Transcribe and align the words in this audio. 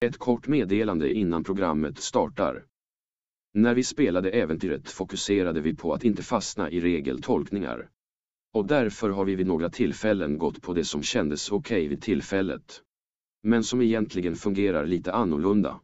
Ett 0.00 0.18
kort 0.18 0.48
meddelande 0.48 1.12
innan 1.12 1.44
programmet 1.44 1.98
startar. 1.98 2.64
När 3.54 3.74
vi 3.74 3.84
spelade 3.84 4.30
äventyret 4.30 4.90
fokuserade 4.90 5.60
vi 5.60 5.76
på 5.76 5.94
att 5.94 6.04
inte 6.04 6.22
fastna 6.22 6.70
i 6.70 6.80
regeltolkningar. 6.80 7.90
Och 8.52 8.66
därför 8.66 9.10
har 9.10 9.24
vi 9.24 9.34
vid 9.34 9.46
några 9.46 9.70
tillfällen 9.70 10.38
gått 10.38 10.62
på 10.62 10.74
det 10.74 10.84
som 10.84 11.02
kändes 11.02 11.50
okej 11.50 11.78
okay 11.78 11.88
vid 11.88 12.02
tillfället. 12.02 12.82
Men 13.42 13.64
som 13.64 13.82
egentligen 13.82 14.36
fungerar 14.36 14.86
lite 14.86 15.12
annorlunda. 15.12 15.80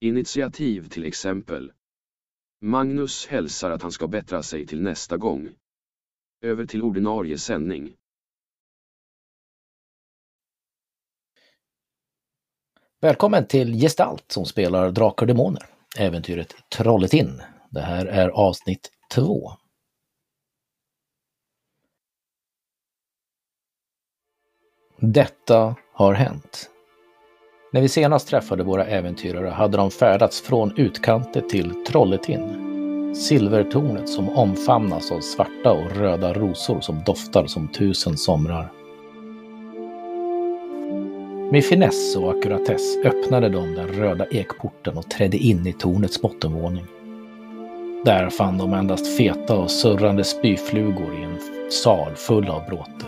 Initiativ 0.00 0.88
till 0.88 1.04
exempel. 1.04 1.72
Magnus 2.60 3.26
hälsar 3.26 3.70
att 3.70 3.82
han 3.82 3.92
ska 3.92 4.08
bättra 4.08 4.42
sig 4.42 4.66
till 4.66 4.82
nästa 4.82 5.16
gång. 5.16 5.48
Över 6.40 6.66
till 6.66 6.82
ordinarie 6.82 7.38
sändning. 7.38 7.94
Välkommen 13.02 13.46
till 13.46 13.80
Gestalt 13.80 14.24
som 14.32 14.44
spelar 14.44 14.90
Drakar 14.90 15.22
och 15.22 15.26
Demoner, 15.26 15.62
äventyret 15.98 16.54
Trolletin. 16.76 17.42
Det 17.70 17.80
här 17.80 18.06
är 18.06 18.28
avsnitt 18.28 18.90
två. 19.14 19.52
Detta 25.00 25.76
har 25.92 26.14
hänt. 26.14 26.70
När 27.72 27.80
vi 27.80 27.88
senast 27.88 28.28
träffade 28.28 28.64
våra 28.64 28.86
äventyrare 28.86 29.48
hade 29.48 29.76
de 29.76 29.90
färdats 29.90 30.40
från 30.40 30.78
utkanten 30.78 31.48
till 31.48 31.84
Trolletin. 31.84 33.14
Silvertornet 33.14 34.08
som 34.08 34.28
omfamnas 34.28 35.12
av 35.12 35.20
svarta 35.20 35.72
och 35.72 35.90
röda 35.90 36.32
rosor 36.32 36.80
som 36.80 37.02
doftar 37.04 37.46
som 37.46 37.68
tusen 37.68 38.16
somrar. 38.16 38.81
Med 41.52 41.64
finess 41.64 42.16
och 42.16 42.30
ackuratess 42.30 42.96
öppnade 43.04 43.48
de 43.48 43.74
den 43.74 43.88
röda 43.88 44.26
ekporten 44.30 44.98
och 44.98 45.10
trädde 45.10 45.36
in 45.36 45.66
i 45.66 45.72
tornets 45.72 46.22
bottenvåning. 46.22 46.84
Där 48.04 48.30
fann 48.30 48.58
de 48.58 48.72
endast 48.72 49.16
feta 49.16 49.58
och 49.58 49.70
surrande 49.70 50.24
spyflugor 50.24 51.14
i 51.20 51.22
en 51.22 51.38
sal 51.70 52.14
full 52.14 52.48
av 52.48 52.62
bråte. 52.68 53.06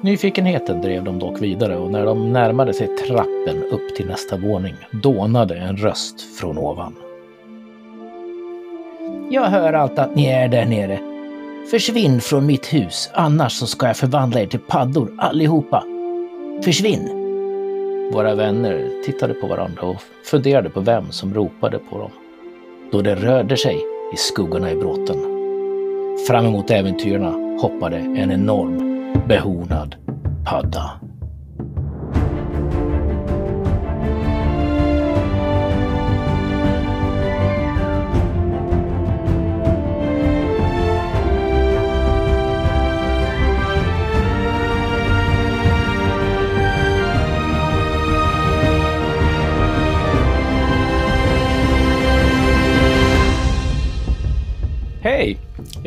Nyfikenheten 0.00 0.82
drev 0.82 1.04
dem 1.04 1.18
dock 1.18 1.42
vidare 1.42 1.76
och 1.76 1.90
när 1.90 2.06
de 2.06 2.32
närmade 2.32 2.74
sig 2.74 2.96
trappen 2.96 3.64
upp 3.70 3.96
till 3.96 4.06
nästa 4.06 4.36
våning 4.36 4.74
dånade 4.90 5.56
en 5.56 5.76
röst 5.76 6.20
från 6.20 6.58
ovan. 6.58 6.96
Jag 9.30 9.44
hör 9.44 9.72
allt 9.72 9.98
att 9.98 10.16
ni 10.16 10.26
är 10.26 10.48
där 10.48 10.66
nere. 10.66 10.98
Försvinn 11.70 12.20
från 12.20 12.46
mitt 12.46 12.74
hus, 12.74 13.10
annars 13.12 13.52
så 13.52 13.66
ska 13.66 13.86
jag 13.86 13.96
förvandla 13.96 14.40
er 14.40 14.46
till 14.46 14.60
paddor 14.60 15.14
allihopa. 15.18 15.84
Försvinn! 16.64 17.10
Våra 18.12 18.34
vänner 18.34 19.02
tittade 19.04 19.34
på 19.34 19.46
varandra 19.46 19.82
och 19.82 20.02
funderade 20.24 20.70
på 20.70 20.80
vem 20.80 21.10
som 21.10 21.34
ropade 21.34 21.78
på 21.78 21.98
dem. 21.98 22.10
Då 22.92 23.02
det 23.02 23.14
rörde 23.14 23.56
sig 23.56 23.76
i 24.14 24.16
skuggorna 24.16 24.70
i 24.72 24.76
bråten. 24.76 25.16
Fram 26.28 26.46
emot 26.46 26.70
äventyrarna 26.70 27.58
hoppade 27.60 27.96
en 27.96 28.32
enorm, 28.32 29.12
behornad 29.28 29.96
padda. 30.46 31.00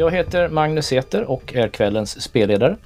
Jag 0.04 0.12
heter 0.12 0.50
Magnus 0.50 0.86
Säter 0.86 1.24
och 1.24 1.54
är 1.56 1.68
kvällens 1.68 2.22
spelledare. 2.22 2.78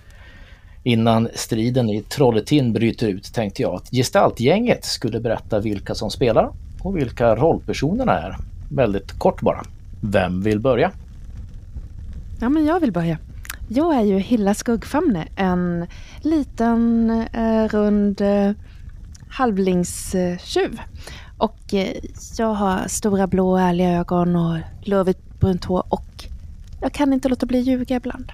Innan 0.84 1.30
striden 1.34 1.90
i 1.90 2.02
Trolletin 2.02 2.74
bryter 2.74 3.08
ut 3.08 3.34
tänkte 3.34 3.62
jag 3.62 3.76
att 3.76 3.90
gestaltgänget 3.92 4.86
skulle 4.86 5.20
berätta 5.20 5.60
vilka 5.60 5.96
som 5.96 6.12
spelar 6.12 6.52
och 6.82 6.98
vilka 6.98 7.36
rollpersonerna 7.36 8.20
är. 8.20 8.38
Väldigt 8.72 9.20
kort 9.20 9.42
bara. 9.42 9.64
Vem 10.02 10.42
vill 10.42 10.60
börja? 10.60 10.92
Ja, 12.40 12.50
men 12.50 12.66
jag 12.66 12.80
vill 12.80 12.92
börja. 12.92 13.18
Jag 13.70 13.96
är 13.96 14.04
ju 14.04 14.20
Hilla 14.20 14.54
Skuggfamne, 14.54 15.28
en 15.36 15.88
liten 16.22 17.10
eh, 17.34 17.68
rund 17.68 18.22
eh, 18.22 18.52
halvlingstjuv. 19.30 20.80
Och 21.38 21.74
eh, 21.74 21.94
jag 22.38 22.54
har 22.54 22.88
stora 22.88 23.28
blå 23.28 23.58
ärliga 23.58 24.00
ögon 24.00 24.36
och 24.36 24.58
lurvigt 24.82 25.40
brunt 25.40 25.66
hår 25.66 25.84
och 25.90 26.28
jag 26.82 26.94
kan 26.94 27.14
inte 27.14 27.30
låta 27.30 27.46
bli 27.46 27.60
att 27.60 27.66
ljuga 27.66 27.96
ibland. 27.96 28.32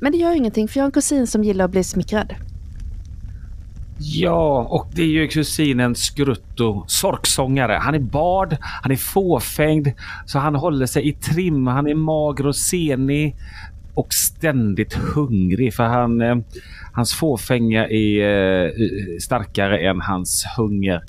Men 0.00 0.12
det 0.12 0.18
gör 0.18 0.36
ingenting 0.36 0.68
för 0.68 0.80
jag 0.80 0.82
har 0.82 0.88
en 0.88 0.92
kusin 0.92 1.26
som 1.26 1.44
gillar 1.44 1.64
att 1.64 1.70
bli 1.70 1.84
smickrad. 1.84 2.34
Ja, 3.98 4.66
och 4.70 4.88
det 4.94 5.02
är 5.02 5.06
ju 5.06 5.28
kusinen 5.28 5.94
Skrutto, 5.94 6.84
sorksångare. 6.86 7.72
Han 7.72 7.94
är 7.94 7.98
bard, 7.98 8.56
han 8.60 8.92
är 8.92 8.96
fåfängd, 8.96 9.88
så 10.26 10.38
han 10.38 10.54
håller 10.54 10.86
sig 10.86 11.08
i 11.08 11.12
trim. 11.12 11.66
Han 11.66 11.86
är 11.86 11.94
mager 11.94 12.46
och 12.46 12.56
senig 12.56 13.36
och 13.94 14.12
ständigt 14.12 14.94
hungrig 14.94 15.74
för 15.74 15.84
han, 15.84 16.20
eh, 16.20 16.36
hans 16.92 17.14
fåfänga 17.14 17.88
är 17.88 18.22
eh, 18.64 18.70
starkare 19.20 19.78
än 19.78 20.00
hans 20.00 20.44
hunger. 20.56 21.02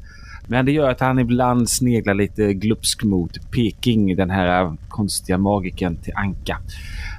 Men 0.47 0.65
det 0.65 0.71
gör 0.71 0.89
att 0.89 0.99
han 0.99 1.19
ibland 1.19 1.69
sneglar 1.69 2.13
lite 2.13 2.53
glupsk 2.53 3.03
mot 3.03 3.51
Peking, 3.51 4.15
den 4.15 4.29
här 4.29 4.75
konstiga 4.87 5.37
magiken 5.37 5.97
till 5.97 6.13
Anka. 6.15 6.57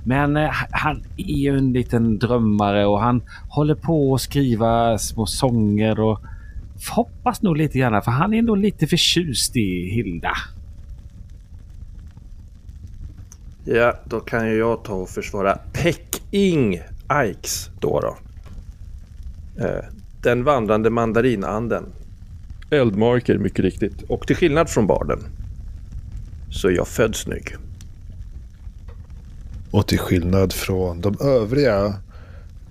Men 0.05 0.37
eh, 0.37 0.51
han 0.71 1.03
är 1.17 1.25
ju 1.25 1.59
en 1.59 1.73
liten 1.73 2.19
drömmare 2.19 2.87
och 2.87 3.01
han 3.01 3.23
håller 3.49 3.75
på 3.75 4.15
att 4.15 4.21
skriva 4.21 4.99
små 4.99 5.27
sånger 5.27 6.01
och 6.01 6.21
hoppas 6.91 7.43
nog 7.43 7.57
lite 7.57 7.79
grann 7.79 8.03
för 8.03 8.11
han 8.11 8.35
är 8.35 8.43
nog 8.43 8.59
lite 8.59 8.87
förtjust 8.87 9.57
i 9.57 9.91
Hilda. 9.91 10.33
Ja, 13.65 13.95
då 14.05 14.21
kan 14.21 14.49
ju 14.49 14.57
jag 14.57 14.85
ta 14.85 14.93
och 14.93 15.09
försvara 15.09 15.59
Peking 15.73 16.81
Ikes 17.13 17.71
då. 17.81 18.01
då. 18.01 18.17
Eh, 19.65 19.85
den 20.23 20.45
vandrande 20.45 20.91
mandarinanden. 20.91 21.85
Eldmarker 22.71 23.39
mycket 23.39 23.65
riktigt. 23.65 24.03
Och 24.09 24.27
till 24.27 24.37
skillnad 24.37 24.71
från 24.71 24.87
barden 24.87 25.19
så 26.51 26.69
är 26.69 26.73
jag 26.73 26.89
född 26.89 27.17
snygg. 27.17 27.57
Och 29.71 29.87
till 29.87 29.99
skillnad 29.99 30.53
från 30.53 31.01
de 31.01 31.17
övriga 31.21 31.95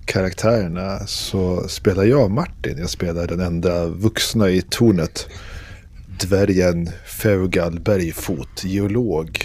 karaktärerna 0.04 1.06
så 1.06 1.68
spelar 1.68 2.04
jag 2.04 2.30
Martin. 2.30 2.78
Jag 2.78 2.90
spelar 2.90 3.26
den 3.26 3.40
enda 3.40 3.86
vuxna 3.86 4.50
i 4.50 4.62
tornet. 4.62 5.26
Dvärgen 6.20 6.90
Feugal 7.06 7.80
Bergfot, 7.80 8.64
geolog. 8.64 9.44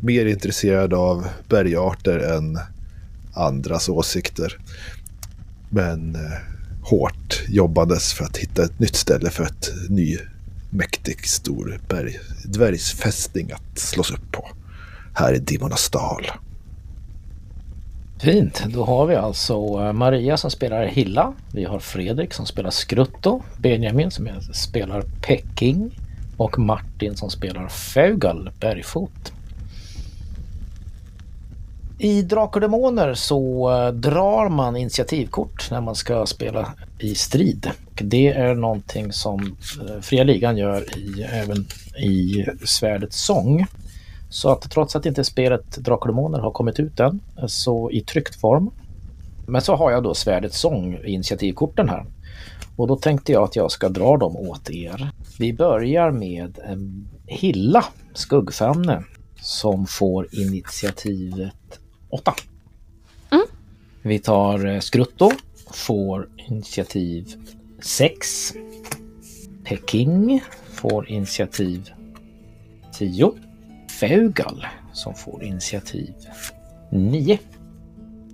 Mer 0.00 0.26
intresserad 0.26 0.94
av 0.94 1.26
bergarter 1.48 2.18
än 2.18 2.58
andras 3.34 3.88
åsikter. 3.88 4.58
Men 5.70 6.14
eh, 6.14 6.53
hårt 6.84 7.42
jobbandes 7.48 8.12
för 8.12 8.24
att 8.24 8.36
hitta 8.36 8.64
ett 8.64 8.78
nytt 8.78 8.96
ställe 8.96 9.30
för 9.30 9.44
ett 9.44 9.72
ny 9.88 10.18
mäktig 10.70 11.28
stor 11.28 11.80
berg, 11.88 12.18
dvärgsfästning 12.44 13.52
att 13.52 13.78
slås 13.78 14.10
upp 14.10 14.32
på. 14.32 14.48
Här 15.14 15.34
i 15.34 15.38
Dimmonas 15.38 15.90
dal. 15.90 16.26
Fint, 18.20 18.64
då 18.68 18.84
har 18.84 19.06
vi 19.06 19.16
alltså 19.16 19.54
eh, 19.54 19.92
Maria 19.92 20.36
som 20.36 20.50
spelar 20.50 20.86
Hilla. 20.86 21.32
Vi 21.52 21.64
har 21.64 21.78
Fredrik 21.78 22.34
som 22.34 22.46
spelar 22.46 22.70
Skrutto. 22.70 23.42
Benjamin 23.58 24.10
som 24.10 24.28
spelar 24.52 25.02
Peking. 25.02 25.98
Och 26.36 26.58
Martin 26.58 27.16
som 27.16 27.30
spelar 27.30 27.68
Fögal, 27.68 28.50
Bergfot. 28.60 29.32
I 31.98 32.22
Drakar 32.22 32.54
och 32.54 32.60
Demoner 32.60 33.14
så 33.14 33.70
eh, 33.72 33.92
drar 33.92 34.48
man 34.48 34.76
initiativkort 34.76 35.70
när 35.70 35.80
man 35.80 35.94
ska 35.94 36.26
spela 36.26 36.72
i 36.98 37.14
strid. 37.14 37.70
Och 37.86 38.02
det 38.04 38.28
är 38.28 38.54
någonting 38.54 39.12
som 39.12 39.56
eh, 39.88 40.00
Fria 40.00 40.24
Ligan 40.24 40.56
gör 40.56 40.98
i, 40.98 41.22
även 41.22 41.56
i 41.98 42.46
Svärdets 42.64 43.26
sång. 43.26 43.66
Så 44.30 44.48
att 44.48 44.70
trots 44.70 44.96
att 44.96 45.06
inte 45.06 45.24
spelet 45.24 45.76
Drakar 45.76 46.08
och 46.08 46.14
Demoner 46.14 46.38
har 46.38 46.50
kommit 46.50 46.80
ut 46.80 47.00
än, 47.00 47.20
eh, 47.38 47.46
så 47.46 47.90
i 47.90 48.00
tryckt 48.00 48.40
form. 48.40 48.70
Men 49.46 49.62
så 49.62 49.76
har 49.76 49.90
jag 49.90 50.02
då 50.02 50.14
Svärdets 50.14 50.60
sång, 50.60 50.98
initiativkorten 51.04 51.88
här. 51.88 52.06
Och 52.76 52.88
då 52.88 52.96
tänkte 52.96 53.32
jag 53.32 53.44
att 53.44 53.56
jag 53.56 53.70
ska 53.70 53.88
dra 53.88 54.16
dem 54.16 54.36
åt 54.36 54.70
er. 54.70 55.10
Vi 55.38 55.52
börjar 55.52 56.10
med 56.10 56.58
Hilla 57.26 57.84
Skuggfamne 58.14 59.04
som 59.40 59.86
får 59.86 60.28
initiativet 60.32 61.80
8. 62.14 62.34
Mm. 63.30 63.46
Vi 64.02 64.18
tar 64.18 64.66
eh, 64.66 64.80
Skrutto, 64.80 65.30
får 65.70 66.28
initiativ 66.48 67.34
6. 67.80 68.54
Peking 69.64 70.42
får 70.72 71.08
initiativ 71.08 71.90
10. 72.98 73.32
Feugal 74.00 74.66
som 74.92 75.14
får 75.14 75.44
initiativ 75.44 76.14
9. 76.90 77.38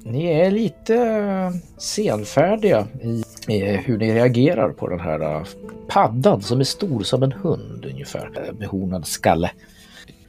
Ni 0.03 0.25
är 0.27 0.51
lite 0.51 0.97
eh, 0.97 1.51
senfärdiga 1.79 2.87
i 3.49 3.63
hur 3.63 3.99
ni 3.99 4.15
reagerar 4.15 4.71
på 4.71 4.89
den 4.89 5.01
här 5.01 5.21
eh, 5.21 5.47
paddan 5.89 6.43
som 6.43 6.61
är 6.61 6.65
stor 6.65 7.03
som 7.03 7.23
en 7.23 7.33
hund 7.33 7.85
ungefär. 7.85 8.53
Med 8.59 8.69
hornad 8.69 9.07
skalle. 9.07 9.51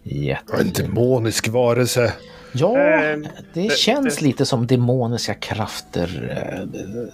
Jätte... 0.03 0.57
En 0.59 0.73
demonisk 0.73 1.47
varelse. 1.47 2.13
Ja, 2.53 2.77
Eh, 2.79 3.19
det 3.53 3.71
känns 3.77 4.15
det- 4.17 4.25
lite 4.25 4.45
som 4.45 4.67
demoniska 4.67 5.33
krafter 5.33 6.37
eh, 6.37 7.13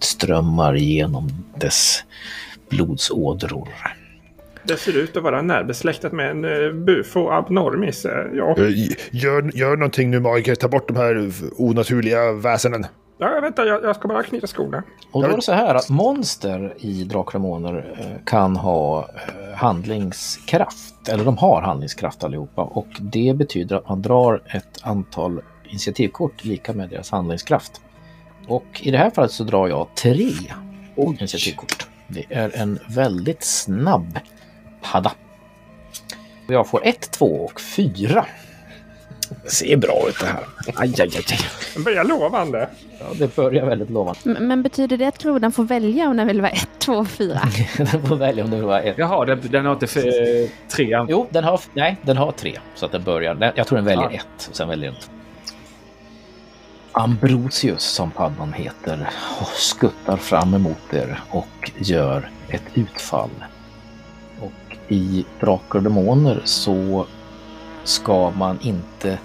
strömmar 0.00 0.74
genom 0.74 1.28
dess 1.58 2.04
blodsådror. 2.70 3.68
Det 4.66 4.76
ser 4.76 4.96
ut 4.96 5.16
att 5.16 5.22
vara 5.22 5.42
närbesläktat 5.42 6.12
med 6.12 6.30
en 6.30 6.44
uh, 6.44 6.72
bufo 6.72 7.28
abnormis. 7.30 8.04
eh, 8.04 8.26
ja. 8.34 8.54
Eh, 8.58 8.68
Gör, 9.10 9.50
gör 9.54 9.76
någonting 9.76 10.10
nu 10.10 10.20
magiker, 10.20 10.54
ta 10.54 10.68
bort 10.68 10.88
de 10.88 10.96
här 10.96 11.30
onaturliga 11.56 12.32
väsenen. 12.32 12.86
Ja, 13.18 13.40
vänta, 13.40 13.64
jag, 13.64 13.84
jag 13.84 13.96
ska 13.96 14.08
bara 14.08 14.22
knyta 14.22 14.46
skorna. 14.46 14.82
Och 15.12 15.22
då 15.22 15.28
är 15.28 15.36
det 15.36 15.42
så 15.42 15.52
här 15.52 15.74
att 15.74 15.88
monster 15.88 16.74
i 16.78 17.04
Demoner 17.32 17.96
eh, 17.98 18.24
kan 18.24 18.56
ha 18.56 18.98
eh, 19.00 19.56
handlingskraft. 19.56 21.08
Eller 21.08 21.24
de 21.24 21.38
har 21.38 21.62
handlingskraft 21.62 22.24
allihopa. 22.24 22.62
Och 22.62 22.88
det 23.00 23.36
betyder 23.36 23.76
att 23.76 23.88
man 23.88 24.02
drar 24.02 24.42
ett 24.46 24.78
antal 24.82 25.40
initiativkort 25.64 26.44
lika 26.44 26.72
med 26.72 26.88
deras 26.88 27.10
handlingskraft. 27.10 27.80
Och 28.48 28.80
i 28.82 28.90
det 28.90 28.98
här 28.98 29.10
fallet 29.10 29.32
så 29.32 29.44
drar 29.44 29.68
jag 29.68 29.88
tre 29.94 30.30
initiativkort. 30.96 31.86
Det 32.08 32.24
är 32.30 32.56
en 32.56 32.78
väldigt 32.88 33.44
snabb 33.44 34.18
padda. 34.82 35.12
Jag 36.46 36.66
får 36.66 36.86
ett, 36.86 37.10
två 37.10 37.26
och 37.26 37.60
fyra. 37.60 38.26
Det 39.42 39.50
ser 39.50 39.76
bra 39.76 40.04
ut 40.08 40.20
det 40.20 40.26
här. 40.26 40.44
Aj, 40.66 40.74
aj, 40.76 41.00
aj. 41.00 41.10
aj. 41.16 41.38
Det 41.76 41.80
börjar 41.84 42.04
lovande. 42.04 42.68
Ja, 43.00 43.06
det 43.18 43.36
börjar 43.36 43.66
väldigt 43.66 43.90
lovande. 43.90 44.20
M- 44.26 44.36
Men 44.40 44.62
betyder 44.62 44.96
det 44.96 45.06
att 45.06 45.18
grodan 45.18 45.52
får 45.52 45.64
välja 45.64 46.08
om 46.08 46.16
den 46.16 46.26
vill 46.26 46.40
vara 46.40 46.50
1, 46.52 46.68
2, 46.78 47.04
4? 47.04 47.40
Den 47.76 48.06
får 48.06 48.16
välja 48.16 48.44
om 48.44 48.50
det 48.50 48.56
vill 48.56 48.64
vara 48.64 48.80
ett. 48.82 48.98
Jaha, 48.98 49.24
den, 49.24 49.40
den 49.50 49.64
har 49.66 49.72
inte 49.72 49.86
för, 49.86 50.06
eh, 50.42 50.48
tre 50.68 50.94
an- 50.94 51.06
Jo, 51.10 51.26
den 51.30 51.44
har, 51.44 51.60
nej, 51.74 51.96
den 52.02 52.16
har 52.16 52.32
tre. 52.32 52.58
Så 52.74 52.86
att 52.86 52.92
den 52.92 53.02
börjar. 53.02 53.34
den- 53.34 53.52
Jag 53.56 53.66
tror 53.66 53.76
den 53.76 53.84
väljer 53.84 54.10
Ja. 54.10 54.16
ett 54.16 54.46
och 54.50 54.56
sen 54.56 54.68
väljer 54.68 54.90
den 54.90 55.00
två. 55.00 55.10
Ambrosius, 56.92 57.82
som 57.84 58.10
paddan 58.10 58.52
heter, 58.52 59.08
skuttar 59.54 60.16
fram 60.16 60.54
emot 60.54 60.92
er 60.92 61.20
och 61.30 61.70
gör 61.78 62.30
ett 62.48 62.62
utfall. 62.74 63.30
Och 64.40 64.76
i 64.88 65.24
Drakar 65.40 65.78
och 65.78 65.82
Demoner 65.82 66.40
så 66.44 67.06
ska 67.84 68.30
man 68.30 68.58
inte 68.62 69.18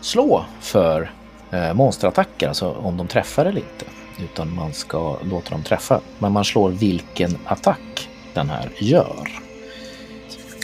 slå 0.00 0.44
för 0.60 1.10
eh, 1.50 1.74
monsterattacker, 1.74 2.48
alltså 2.48 2.70
om 2.70 2.96
de 2.96 3.08
träffar 3.08 3.46
eller 3.46 3.60
inte. 3.60 3.84
Utan 4.18 4.54
man 4.54 4.72
ska 4.72 5.16
låta 5.22 5.50
dem 5.50 5.62
träffa. 5.62 6.00
Men 6.18 6.32
man 6.32 6.44
slår 6.44 6.70
vilken 6.70 7.38
attack 7.44 8.08
den 8.34 8.50
här 8.50 8.70
gör. 8.78 9.28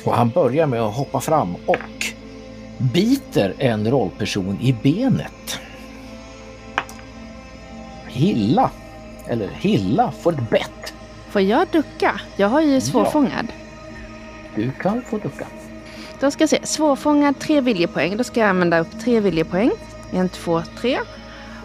Och 0.04 0.14
han 0.14 0.28
börjar 0.30 0.66
med 0.66 0.80
att 0.80 0.94
hoppa 0.94 1.20
fram 1.20 1.54
och 1.66 2.06
biter 2.78 3.54
en 3.58 3.90
rollperson 3.90 4.58
i 4.60 4.72
benet. 4.72 5.60
Hilla, 8.06 8.70
eller 9.26 9.48
Hilla, 9.48 10.12
får 10.22 10.32
ett 10.32 10.50
bett. 10.50 10.94
Får 11.30 11.42
jag 11.42 11.68
ducka? 11.72 12.20
Jag 12.36 12.48
har 12.48 12.60
ju 12.60 12.80
svårfångad. 12.80 13.46
Du 14.54 14.70
kan 14.70 15.02
få 15.02 15.18
ducka. 15.18 15.46
Då 16.20 16.30
ska 16.30 16.42
jag 16.42 16.50
se. 16.50 16.66
Svårfångad, 16.66 17.38
tre 17.38 17.60
viljepoäng. 17.60 18.16
Då 18.16 18.24
ska 18.24 18.40
jag 18.40 18.48
använda 18.48 18.78
upp 18.78 19.00
tre 19.04 19.20
viljepoäng. 19.20 19.70
En, 20.12 20.28
två, 20.28 20.62
tre. 20.80 20.98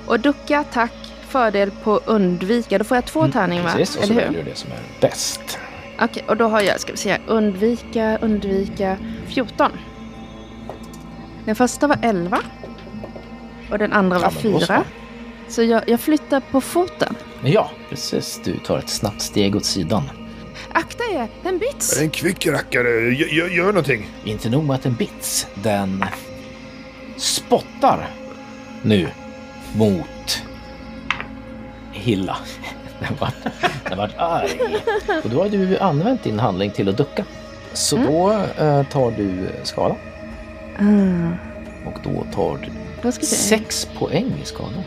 Och 0.07 0.19
ducka, 0.19 0.59
attack, 0.59 0.94
fördel 1.27 1.71
på 1.83 2.01
undvika. 2.06 2.77
Då 2.77 2.83
får 2.83 2.98
jag 2.98 3.06
två 3.06 3.27
tärningar 3.27 3.63
va? 3.63 3.69
Mm, 3.69 3.80
Precis, 3.80 3.98
och 3.98 4.03
så 4.03 4.13
väljer 4.13 4.44
du 4.44 4.50
det 4.50 4.57
som 4.57 4.71
är 4.71 4.80
bäst. 5.01 5.59
Okej, 6.01 6.24
och 6.27 6.38
då 6.38 6.45
har 6.48 6.62
jag, 6.62 6.80
ska 6.80 6.92
vi 6.92 6.98
se, 6.98 7.18
undvika, 7.27 8.18
undvika, 8.21 8.98
14. 9.27 9.71
Den 11.45 11.56
första 11.56 11.88
var 11.88 11.98
11. 12.01 12.39
Och 13.71 13.77
den 13.77 13.94
andra 13.94 14.19
var 14.19 14.25
Ja, 14.25 14.31
men 14.44 14.51
då 14.53 14.59
så. 14.59 14.65
4. 14.65 14.83
Så 15.48 15.63
jag, 15.63 15.89
jag 15.89 16.00
flyttar 16.00 16.39
på 16.39 16.62
foten. 16.62 17.15
Ja, 17.44 17.71
precis. 17.89 18.42
Du 18.44 18.57
tar 18.57 18.77
ett 18.77 18.89
snabbt 18.89 19.21
steg 19.21 19.56
åt 19.56 19.65
sidan. 19.65 20.03
Akta 20.73 21.03
er, 21.13 21.27
den 21.44 21.57
bits! 21.57 22.01
En 22.01 22.09
kvick 22.09 22.47
rackare, 22.47 22.89
gör, 22.89 23.47
gör, 23.47 23.65
någonting. 23.65 24.09
Inte 24.23 24.50
nog 24.50 24.63
med 24.63 24.75
att 24.75 24.83
den 24.83 24.94
bits, 24.94 25.47
den 25.63 26.06
spottar 27.18 28.09
nu 28.81 29.07
mot 29.75 30.41
Hilla. 31.91 32.38
Den 33.00 33.18
vart, 33.19 33.35
den 33.89 33.97
vart 33.97 34.18
arg. 34.18 34.50
Och 35.23 35.29
då 35.29 35.41
har 35.41 35.50
du 35.50 35.77
använt 35.77 36.23
din 36.23 36.39
handling 36.39 36.71
till 36.71 36.89
att 36.89 36.97
ducka. 36.97 37.25
Så 37.74 37.97
då 37.97 38.31
eh, 38.57 38.83
tar 38.83 39.12
du 39.12 39.50
skada 39.63 39.95
Ah, 40.79 41.31
och 41.85 42.00
då 42.03 42.25
tar 42.33 42.57
du 42.57 42.71
då 43.01 43.12
sex 43.12 43.88
poäng 44.00 44.33
i 44.44 44.45
skada. 44.45 44.83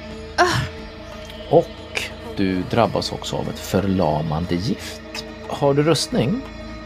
Och 1.51 2.03
du 2.37 2.63
drabbas 2.71 3.13
också 3.13 3.37
av 3.37 3.49
ett 3.49 3.59
förlamande 3.59 4.55
gift. 4.55 5.24
Har 5.49 5.75
du 5.75 5.82
rustning? 5.82 6.41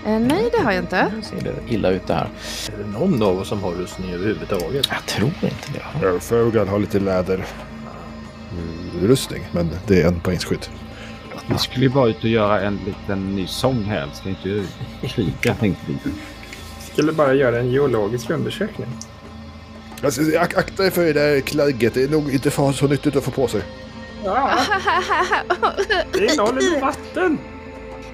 Eh, 0.07 0.19
nej, 0.19 0.49
det 0.53 0.63
har 0.63 0.73
jag 0.73 0.83
inte. 0.83 1.13
Nu 1.17 1.23
ser 1.23 1.41
det 1.41 1.75
illa 1.75 1.91
ut 1.91 2.07
det 2.07 2.15
här. 2.15 2.29
Är 2.73 2.79
det 2.85 2.99
någon 2.99 3.23
av 3.23 3.39
oss 3.39 3.49
som 3.49 3.63
har 3.63 3.71
rustning 3.73 4.13
överhuvudtaget? 4.13 4.87
Jag 4.91 5.07
tror 5.07 5.29
inte 5.43 5.73
det. 5.73 5.83
Ja, 6.03 6.21
Fogan 6.21 6.69
har 6.69 6.79
lite 6.79 7.01
läder. 7.01 7.45
mm, 8.53 9.09
Rustning, 9.09 9.43
men 9.53 9.71
det 9.87 10.03
är 10.03 10.09
en 10.09 10.21
poängsskydd. 10.21 10.67
Vi 11.47 11.59
skulle 11.59 11.85
ju 11.85 11.91
bara 11.91 12.09
ut 12.09 12.19
och 12.19 12.25
göra 12.25 12.61
en 12.61 12.79
liten 12.87 13.37
ny 13.37 13.47
sång 13.47 13.83
här. 13.85 14.09
Ska 14.15 14.29
inte 14.29 14.65
kriga 15.09 15.55
tänkte 15.55 15.83
vi. 15.87 15.97
Skulle 16.93 17.13
bara 17.13 17.35
göra 17.35 17.59
en 17.59 17.71
geologisk 17.71 18.31
undersökning. 18.31 18.89
Alltså, 20.05 20.21
ak 20.39 20.57
akta 20.57 20.83
dig 20.83 20.91
för 20.93 21.05
det 21.05 21.13
där 21.13 21.41
klagget, 21.41 21.95
det 21.95 22.03
är 22.03 22.09
nog 22.09 22.31
inte 22.35 22.51
så 22.51 22.87
nyttigt 22.87 23.17
att 23.17 23.25
få 23.25 23.31
på 23.31 23.49
sig. 23.49 23.63
Ja, 24.25 24.51
det 26.13 26.33
innehåller 26.33 26.81
vatten. 26.81 27.39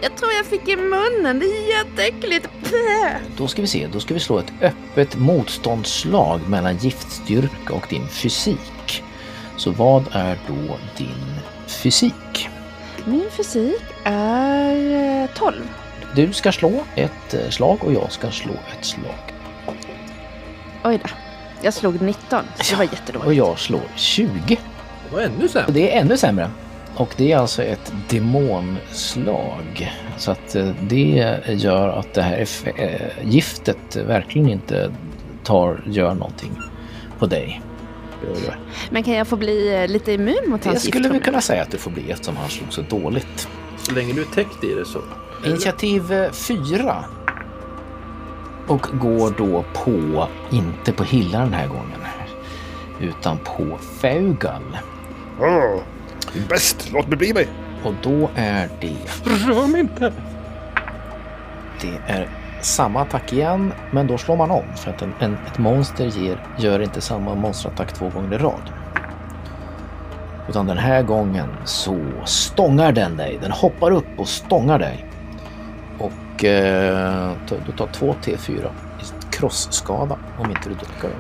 Jag 0.01 0.17
tror 0.17 0.33
jag 0.33 0.47
fick 0.47 0.69
i 0.69 0.77
munnen. 0.77 1.39
Det 1.39 1.47
är 1.47 1.79
jätteäckligt. 1.79 2.49
Då 3.37 3.49
ska 3.49 3.63
vi 3.63 3.69
se, 3.69 3.87
då 3.93 4.01
ska 4.01 4.15
vi 4.15 4.21
slå 4.21 4.39
ett 4.39 4.53
öppet 4.61 5.17
motståndsslag 5.17 6.41
mellan 6.49 6.77
giftstyrka 6.77 7.75
och 7.75 7.87
din 7.91 8.09
fysik. 8.09 9.03
Så 9.57 9.71
vad 9.71 10.05
är 10.13 10.39
då 10.47 10.77
din 10.97 11.41
fysik? 11.67 12.49
Min 13.05 13.31
fysik 13.31 13.83
är 14.05 15.23
eh, 15.23 15.31
12. 15.35 15.55
Du 16.15 16.33
ska 16.33 16.53
slå 16.53 16.85
ett 16.95 17.35
eh, 17.35 17.51
slag 17.51 17.85
och 17.85 17.93
jag 17.93 18.13
ska 18.13 18.31
slå 18.31 18.53
ett 18.53 18.85
slag. 18.85 19.35
Oj 20.85 21.01
då. 21.03 21.11
Jag 21.63 21.75
slog 21.75 22.03
19. 22.03 22.45
Så 22.57 22.71
det 22.71 22.77
var 22.77 22.85
jättedåligt. 22.85 23.27
Och 23.27 23.35
jag 23.35 23.59
slår 23.59 23.83
20. 23.97 24.31
Det 25.09 25.15
var 25.15 25.21
ännu 25.21 25.49
sämre. 25.49 25.73
det 25.73 25.93
är 25.97 26.01
ännu 26.01 26.17
sämre. 26.17 26.51
Och 26.97 27.15
det 27.17 27.33
är 27.33 27.39
alltså 27.39 27.63
ett 27.63 27.93
demonslag. 28.09 29.93
Så 30.17 30.31
att 30.31 30.55
eh, 30.55 30.71
det 30.81 31.35
gör 31.49 31.89
att 31.89 32.15
det 32.15 32.23
här 32.23 32.49
eh, 32.77 33.31
giftet 33.31 33.97
verkligen 33.97 34.49
inte 34.49 34.93
tar, 35.45 35.83
gör 35.87 36.15
någonting 36.15 36.59
på 37.19 37.27
dig. 37.27 37.63
Det 38.21 38.55
Men 38.91 39.03
kan 39.03 39.15
jag 39.15 39.27
få 39.27 39.37
bli 39.37 39.75
eh, 39.75 39.89
lite 39.89 40.13
immun 40.13 40.37
mot 40.47 40.63
Det 40.63 40.69
hans 40.69 40.83
skulle 40.83 41.09
vi 41.09 41.21
kunna 41.21 41.41
säga 41.41 41.63
att 41.63 41.71
du 41.71 41.79
får 41.79 41.91
bli 41.91 42.11
eftersom 42.11 42.37
han 42.37 42.49
slog 42.49 42.73
så 42.73 42.83
dåligt. 42.83 43.49
Så 43.79 43.93
länge 43.93 44.13
du 44.13 44.21
är 44.21 44.27
täckt 44.27 44.65
i 44.65 44.75
det 44.75 44.85
så. 44.85 45.01
Initiativ 45.47 46.13
eh, 46.13 46.31
fyra. 46.31 47.05
Och 48.67 48.87
går 48.93 49.35
då 49.39 49.65
på, 49.73 50.29
inte 50.51 50.93
på 50.93 51.05
Hilla 51.05 51.39
den 51.39 51.53
här 51.53 51.67
gången, 51.67 52.01
utan 53.01 53.39
på 53.39 53.79
Feugal. 54.01 54.63
Bäst, 56.49 56.93
låt 56.93 57.09
mig 57.09 57.19
bli 57.19 57.35
mig. 57.35 57.49
Och 57.85 57.95
då 58.03 58.31
är 58.35 58.69
det, 58.81 58.97
Rör 59.25 59.67
mig 59.67 59.81
inte. 59.81 60.13
det 61.81 62.13
är 62.13 62.29
samma 62.61 63.01
attack 63.03 63.33
igen, 63.33 63.73
men 63.91 64.07
då 64.07 64.19
slår 64.19 64.37
man 64.37 64.51
om 64.51 64.65
för 64.77 64.91
att 64.91 65.03
en, 65.03 65.13
en, 65.21 65.37
ett 65.47 65.59
monster 65.59 66.05
ger, 66.07 66.39
gör 66.59 66.81
inte 66.81 67.01
samma 67.01 67.35
monsterattack 67.35 67.93
två 67.93 68.09
gånger 68.09 68.35
i 68.35 68.39
rad. 68.39 68.71
Utan 70.49 70.67
den 70.67 70.79
här 70.79 71.03
gången 71.03 71.49
så 71.65 72.01
stångar 72.25 72.93
den 72.93 73.17
dig. 73.17 73.39
Den 73.43 73.51
hoppar 73.51 73.91
upp 73.91 74.07
och 74.17 74.29
stångar 74.29 74.79
dig. 74.79 75.07
Och 75.99 76.45
eh, 76.45 77.33
du 77.67 77.73
tar 77.73 77.87
två 77.87 78.15
T4 78.23 78.51
i 79.01 79.05
krossskada 79.31 80.19
om 80.39 80.51
inte 80.51 80.69
du 80.69 80.75
duckar. 80.75 81.11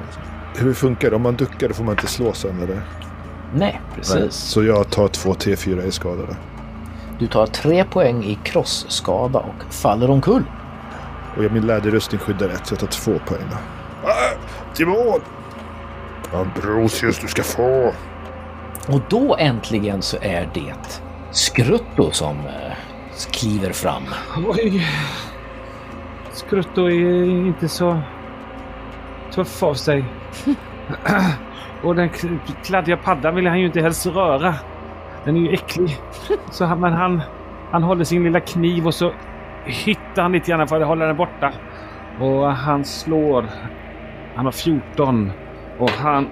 Hur 0.56 0.74
funkar 0.74 1.10
det? 1.10 1.16
Om 1.16 1.22
man 1.22 1.36
duckar 1.36 1.68
då 1.68 1.74
får 1.74 1.84
man 1.84 1.94
inte 1.94 2.06
slå 2.06 2.32
sen 2.32 2.62
eller? 2.62 2.82
Nej, 3.54 3.80
precis. 3.94 4.34
Så 4.34 4.64
jag 4.64 4.90
tar 4.90 5.08
två 5.08 5.32
T4 5.32 5.86
i 5.86 5.92
skada 5.92 6.22
då. 6.28 6.36
Du 7.18 7.26
tar 7.26 7.46
tre 7.46 7.84
poäng 7.84 8.24
i 8.24 8.38
krossskada 8.44 9.38
och 9.38 9.74
faller 9.74 10.10
omkull. 10.10 10.44
Och 11.36 11.44
jag, 11.44 11.52
min 11.52 11.66
läderrustning 11.66 12.20
skyddar 12.20 12.48
ett, 12.48 12.66
så 12.66 12.72
jag 12.72 12.80
tar 12.80 12.86
två 12.86 13.18
poäng 13.26 13.44
då. 13.50 13.56
Ah, 14.08 14.38
Timon! 14.74 15.20
Ambrosius, 16.32 17.18
du 17.18 17.28
ska 17.28 17.42
få! 17.42 17.92
Och 18.88 19.00
då 19.08 19.36
äntligen 19.36 20.02
så 20.02 20.16
är 20.20 20.50
det 20.54 20.74
Skrutto 21.30 22.10
som 22.10 22.36
eh, 22.36 22.72
kliver 23.30 23.72
fram. 23.72 24.02
Oj. 24.46 24.88
Skrutto 26.32 26.86
är 26.86 27.24
inte 27.46 27.68
så 27.68 28.00
tuff 29.34 29.62
av 29.62 29.74
sig. 29.74 30.04
Och 31.84 31.94
den 31.94 32.08
kladdiga 32.64 32.96
paddan 32.96 33.34
vill 33.34 33.46
han 33.46 33.60
ju 33.60 33.66
inte 33.66 33.80
helst 33.80 34.06
röra. 34.06 34.54
Den 35.24 35.36
är 35.36 35.40
ju 35.40 35.52
äcklig. 35.52 35.98
Så 36.50 36.64
han, 36.64 36.80
men 36.80 36.92
han, 36.92 37.22
han 37.70 37.82
håller 37.82 38.04
sin 38.04 38.24
lilla 38.24 38.40
kniv 38.40 38.86
och 38.86 38.94
så 38.94 39.12
hittar 39.64 40.22
han 40.22 40.32
lite 40.32 40.50
grann 40.50 40.68
för 40.68 40.80
att 40.80 40.86
hålla 40.86 41.06
den 41.06 41.16
borta. 41.16 41.52
Och 42.20 42.52
han 42.52 42.84
slår. 42.84 43.46
Han 44.34 44.44
har 44.44 44.52
14 44.52 45.32
och 45.78 45.90
han 45.90 46.28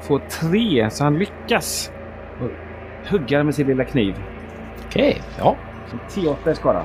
får 0.00 0.18
3 0.18 0.90
så 0.90 1.04
han 1.04 1.18
lyckas 1.18 1.92
och 2.40 2.50
hugga 3.10 3.44
med 3.44 3.54
sin 3.54 3.66
lilla 3.66 3.84
kniv. 3.84 4.14
Okej, 4.86 5.22
ja. 5.38 5.56
Så 5.86 6.20
10-8 6.20 6.52
i 6.52 6.54
skada. 6.54 6.84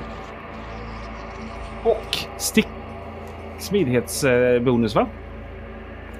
Och 1.84 2.16
stick... 2.36 2.68
Smidighetsbonus 3.58 4.94
va? 4.94 5.06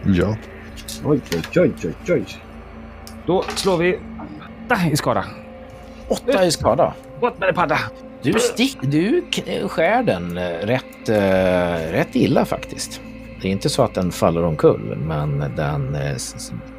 Ja. 0.04 0.36
Oj, 1.04 1.20
oj, 1.32 1.42
oj, 1.56 1.72
oj, 1.84 1.94
oj. 2.08 2.24
Då 3.26 3.42
slår 3.42 3.76
vi 3.76 3.98
8 4.66 4.76
i 4.92 4.96
skada. 4.96 5.24
Åtta 6.08 6.44
i 6.44 6.50
skada. 6.50 6.94
Bort 7.20 7.38
med 7.38 7.48
det 7.48 7.52
padda! 7.52 7.78
Du, 8.22 8.32
stick, 8.32 8.78
du 8.82 9.24
skär 9.68 10.02
den 10.02 10.38
eh, 10.38 10.42
rätt, 10.42 11.08
eh, 11.08 11.92
rätt 11.92 12.16
illa 12.16 12.44
faktiskt. 12.44 13.00
Det 13.42 13.48
är 13.48 13.52
inte 13.52 13.68
så 13.68 13.82
att 13.82 13.94
den 13.94 14.12
faller 14.12 14.44
omkull, 14.44 14.96
men 14.96 15.38
den, 15.38 15.94
eh, 15.94 16.16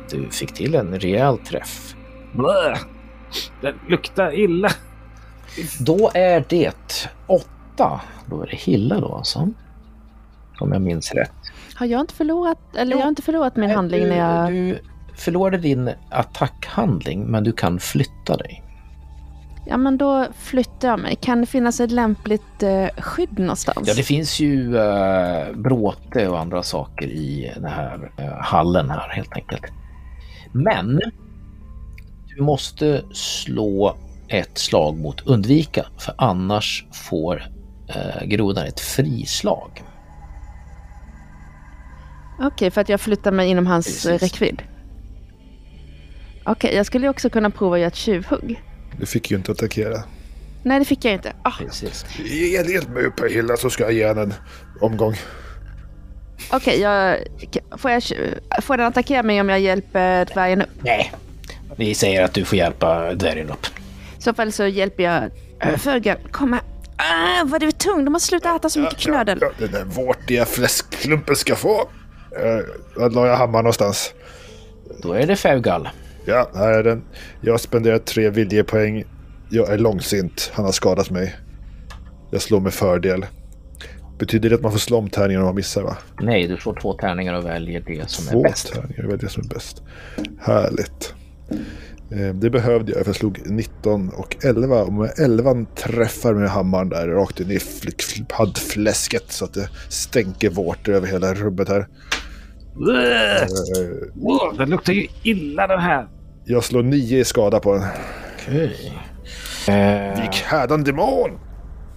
du 0.09 0.29
fick 0.29 0.53
till 0.53 0.75
en 0.75 0.99
rejäl 0.99 1.37
träff. 1.37 1.95
Blö. 2.33 2.75
Den 3.61 3.79
luktar 3.87 4.39
illa. 4.39 4.69
Då 5.79 6.11
är 6.13 6.45
det 6.49 7.07
åtta. 7.27 8.01
Då 8.25 8.41
är 8.41 8.47
det 8.47 8.55
Hilla 8.55 8.99
då 8.99 9.15
alltså. 9.15 9.49
Om 10.59 10.71
jag 10.71 10.81
minns 10.81 11.11
rätt. 11.11 11.46
Har 11.77 11.85
jag 11.85 12.01
inte 12.01 12.13
förlorat, 12.13 12.75
eller 12.75 12.95
jag 12.95 13.03
har 13.03 13.09
inte 13.09 13.21
förlorat 13.21 13.55
min 13.55 13.69
handling 13.69 14.07
när 14.07 14.17
jag... 14.17 14.51
Du, 14.51 14.71
du 14.71 14.79
förlorade 15.15 15.57
din 15.57 15.89
attackhandling, 16.09 17.25
men 17.25 17.43
du 17.43 17.51
kan 17.51 17.79
flytta 17.79 18.37
dig. 18.37 18.63
Ja 19.65 19.77
men 19.77 19.97
då 19.97 20.27
flyttar 20.37 20.87
jag 20.87 20.99
mig. 20.99 21.15
Kan 21.15 21.41
det 21.41 21.47
finnas 21.47 21.79
ett 21.79 21.91
lämpligt 21.91 22.63
eh, 22.63 22.87
skydd 22.97 23.39
någonstans? 23.39 23.87
Ja, 23.87 23.93
det 23.93 24.03
finns 24.03 24.39
ju 24.39 24.77
eh, 24.77 25.55
bråte 25.55 26.27
och 26.27 26.39
andra 26.39 26.63
saker 26.63 27.07
i 27.07 27.51
den 27.55 27.71
här 27.71 28.11
eh, 28.17 28.41
hallen 28.41 28.89
här 28.89 29.09
helt 29.09 29.33
enkelt. 29.33 29.65
Men 30.51 31.01
du 32.35 32.41
måste 32.41 33.01
slå 33.13 33.95
ett 34.27 34.57
slag 34.57 34.97
mot 34.97 35.27
undvika, 35.27 35.85
för 35.97 36.13
annars 36.17 36.85
får 36.91 37.43
eh, 37.87 38.25
grodan 38.25 38.65
ett 38.65 38.79
frislag. 38.79 39.83
Okej, 42.39 42.71
för 42.71 42.81
att 42.81 42.89
jag 42.89 43.01
flyttar 43.01 43.31
mig 43.31 43.49
inom 43.49 43.67
hans 43.67 44.05
eh, 44.05 44.11
Precis. 44.11 44.21
räckvidd. 44.31 44.61
Okej, 46.43 46.75
jag 46.75 46.85
skulle 46.85 47.09
också 47.09 47.29
kunna 47.29 47.49
prova 47.49 47.75
att 47.75 47.79
göra 47.79 47.87
ett 47.87 47.95
tjuvhugg. 47.95 48.61
Du 48.99 49.05
fick 49.05 49.31
ju 49.31 49.37
inte 49.37 49.51
attackera. 49.51 50.03
Nej, 50.63 50.79
det 50.79 50.85
fick 50.85 51.05
jag 51.05 51.13
inte. 51.13 51.33
Ah, 51.43 51.51
Precis. 51.59 52.05
Hjälp 52.69 52.89
mig 52.89 53.05
upp 53.05 53.19
här 53.19 53.29
Hilla 53.29 53.57
så 53.57 53.69
ska 53.69 53.83
jag 53.83 53.93
ge 53.93 54.07
henne 54.07 54.21
en 54.21 54.33
omgång. 54.81 55.15
Okej, 56.51 56.79
jag, 56.81 57.17
k- 57.53 57.77
får, 57.77 57.91
jag, 57.91 58.03
får 58.63 58.77
den 58.77 58.85
attackera 58.85 59.23
mig 59.23 59.41
om 59.41 59.49
jag 59.49 59.59
hjälper 59.59 60.25
dvärgen 60.25 60.61
upp? 60.61 60.69
Nej, 60.81 61.13
vi 61.75 61.95
säger 61.95 62.23
att 62.23 62.33
du 62.33 62.45
får 62.45 62.57
hjälpa 62.57 63.13
dvärgen 63.13 63.49
upp. 63.49 63.65
I 64.17 64.21
så 64.21 64.33
fall 64.33 64.51
så 64.51 64.65
hjälper 64.67 65.03
jag 65.03 65.23
äh, 65.61 65.77
Föga. 65.77 66.17
Kom 66.31 66.53
här. 66.53 66.61
Ah, 66.97 67.43
vad 67.45 67.61
du 67.61 67.67
är 67.67 67.71
tung. 67.71 68.05
Du 68.05 68.11
måste 68.11 68.27
sluta 68.27 68.55
äta 68.55 68.69
så 68.69 68.79
mycket 68.79 68.97
knödel. 68.99 69.37
Ja, 69.41 69.51
den 69.57 69.71
där 69.71 69.83
vårtiga 69.83 70.45
fläskklumpen 70.45 71.35
ska 71.35 71.55
få. 71.55 71.89
Uh, 72.31 72.65
var 73.01 73.09
la 73.09 73.27
jag 73.27 73.35
hammaren 73.37 73.63
någonstans? 73.63 74.13
Då 75.01 75.13
är 75.13 75.27
det 75.27 75.35
Faugal. 75.35 75.89
Ja, 76.25 76.49
här 76.55 76.73
är 76.73 76.83
den. 76.83 77.01
Jag 77.41 77.53
har 77.53 77.57
spenderat 77.57 78.05
tre 78.05 78.29
viljepoäng. 78.29 79.03
Jag 79.49 79.69
är 79.69 79.77
långsint. 79.77 80.51
Han 80.53 80.65
har 80.65 80.71
skadat 80.71 81.09
mig. 81.09 81.35
Jag 82.31 82.41
slår 82.41 82.59
med 82.59 82.73
fördel. 82.73 83.25
Betyder 84.19 84.49
det 84.49 84.55
att 84.55 84.61
man 84.61 84.71
får 84.71 84.79
slå 84.79 84.97
om 84.97 85.09
tärningen 85.09 85.41
om 85.41 85.45
man 85.45 85.55
missar 85.55 85.81
va? 85.81 85.97
Nej, 86.21 86.47
du 86.47 86.57
får 86.57 86.75
två 86.81 86.93
tärningar 86.93 87.33
och 87.33 87.45
väljer 87.45 87.81
det 87.87 88.09
som 88.09 88.25
Två 88.25 88.39
är 88.39 88.43
bäst. 88.49 88.73
tärningar, 88.73 89.01
det 89.03 89.07
var 89.07 89.17
det 89.17 89.29
som 89.29 89.43
är 89.43 89.47
bäst. 89.53 89.81
Härligt. 90.41 91.13
Eh, 92.11 92.33
Det 92.35 92.49
behövde 92.49 92.91
jag 92.91 93.01
för 93.01 93.09
jag 93.09 93.15
slog 93.15 93.41
19 93.45 94.09
och 94.09 94.35
11. 94.45 94.83
Och 94.83 94.93
med 94.93 95.11
11 95.19 95.65
träffar 95.75 96.33
med 96.33 96.49
hammaren 96.49 96.89
där 96.89 97.07
rakt 97.07 97.39
in 97.39 97.51
i 97.51 97.57
fl- 97.57 97.95
fl- 97.97 98.25
paddfläsket 98.29 99.31
så 99.31 99.45
att 99.45 99.53
det 99.53 99.69
stänker 99.89 100.49
vårtor 100.49 100.93
över 100.93 101.07
hela 101.07 101.33
rubbet 101.33 101.69
här. 101.69 101.87
Åh, 104.21 104.53
Den 104.57 104.69
luktar 104.69 104.93
ju 104.93 105.07
illa 105.23 105.67
den 105.67 105.79
här. 105.79 106.07
Jag 106.45 106.63
slår 106.63 106.83
9 106.83 107.19
i 107.19 107.23
skada 107.23 107.59
på 107.59 107.73
den. 107.73 107.83
Okej. 108.35 108.93
Eh, 109.69 110.21
Gick 110.23 110.35
hädan 110.35 110.83
demon! 110.83 111.39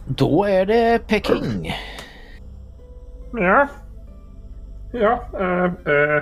då 0.06 0.44
är 0.44 0.66
det 0.66 0.98
Peking. 1.08 1.72
Ja. 3.32 3.68
Ja, 4.92 5.24
eh, 5.40 5.64
eh, 5.94 6.16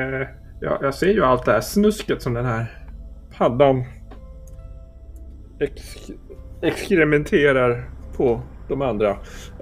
eh, 0.00 0.28
ja, 0.60 0.78
jag 0.82 0.94
ser 0.94 1.06
ju 1.12 1.24
allt 1.24 1.44
det 1.44 1.52
här 1.52 1.60
snusket 1.60 2.22
som 2.22 2.34
den 2.34 2.44
här 2.46 2.66
paddan 3.38 3.84
ex- 5.60 6.10
exkrementerar 6.62 7.84
på 8.16 8.40
de 8.70 8.82
andra. 8.82 9.10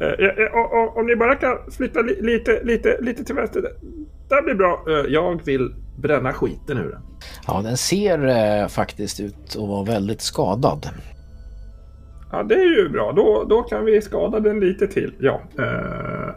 Eh, 0.01 0.07
eh, 0.07 0.45
eh, 0.45 0.97
om 0.99 1.07
ni 1.07 1.17
bara 1.17 1.35
kan 1.35 1.57
flytta 1.77 2.01
li- 2.01 2.21
lite, 2.23 2.61
lite, 2.65 2.97
lite 3.01 3.25
till 3.25 3.35
vänster. 3.35 3.63
Det 4.29 4.43
blir 4.45 4.55
bra. 4.55 4.85
Eh, 4.89 5.13
jag 5.13 5.45
vill 5.45 5.75
bränna 5.99 6.33
skiten 6.33 6.79
ur 6.79 6.91
den. 6.91 7.01
Ja, 7.47 7.61
den 7.63 7.77
ser 7.77 8.27
eh, 8.63 8.69
faktiskt 8.69 9.21
ut 9.21 9.35
att 9.49 9.69
vara 9.69 9.85
väldigt 9.85 10.21
skadad. 10.21 10.87
Ja, 12.33 12.43
det 12.43 12.55
är 12.55 12.77
ju 12.83 12.89
bra. 12.89 13.13
Då, 13.13 13.45
då 13.49 13.63
kan 13.63 13.85
vi 13.85 14.01
skada 14.03 14.41
den 14.41 14.61
lite 14.61 14.87
till. 14.87 15.15
Ja. 15.21 15.41
Eh, 15.59 16.35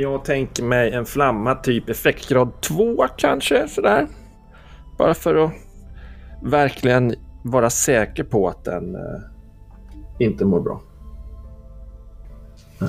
jag 0.00 0.24
tänker 0.24 0.62
mig 0.62 0.92
en 0.92 1.04
flamma 1.04 1.54
typ 1.54 1.88
effektgrad 1.88 2.60
2 2.60 3.06
kanske 3.16 3.68
sådär. 3.68 4.06
Bara 4.98 5.14
för 5.14 5.44
att 5.44 5.52
verkligen 6.42 7.14
vara 7.44 7.70
säker 7.70 8.24
på 8.24 8.48
att 8.48 8.64
den 8.64 8.94
eh, 8.94 9.00
inte 10.18 10.44
mår 10.44 10.60
bra. 10.60 10.80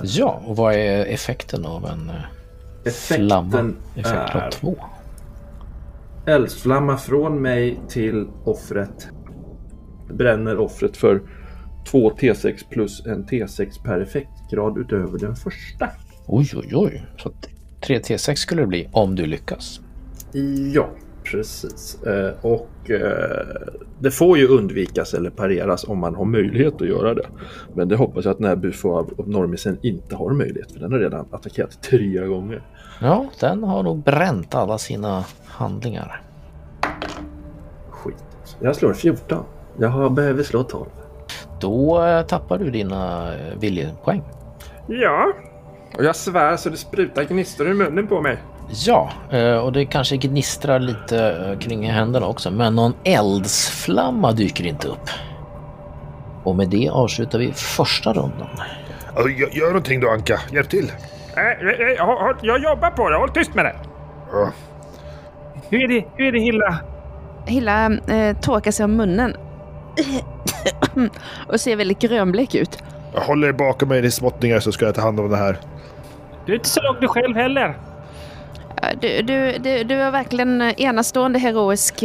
Ja, 0.03 0.41
och 0.45 0.55
vad 0.55 0.73
är 0.73 1.05
effekten 1.05 1.65
av 1.65 1.85
en 1.85 2.09
eh, 2.09 2.91
flamma? 2.91 3.47
Effekten 3.47 3.75
Effekt 3.95 4.35
är 4.35 4.45
av 4.47 4.51
två. 4.51 4.75
eldsflamma 6.25 6.97
från 6.97 7.41
mig 7.41 7.79
till 7.89 8.27
offret. 8.43 9.07
Bränner 10.09 10.57
offret 10.59 10.97
för 10.97 11.21
2 11.88 12.12
T6 12.12 12.63
plus 12.69 13.05
en 13.05 13.25
T6 13.25 13.83
per 13.83 14.00
effektgrad 14.01 14.77
utöver 14.77 15.19
den 15.19 15.35
första. 15.35 15.89
Oj, 16.25 16.50
oj, 16.55 16.69
oj. 16.73 17.05
Så 17.17 17.29
att 17.29 17.50
3 17.81 18.00
T6 18.00 18.35
skulle 18.35 18.62
det 18.62 18.67
bli 18.67 18.89
om 18.91 19.15
du 19.15 19.25
lyckas. 19.25 19.79
Ja, 20.73 20.89
precis. 21.24 22.03
Eh, 22.03 22.34
och 22.42 22.89
eh, 22.89 23.48
det 24.00 24.12
får 24.12 24.38
ju 24.38 24.48
undvikas 24.48 25.13
eller 25.13 25.30
pareras 25.30 25.84
om 25.84 26.00
man 26.00 26.15
har 26.15 26.25
möjlighet 26.25 26.82
att 26.82 26.88
göra 26.88 27.13
det. 27.13 27.27
Men 27.74 27.88
det 27.88 27.96
hoppas 27.96 28.25
jag 28.25 28.32
att 28.32 28.38
den 28.38 28.48
här 28.48 28.56
Bufo 28.56 28.89
av 28.89 29.13
av 29.18 29.30
Normisen 29.30 29.77
inte 29.82 30.15
har 30.15 30.34
möjlighet 30.34 30.72
för 30.72 30.80
den 30.80 30.92
har 30.92 31.00
redan 31.00 31.25
attackerat 31.32 31.82
tre 31.82 32.27
gånger. 32.27 32.62
Ja, 33.01 33.25
den 33.39 33.63
har 33.63 33.84
nog 33.84 34.03
bränt 34.03 34.56
alla 34.56 34.77
sina 34.77 35.25
handlingar. 35.46 36.22
Skit. 37.89 38.15
Jag 38.60 38.75
slår 38.75 38.94
14. 38.94 39.44
Jag 39.80 39.89
har, 39.89 40.10
behöver 40.10 40.44
slå 40.44 40.63
12. 40.63 40.89
Då 41.62 42.03
eh, 42.03 42.25
tappar 42.25 42.58
du 42.58 42.72
dina 42.72 43.32
viljepoäng. 43.60 44.22
Ja. 44.88 45.34
Och 45.98 46.03
jag 46.03 46.15
svär 46.15 46.58
så 46.58 46.70
det 46.70 46.77
sprutar 46.77 47.24
gnistor 47.24 47.70
i 47.70 47.74
munnen 47.74 48.08
på 48.08 48.22
mig. 48.22 48.38
Ja, 48.75 49.10
eh, 49.32 49.56
och 49.56 49.72
det 49.72 49.86
kanske 49.86 50.18
gnistrar 50.18 50.80
lite 50.80 51.48
eh, 51.50 51.60
kring 51.60 51.89
händerna 51.89 52.25
också, 52.25 52.51
men 52.51 52.75
någon 52.75 52.94
eldsflamma 53.03 54.32
dyker 54.32 54.65
inte 54.65 54.88
upp. 54.88 55.10
Och 56.44 56.56
med 56.56 56.70
det 56.70 56.89
avslutar 56.89 57.39
vi 57.39 57.51
första 57.53 58.13
rundan. 58.13 58.48
Gör, 59.15 59.58
gör 59.58 59.68
någonting 59.68 60.00
då 60.00 60.10
Anka. 60.10 60.39
Hjälp 60.51 60.70
till. 60.70 60.92
Nej, 61.36 61.58
jag, 62.42 62.63
jobbar 62.63 62.92
på 62.92 63.10
det. 63.10 63.18
Håll 63.18 63.30
tyst 63.30 63.53
med 63.53 63.65
det. 63.65 63.75
Ja. 64.32 64.51
Hur 65.70 65.84
är 65.84 65.88
det, 65.88 66.06
hur 66.15 66.27
är 66.27 66.32
det 66.32 66.39
Hilla? 66.39 66.80
Hilla 67.46 67.86
eh, 67.86 68.38
torkar 68.38 68.72
sig 68.72 68.84
om 68.84 68.96
munnen. 68.96 69.36
och 71.48 71.60
ser 71.60 71.75
väldigt 71.75 72.00
grönblek 72.00 72.56
ut. 72.56 72.84
Jag 73.13 73.22
håller 73.22 73.48
er 73.48 73.51
bakom 73.51 73.89
mig, 73.89 74.01
ni 74.01 74.12
småttingar, 74.12 74.60
så 74.60 74.72
ska 74.72 74.86
jag 74.86 74.96
ta 74.96 75.01
hand 75.01 75.20
om 75.20 75.30
det 75.30 75.38
här. 75.38 75.58
Du 76.46 76.51
är 76.51 76.56
inte 76.56 76.70
så 76.70 76.82
långt 76.82 77.01
du 77.01 77.08
själv 77.08 77.36
heller. 77.36 77.77
Du, 79.01 79.22
du, 79.22 79.58
du, 79.58 79.84
du 79.84 79.96
är 79.96 80.12
verkligen 80.12 80.62
enastående 80.62 81.39
heroisk. 81.39 82.03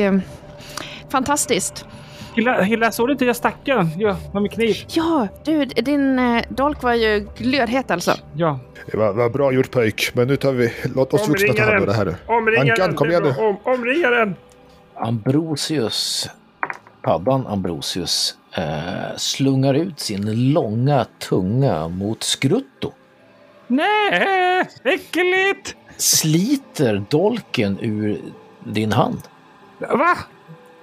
Fantastiskt. 1.08 1.86
Hilla, 2.34 2.62
Hilla 2.62 2.92
såg 2.92 3.08
du 3.08 3.12
inte 3.12 3.24
jag 3.24 3.36
stack? 3.36 3.56
Ja, 3.64 3.86
med 4.32 4.42
min 4.42 4.48
kniv. 4.48 4.76
Ja, 4.88 5.28
du, 5.44 5.64
din 5.64 6.18
eh, 6.18 6.42
dolk 6.48 6.82
var 6.82 6.94
ju 6.94 7.28
glödhet 7.36 7.90
alltså. 7.90 8.14
Ja. 8.34 8.58
Det 8.90 8.96
var, 8.96 9.12
var 9.12 9.30
bra 9.30 9.52
gjort 9.52 9.70
pojk, 9.70 10.10
men 10.14 10.28
nu 10.28 10.36
tar 10.36 10.52
vi... 10.52 10.72
Låt 10.94 11.14
oss 11.14 11.28
vuxna 11.28 11.52
ta 11.52 11.62
hand 11.62 11.78
om 11.80 11.86
det 11.86 11.92
här 11.92 12.04
nu. 12.04 12.14
Omringa 12.26 12.60
Ankan, 12.60 12.88
den! 12.88 12.96
kom 12.96 13.10
igen 13.10 13.22
nu. 13.22 13.34
Om, 13.38 13.56
omringa 13.64 14.10
den! 14.10 14.36
Ambrosius, 14.94 16.28
paddan 17.02 17.46
Ambrosius, 17.46 18.34
eh, 18.56 19.16
slungar 19.16 19.74
ut 19.74 20.00
sin 20.00 20.52
långa 20.52 21.06
tunga 21.18 21.88
mot 21.88 22.22
Skrutto. 22.22 22.92
Nej, 23.66 24.68
äckligt! 24.84 25.76
Sliter 25.98 27.04
dolken 27.10 27.78
ur 27.80 28.20
din 28.64 28.92
hand 28.92 29.20
Va? 29.78 30.16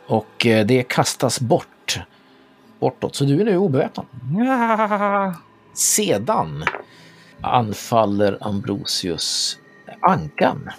och 0.07 0.45
eh, 0.45 0.65
det 0.65 0.83
kastas 0.83 1.39
bort. 1.39 1.99
Bortåt, 2.79 3.15
så 3.15 3.23
du 3.23 3.41
är 3.41 3.45
nu 3.45 3.57
obeväpnad. 3.57 4.05
Ja. 4.37 5.33
Sedan 5.73 6.65
anfaller 7.41 8.37
Ambrosius 8.41 9.59
Ankan. 10.01 10.69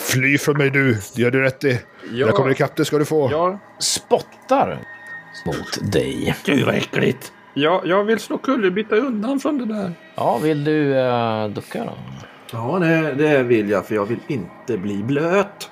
Fly 0.00 0.38
från 0.38 0.58
mig 0.58 0.70
du, 0.70 0.94
det 0.94 1.22
gör 1.22 1.30
du 1.30 1.40
rätt 1.42 1.64
i. 1.64 1.80
Jag 2.12 2.34
kommer 2.34 2.50
ikapp 2.50 2.76
dig 2.76 2.86
ska 2.86 2.98
du 2.98 3.04
få. 3.04 3.28
Ja, 3.30 3.58
Spottar 3.78 4.78
mot 5.46 5.92
dig. 5.92 6.34
gud 6.44 6.66
vad 6.66 6.74
äckligt. 6.74 7.32
Ja, 7.54 7.82
jag 7.84 8.04
vill 8.04 8.18
slå 8.18 8.38
kullerbytta 8.38 8.96
undan 8.96 9.40
från 9.40 9.58
det 9.58 9.64
där. 9.74 9.92
Ja, 10.14 10.38
vill 10.38 10.64
du 10.64 10.94
uh, 10.94 11.48
ducka 11.48 11.84
då? 11.84 11.92
Ja, 12.52 12.78
det, 12.78 13.14
det 13.14 13.42
vill 13.42 13.70
jag 13.70 13.86
för 13.86 13.94
jag 13.94 14.06
vill 14.06 14.20
inte 14.28 14.78
bli 14.78 15.02
blöt. 15.02 15.70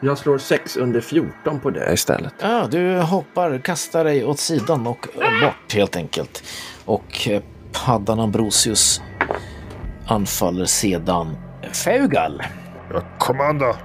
Jag 0.00 0.18
slår 0.18 0.38
6 0.38 0.76
under 0.76 1.00
14 1.00 1.60
på 1.60 1.70
det 1.70 1.92
istället. 1.92 2.34
Ja, 2.40 2.66
du 2.70 2.98
hoppar, 2.98 3.58
kastar 3.58 4.04
dig 4.04 4.24
åt 4.24 4.38
sidan 4.38 4.86
och 4.86 5.06
bort 5.42 5.74
helt 5.74 5.96
enkelt. 5.96 6.44
Och 6.84 7.28
eh, 7.28 7.42
paddan 7.86 8.20
Ambrosius 8.20 9.02
anfaller 10.06 10.64
sedan 10.64 11.36
Feugal. 11.84 12.42
Ja, 12.92 13.02
kommanda. 13.18 13.76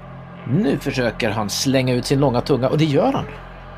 Nu 0.48 0.78
försöker 0.80 1.30
han 1.30 1.50
slänga 1.50 1.94
ut 1.94 2.06
sin 2.06 2.20
långa 2.20 2.42
tunga 2.42 2.70
och 2.70 2.78
det 2.78 2.86
gör 2.86 3.14
han. 3.14 3.26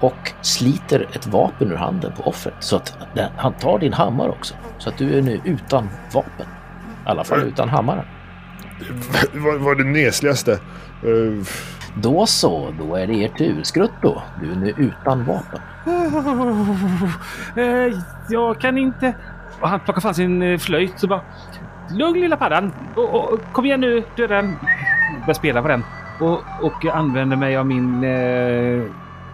Och 0.02 0.32
sliter 0.42 1.10
ett 1.14 1.28
vapen 1.28 1.72
ur 1.72 1.76
handen 1.76 2.14
på 2.18 2.30
offret. 2.30 2.56
Så 2.60 2.76
att 2.76 2.94
han 3.38 3.54
tar 3.54 3.80
din 3.80 3.94
hammare 3.94 4.30
också. 4.30 4.54
Så 4.78 4.90
att 4.90 4.98
du 4.98 5.18
är 5.18 5.22
nu 5.22 5.42
utan 5.46 5.90
vapen. 6.14 6.46
I 7.10 7.12
alla 7.12 7.24
fall 7.24 7.44
utan 7.44 7.70
hammaren. 7.70 8.06
Vad 9.34 9.60
var 9.60 9.76
det 9.76 9.84
nesligaste? 9.84 10.52
Eh, 11.04 11.48
Då 11.96 12.26
så, 12.26 12.74
då 12.80 12.96
är 12.96 13.08
det 13.08 13.14
er 13.14 13.28
tur. 13.28 13.64
Skrutto, 13.64 14.22
du 14.42 14.52
är 14.52 14.56
nu 14.56 14.74
utan 14.78 15.26
vapen. 15.26 15.60
Eh, 17.56 17.94
jag 18.30 18.60
kan 18.62 18.78
inte... 18.78 19.14
Och 19.62 19.70
han 19.70 19.80
plockar 19.80 20.02
fram 20.02 20.14
sin 20.14 20.42
eh, 20.42 20.58
flöjt 20.58 21.04
och 21.04 21.10
bara... 21.10 21.22
Lugn 21.92 22.22
lilla 22.22 22.38
paddan. 22.38 22.74
Och, 22.96 23.34
och, 23.34 23.40
kom 23.54 23.66
igen 23.66 23.82
nu, 23.82 24.04
döda 24.16 24.36
den. 24.36 24.56
Börjar 25.22 25.34
spela 25.34 25.62
på 25.62 25.68
den. 25.68 25.84
Och, 26.20 26.40
och 26.62 26.74
jag 26.84 26.96
använder 26.96 27.38
mig 27.38 27.58
av 27.58 27.66
min 27.66 28.04
eh, 28.04 28.84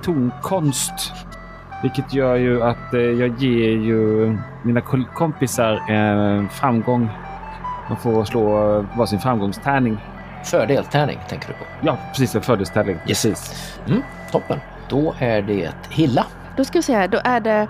tonkonst. 0.02 1.14
Vilket 1.82 2.14
gör 2.14 2.36
ju 2.36 2.64
att 2.64 2.94
eh, 2.94 3.02
jag 3.02 3.38
ger 3.38 3.70
ju 3.70 4.38
mina 4.64 4.82
kompisar 5.14 5.74
eh, 5.74 6.48
framgång. 6.50 7.10
De 7.88 7.98
får 7.98 8.26
slå 8.26 8.78
eh, 8.78 8.86
varsin 8.98 9.20
framgångstärning. 9.20 9.98
Fördeltärning 10.44 11.20
tänker 11.30 11.48
du 11.48 11.54
på. 11.54 11.66
Ja, 11.82 11.98
precis. 12.12 12.36
En 12.36 12.42
fördelstärning. 12.42 12.98
Precis. 13.08 13.70
Mm, 13.88 14.04
toppen. 14.32 14.60
Då 14.90 15.16
är 15.20 15.42
det 15.42 15.72
Hilla. 15.90 16.26
Då 16.58 16.66
ska 16.66 16.80
vi 16.80 16.84
se 16.84 16.96
här, 16.96 17.08
då 17.08 17.20
är 17.24 17.40
det 17.40 17.68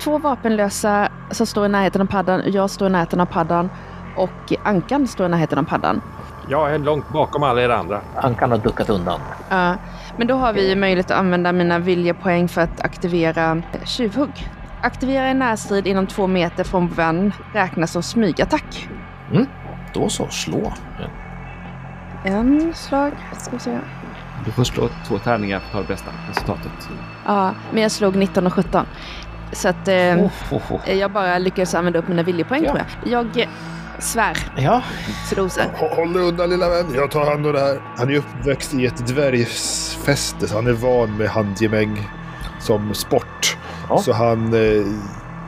två 0.00 0.18
vapenlösa 0.18 1.08
som 1.30 1.46
står 1.46 1.66
i 1.66 1.68
närheten 1.68 2.00
av 2.00 2.06
paddan. 2.06 2.42
Jag 2.46 2.70
står 2.70 2.88
i 2.88 2.90
närheten 2.90 3.20
av 3.20 3.26
paddan 3.26 3.70
och 4.16 4.52
Ankan 4.62 5.06
står 5.06 5.26
i 5.26 5.28
närheten 5.28 5.58
av 5.58 5.62
paddan. 5.62 6.00
Jag 6.48 6.74
är 6.74 6.78
långt 6.78 7.08
bakom 7.08 7.42
alla 7.42 7.62
er 7.62 7.68
andra. 7.68 8.00
Ankan 8.16 8.50
har 8.50 8.58
duckat 8.58 8.90
undan. 8.90 9.20
Ja, 9.48 9.74
men 10.16 10.26
då 10.26 10.34
har 10.34 10.52
vi 10.52 10.76
möjlighet 10.76 11.10
att 11.10 11.18
använda 11.18 11.52
mina 11.52 11.78
viljepoäng 11.78 12.48
för 12.48 12.60
att 12.60 12.80
aktivera 12.80 13.62
tjuvhugg. 13.84 14.48
Aktivera 14.82 15.30
i 15.30 15.34
närstrid 15.34 15.86
inom 15.86 16.06
två 16.06 16.26
meter 16.26 16.64
från 16.64 16.88
vän 16.88 17.32
räknas 17.52 17.92
som 17.92 18.02
smygattack. 18.02 18.88
Då 19.94 20.08
så, 20.08 20.28
slå. 20.28 20.72
En 22.24 22.72
slag, 22.74 23.12
ska 23.38 23.50
vi 23.50 23.58
se. 23.58 23.78
Du 24.44 24.50
får 24.50 24.64
slå 24.64 24.88
två 25.08 25.18
tärningar 25.18 25.58
för 25.60 25.66
att 25.66 25.72
ta 25.72 25.78
det 25.80 25.88
bästa 25.88 26.10
resultatet. 26.28 26.72
Ja, 27.26 27.54
men 27.72 27.82
jag 27.82 27.90
slog 27.90 28.16
19 28.16 28.46
och 28.46 28.52
17. 28.54 28.86
Så 29.52 29.68
att 29.68 29.88
eh, 29.88 29.94
Oh, 29.94 30.30
oh, 30.50 30.72
oh. 30.72 30.90
jag 30.90 31.12
bara 31.12 31.38
lyckades 31.38 31.74
använda 31.74 31.98
upp 31.98 32.08
mina 32.08 32.22
viljepoäng 32.22 32.64
Ja. 32.64 32.70
tror 32.72 32.84
jag. 33.04 33.12
Jag 33.12 33.42
eh, 33.42 33.48
svär 33.98 34.36
Ja, 34.56 34.82
hå- 35.78 35.94
håll 35.96 36.12
dig 36.12 36.22
undan 36.22 36.50
lilla 36.50 36.68
vän, 36.68 36.86
jag 36.94 37.10
tar 37.10 37.24
hand 37.30 37.46
om 37.46 37.52
det 37.52 37.60
här. 37.60 37.80
Han 37.96 38.10
är 38.10 38.16
uppväxt 38.16 38.74
i 38.74 38.86
ett 38.86 39.06
dvärgfäste 39.06 40.48
så 40.48 40.54
han 40.56 40.66
är 40.66 40.72
van 40.72 41.16
med 41.16 41.28
handgemäng 41.28 42.08
som 42.60 42.94
sport. 42.94 43.56
Ja. 43.88 43.98
Så 43.98 44.12
han 44.12 44.54
eh, 44.54 44.84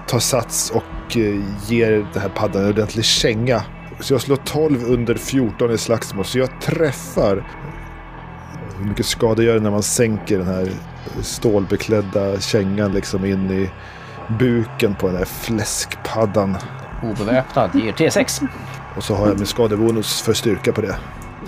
tar 0.06 0.18
sats 0.18 0.70
och 0.70 1.16
eh, 1.16 1.42
ger 1.66 2.06
den 2.12 2.22
här 2.22 2.28
paddan 2.28 2.62
en 2.62 2.68
ordentlig 2.68 3.04
känga. 3.04 3.62
Så 4.00 4.14
jag 4.14 4.20
slår 4.20 4.36
12 4.36 4.84
under 4.84 5.14
14 5.14 5.70
i 5.70 5.78
slagsmål, 5.78 6.24
så 6.24 6.38
jag 6.38 6.60
träffar. 6.60 7.44
Hur 8.78 8.84
mycket 8.84 9.06
skada 9.06 9.42
gör 9.42 9.54
det 9.54 9.60
när 9.60 9.70
man 9.70 9.82
sänker 9.82 10.38
den 10.38 10.46
här 10.46 10.70
stålbeklädda 11.22 12.40
kängan 12.40 12.92
liksom 12.92 13.24
in 13.24 13.50
i 13.50 13.70
buken 14.38 14.94
på 14.94 15.06
den 15.06 15.16
här 15.16 15.24
fläskpaddan. 15.24 16.56
obeväpnad 17.02 17.70
ger 17.74 17.92
T6. 17.92 18.48
Och 18.96 19.04
så 19.04 19.14
har 19.14 19.28
jag 19.28 19.36
min 19.36 19.46
skadebonus 19.46 20.22
för 20.22 20.32
styrka 20.32 20.72
på 20.72 20.80
det. 20.80 20.96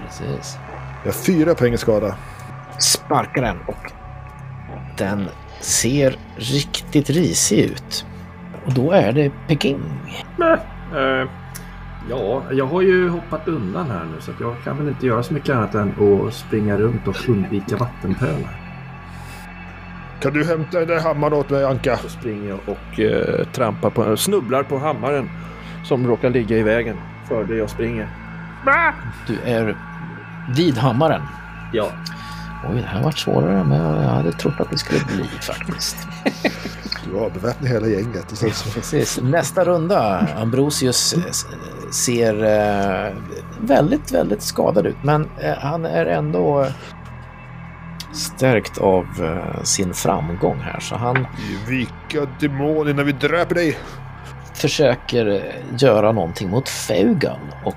Precis. 0.07 0.57
Jag 1.05 1.13
har 1.13 1.19
fyra 1.19 1.55
poäng 1.55 1.79
skada. 1.79 2.15
Sparkar 2.79 3.43
den 3.43 3.57
och 3.67 3.93
den 4.99 5.29
ser 5.61 6.17
riktigt 6.37 7.11
risig 7.11 7.59
ut. 7.59 8.07
Och 8.67 8.73
då 8.73 8.93
är 8.93 9.13
det 9.13 9.31
Peking. 9.49 9.81
Eh, 10.41 11.29
ja, 12.09 12.43
jag 12.51 12.67
har 12.67 12.83
ju 12.83 13.09
hoppat 13.09 13.49
undan 13.49 13.91
här 13.91 14.05
nu 14.05 14.21
så 14.21 14.31
att 14.31 14.41
jag 14.41 14.55
kan 14.65 14.79
väl 14.79 14.89
inte 14.89 15.07
göra 15.07 15.23
så 15.23 15.35
mycket 15.35 15.57
annat 15.57 15.75
än 15.75 15.95
att 16.27 16.35
springa 16.35 16.77
runt 16.77 17.09
och 17.09 17.29
undvika 17.29 17.77
vattenpölar. 17.77 18.69
Kan 20.21 20.33
du 20.33 20.45
hämta 20.45 20.79
den 20.79 20.89
där 20.89 21.01
hammaren 21.01 21.33
åt 21.33 21.51
mig, 21.51 21.65
Anka? 21.65 21.97
Så 21.97 22.09
springer 22.09 22.49
jag 22.49 22.59
och 22.67 23.01
eh, 23.01 23.45
trampar 23.45 23.91
på, 23.91 24.17
snubblar 24.17 24.63
på 24.63 24.79
hammaren 24.79 25.31
som 25.85 26.07
råkar 26.07 26.31
ligga 26.31 26.57
i 26.57 26.63
vägen 26.63 26.97
för 27.29 27.45
det 27.45 27.57
jag 27.57 27.71
springer. 27.71 28.09
Du 29.27 29.39
är 29.45 29.77
vid 30.57 30.79
hammaren. 30.79 31.23
Ja. 31.73 31.91
Oj, 32.71 32.81
det 32.81 32.87
här 32.87 33.03
var 33.03 33.11
svårare 33.11 33.59
än 33.59 33.71
jag 33.71 34.09
hade 34.09 34.33
trott 34.33 34.61
att 34.61 34.71
det 34.71 34.79
skulle 34.79 35.01
bli 35.05 35.25
faktiskt. 35.25 35.97
Du 37.05 37.19
avbeväpnar 37.19 37.69
hela 37.69 37.87
gänget. 37.87 38.33
Och 38.33 38.39
sen 38.39 38.51
så... 38.51 38.71
Precis. 38.71 39.21
Nästa 39.23 39.65
runda. 39.65 40.29
Ambrosius 40.37 41.13
eh, 41.13 41.23
ser 41.93 42.45
eh, 42.45 43.13
väldigt, 43.61 44.13
väldigt 44.13 44.43
skadad 44.43 44.87
ut. 44.87 44.97
Men 45.03 45.29
eh, 45.41 45.55
han 45.59 45.85
är 45.85 46.07
ändå 46.07 46.67
stärkt 48.13 48.79
av 48.79 49.07
eh, 49.23 49.63
sin 49.63 49.95
framgång 49.95 50.59
här. 50.61 50.81
Så 50.81 50.97
han 50.97 51.27
Vilka 51.69 52.27
demoner 52.41 52.95
när 52.95 53.05
vi 53.05 53.13
dräper 53.13 53.55
dig! 53.55 53.79
försöker 54.55 55.53
göra 55.79 56.13
någonting 56.13 56.51
mot 56.51 56.69
Feugal. 56.69 57.39
Och 57.65 57.75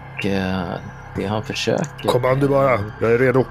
det 1.15 1.25
han 1.27 1.43
försöker 1.43 2.07
Kommando 2.07 2.47
bara, 2.47 2.79
jag 3.01 3.11
är 3.13 3.17
redo. 3.17 3.45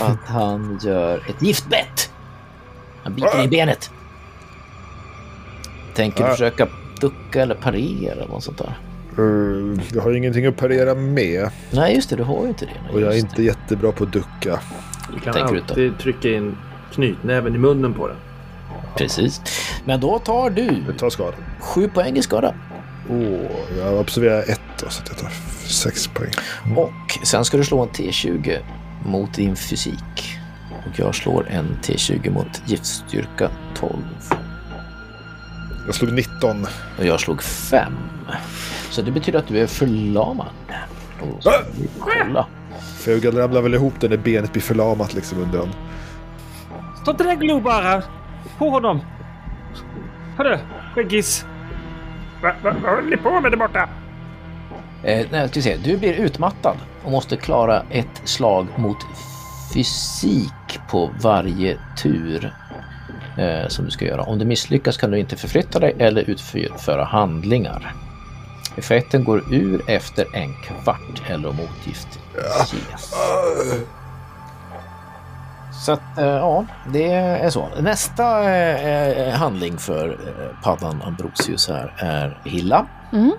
att 0.00 0.28
han 0.28 0.78
gör 0.82 1.16
ett 1.30 1.42
giftbett. 1.42 2.12
Han 3.04 3.14
biter 3.14 3.44
i 3.44 3.48
benet. 3.48 3.90
Tänker 5.94 6.24
Ah. 6.24 6.30
försöka 6.30 6.66
ducka 7.00 7.42
eller 7.42 7.54
parera 7.54 8.12
eller 8.12 8.26
något 8.28 8.44
sånt 8.44 8.58
där? 8.58 8.78
Uh, 9.18 9.80
jag 9.94 10.02
har 10.02 10.12
ingenting 10.12 10.46
att 10.46 10.56
parera 10.56 10.94
med 10.94 11.50
Nej, 11.70 11.94
just 11.94 12.10
det. 12.10 12.16
Du 12.16 12.22
har 12.22 12.42
ju 12.42 12.48
inte 12.48 12.64
det. 12.64 12.72
Nej, 12.84 12.92
och 12.92 13.00
jag 13.00 13.14
är 13.14 13.18
inte 13.18 13.42
jättebra 13.42 13.92
på 13.92 14.04
att 14.04 14.12
ducka. 14.12 14.60
Du 15.14 15.20
kan 15.20 15.32
Tänker 15.32 15.56
alltid 15.56 15.98
trycka 15.98 16.28
in 16.28 16.56
knytnäven 16.92 17.54
i 17.54 17.58
munnen 17.58 17.94
på 17.94 18.08
den. 18.08 18.16
Precis. 18.96 19.42
Men 19.84 20.00
då 20.00 20.18
tar 20.18 20.50
du 20.50 20.82
Jag 20.86 20.98
tar 20.98 21.10
skada. 21.10 21.36
sju 21.60 21.88
poäng 21.88 22.16
i 22.16 22.22
skada. 22.22 22.54
Åh, 23.10 23.50
jag 23.78 24.00
observerar 24.00 24.40
ett 24.42 24.60
då, 24.80 24.88
så 24.88 25.02
att 25.02 25.08
jag 25.08 25.18
tar 25.18 25.30
sex 25.66 26.06
poäng. 26.08 26.30
Och 26.76 27.26
sen 27.26 27.44
ska 27.44 27.56
du 27.56 27.64
slå 27.64 27.82
en 27.82 27.88
T20 27.88 28.58
mot 29.06 29.34
din 29.34 29.56
fysik. 29.56 30.38
Och 30.86 30.98
jag 30.98 31.14
slår 31.14 31.48
en 31.50 31.76
T20 31.82 32.30
mot 32.30 32.62
giftstyrka 32.66 33.50
12. 33.74 33.92
Jag 35.90 35.94
slog 35.94 36.12
19. 36.12 36.66
Och 36.98 37.04
jag 37.04 37.20
slog 37.20 37.42
5. 37.42 37.92
Så 38.90 39.02
det 39.02 39.10
betyder 39.10 39.38
att 39.38 39.46
du 39.46 39.58
är 39.58 39.66
förlamad. 39.66 40.46
Vi 41.78 41.88
kolla. 42.00 42.46
Fugal 42.98 43.36
ramlar 43.36 43.62
väl 43.62 43.74
ihop 43.74 44.00
där 44.00 44.08
när 44.08 44.16
benet 44.16 44.52
blir 44.52 44.62
förlamat 44.62 45.14
liksom 45.14 45.38
under 45.38 45.58
honom. 45.58 45.74
Stå 47.02 47.10
inte 47.10 47.24
där 47.24 47.36
glo 47.36 47.60
bara! 47.60 48.02
På 48.58 48.70
honom! 48.70 49.00
Hörru, 50.36 50.58
skäggis! 50.94 51.46
Va, 52.42 52.52
va, 52.62 52.74
vad 52.82 52.94
håller 52.94 53.10
ni 53.10 53.16
på 53.16 53.40
med 53.40 53.52
där 53.52 53.58
borta? 53.58 53.88
Eh, 55.02 55.26
nej, 55.30 55.48
ska 55.48 55.54
vi 55.54 55.62
se. 55.62 55.76
Du 55.76 55.96
blir 55.96 56.14
utmattad 56.14 56.76
och 57.04 57.10
måste 57.10 57.36
klara 57.36 57.82
ett 57.90 58.22
slag 58.24 58.66
mot 58.76 58.98
fysik 59.74 60.80
på 60.90 61.10
varje 61.22 61.78
tur 62.02 62.52
eh, 63.40 63.68
som 63.68 63.84
du 63.84 63.90
ska 63.90 64.04
göra. 64.04 64.22
Om 64.22 64.38
du 64.38 64.44
misslyckas 64.44 64.96
kan 64.96 65.10
du 65.10 65.18
inte 65.18 65.36
förflytta 65.36 65.78
dig 65.78 65.96
eller 65.98 66.30
utföra 66.30 67.04
handlingar. 67.04 67.94
Effekten 68.76 69.24
går 69.24 69.54
ur 69.54 69.82
efter 69.86 70.36
en 70.36 70.54
kvart 70.54 71.22
eller 71.28 71.48
om 71.48 71.56
motgift 71.56 72.18
ges. 72.72 73.14
Så 75.84 75.92
att, 75.92 76.18
eh, 76.18 76.24
ja, 76.26 76.64
det 76.92 77.12
är 77.12 77.50
så. 77.50 77.68
Nästa 77.80 78.50
eh, 78.54 79.34
handling 79.34 79.78
för 79.78 80.08
eh, 80.08 80.62
paddan 80.62 81.02
Ambrosius 81.02 81.68
här 81.68 81.94
är 81.98 82.38
Hilla. 82.44 82.86
Mm. 83.12 83.32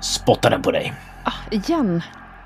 Spottar 0.00 0.50
den 0.50 0.62
på 0.62 0.70
dig. 0.70 0.92
Ah, 1.24 1.32
igen. 1.50 2.02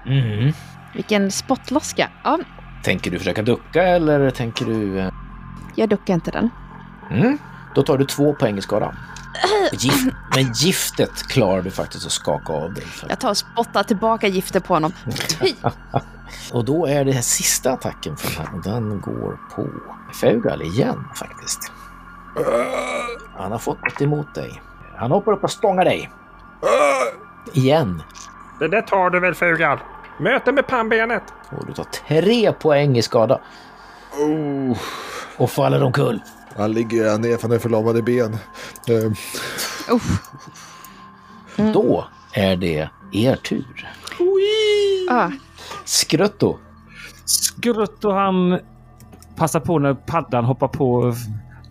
Mm. 0.06 0.52
Vilken 0.94 1.30
spottloska. 1.30 2.10
Ja, 2.24 2.38
Tänker 2.84 3.10
du 3.10 3.18
försöka 3.18 3.42
ducka 3.42 3.82
eller 3.82 4.30
tänker 4.30 4.64
du... 4.64 5.00
eh, 5.00 5.08
jag 5.76 5.88
duckar 5.88 6.14
inte 6.14 6.30
den. 6.30 6.50
Mm. 7.12 7.38
Då 7.74 7.82
tar 7.82 7.98
du 7.98 8.04
två 8.04 8.34
poäng 8.34 8.58
i 8.58 8.62
skada. 8.62 8.94
Gift, 9.72 10.14
men 10.36 10.52
giftet 10.54 11.28
klarar 11.28 11.62
du 11.62 11.70
faktiskt 11.70 12.06
att 12.06 12.12
skaka 12.12 12.52
av 12.52 12.74
dig. 12.74 12.86
Jag 13.08 13.20
tar 13.20 13.30
och 13.30 13.36
spottar 13.36 13.82
tillbaka 13.82 14.26
giftet 14.26 14.64
på 14.64 14.74
honom. 14.74 14.92
Fy! 15.40 15.54
Och 16.52 16.64
då 16.64 16.86
är 16.86 17.04
det 17.04 17.12
här 17.12 17.22
sista 17.22 17.72
attacken 17.72 18.16
för 18.16 18.54
och 18.54 18.62
den 18.62 19.00
går 19.00 19.38
på 19.54 19.68
Feugal 20.20 20.62
igen 20.62 21.04
faktiskt. 21.14 21.72
Han 23.36 23.52
har 23.52 23.58
fått 23.58 24.00
emot 24.00 24.34
dig. 24.34 24.62
Han 24.96 25.10
hoppar 25.10 25.32
upp 25.32 25.44
och 25.44 25.50
stångar 25.50 25.84
dig. 25.84 26.10
Igen. 27.52 28.02
Det 28.58 28.68
där 28.68 28.82
tar 28.82 29.10
du 29.10 29.20
väl 29.20 29.34
Fugal? 29.34 29.78
Möte 30.18 30.52
med 30.52 30.66
pannbenet. 30.66 31.22
Och 31.50 31.66
du 31.66 31.72
tar 31.72 31.84
tre 31.84 32.52
poäng 32.52 32.96
i 32.96 33.02
skada. 33.02 33.40
Oh. 34.18 34.78
Och 35.36 35.50
faller 35.50 35.82
omkull. 35.82 36.20
Han 36.56 36.72
ligger 36.72 37.10
här 37.10 37.18
ner 37.18 37.36
för 37.36 37.42
han 37.48 37.52
är 37.52 37.58
förlamade 37.58 38.02
ben. 38.02 38.36
Eh, 38.88 39.12
Uff. 39.94 40.22
Då 41.56 42.04
är 42.34 42.56
det 42.56 42.88
er 43.12 43.36
tur. 43.36 43.88
Ah, 45.10 45.30
Skrutto. 45.84 46.58
Skrutt 47.24 48.04
och 48.04 48.14
han 48.14 48.58
passar 49.36 49.60
på 49.60 49.78
när 49.78 49.94
paddan 49.94 50.44
hoppar 50.44 50.68
på 50.68 51.14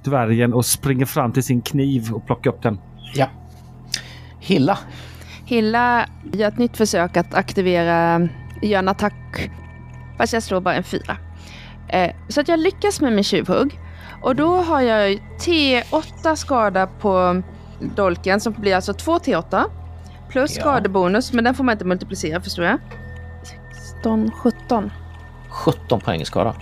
dvärgen 0.04 0.54
och 0.54 0.65
springer 0.65 1.06
fram 1.06 1.32
till 1.34 1.44
sin 1.44 1.62
kniv 1.62 2.13
och 2.13 2.26
plockar 2.26 2.52
upp 2.52 2.62
den. 2.62 2.80
Ja. 3.15 3.28
Hilla. 4.39 4.78
Hilla 5.46 6.06
gör 6.34 6.48
ett 6.48 6.58
nytt 6.58 6.78
försök 6.78 7.17
att 7.17 7.34
aktivera, 7.34 8.30
göra 8.62 8.80
en 8.80 8.88
attack. 8.88 9.52
Fast 10.17 10.34
jag 10.34 10.44
slår 10.44 10.62
bara 10.62 10.76
en 10.76 10.84
fyra. 10.84 11.17
Eh, 11.89 12.12
så 12.30 12.41
att 12.41 12.48
jag 12.48 12.60
lyckas 12.60 13.02
med 13.02 13.13
min 13.13 13.24
tjuvhugg. 13.24 13.80
Och 14.21 14.36
då 14.36 14.55
har 14.57 14.81
jag 14.81 15.19
T8 15.39 16.36
skada 16.36 16.88
på 16.88 17.41
dolken 17.79 18.39
som 18.39 18.53
blir 18.53 18.75
alltså 18.75 18.93
2 18.93 19.17
T8. 19.17 19.63
Plus 20.29 20.55
Ja. 20.55 20.62
skadebonus, 20.62 21.34
men 21.34 21.43
den 21.43 21.55
får 21.55 21.63
man 21.63 21.73
inte 21.73 21.86
multiplicera 21.86 22.41
förstår 22.41 22.65
jag. 22.65 22.77
16, 23.95 24.31
17. 24.31 24.91
17 25.49 25.99
poäng 25.99 26.21
i 26.21 26.25
skada. 26.25 26.55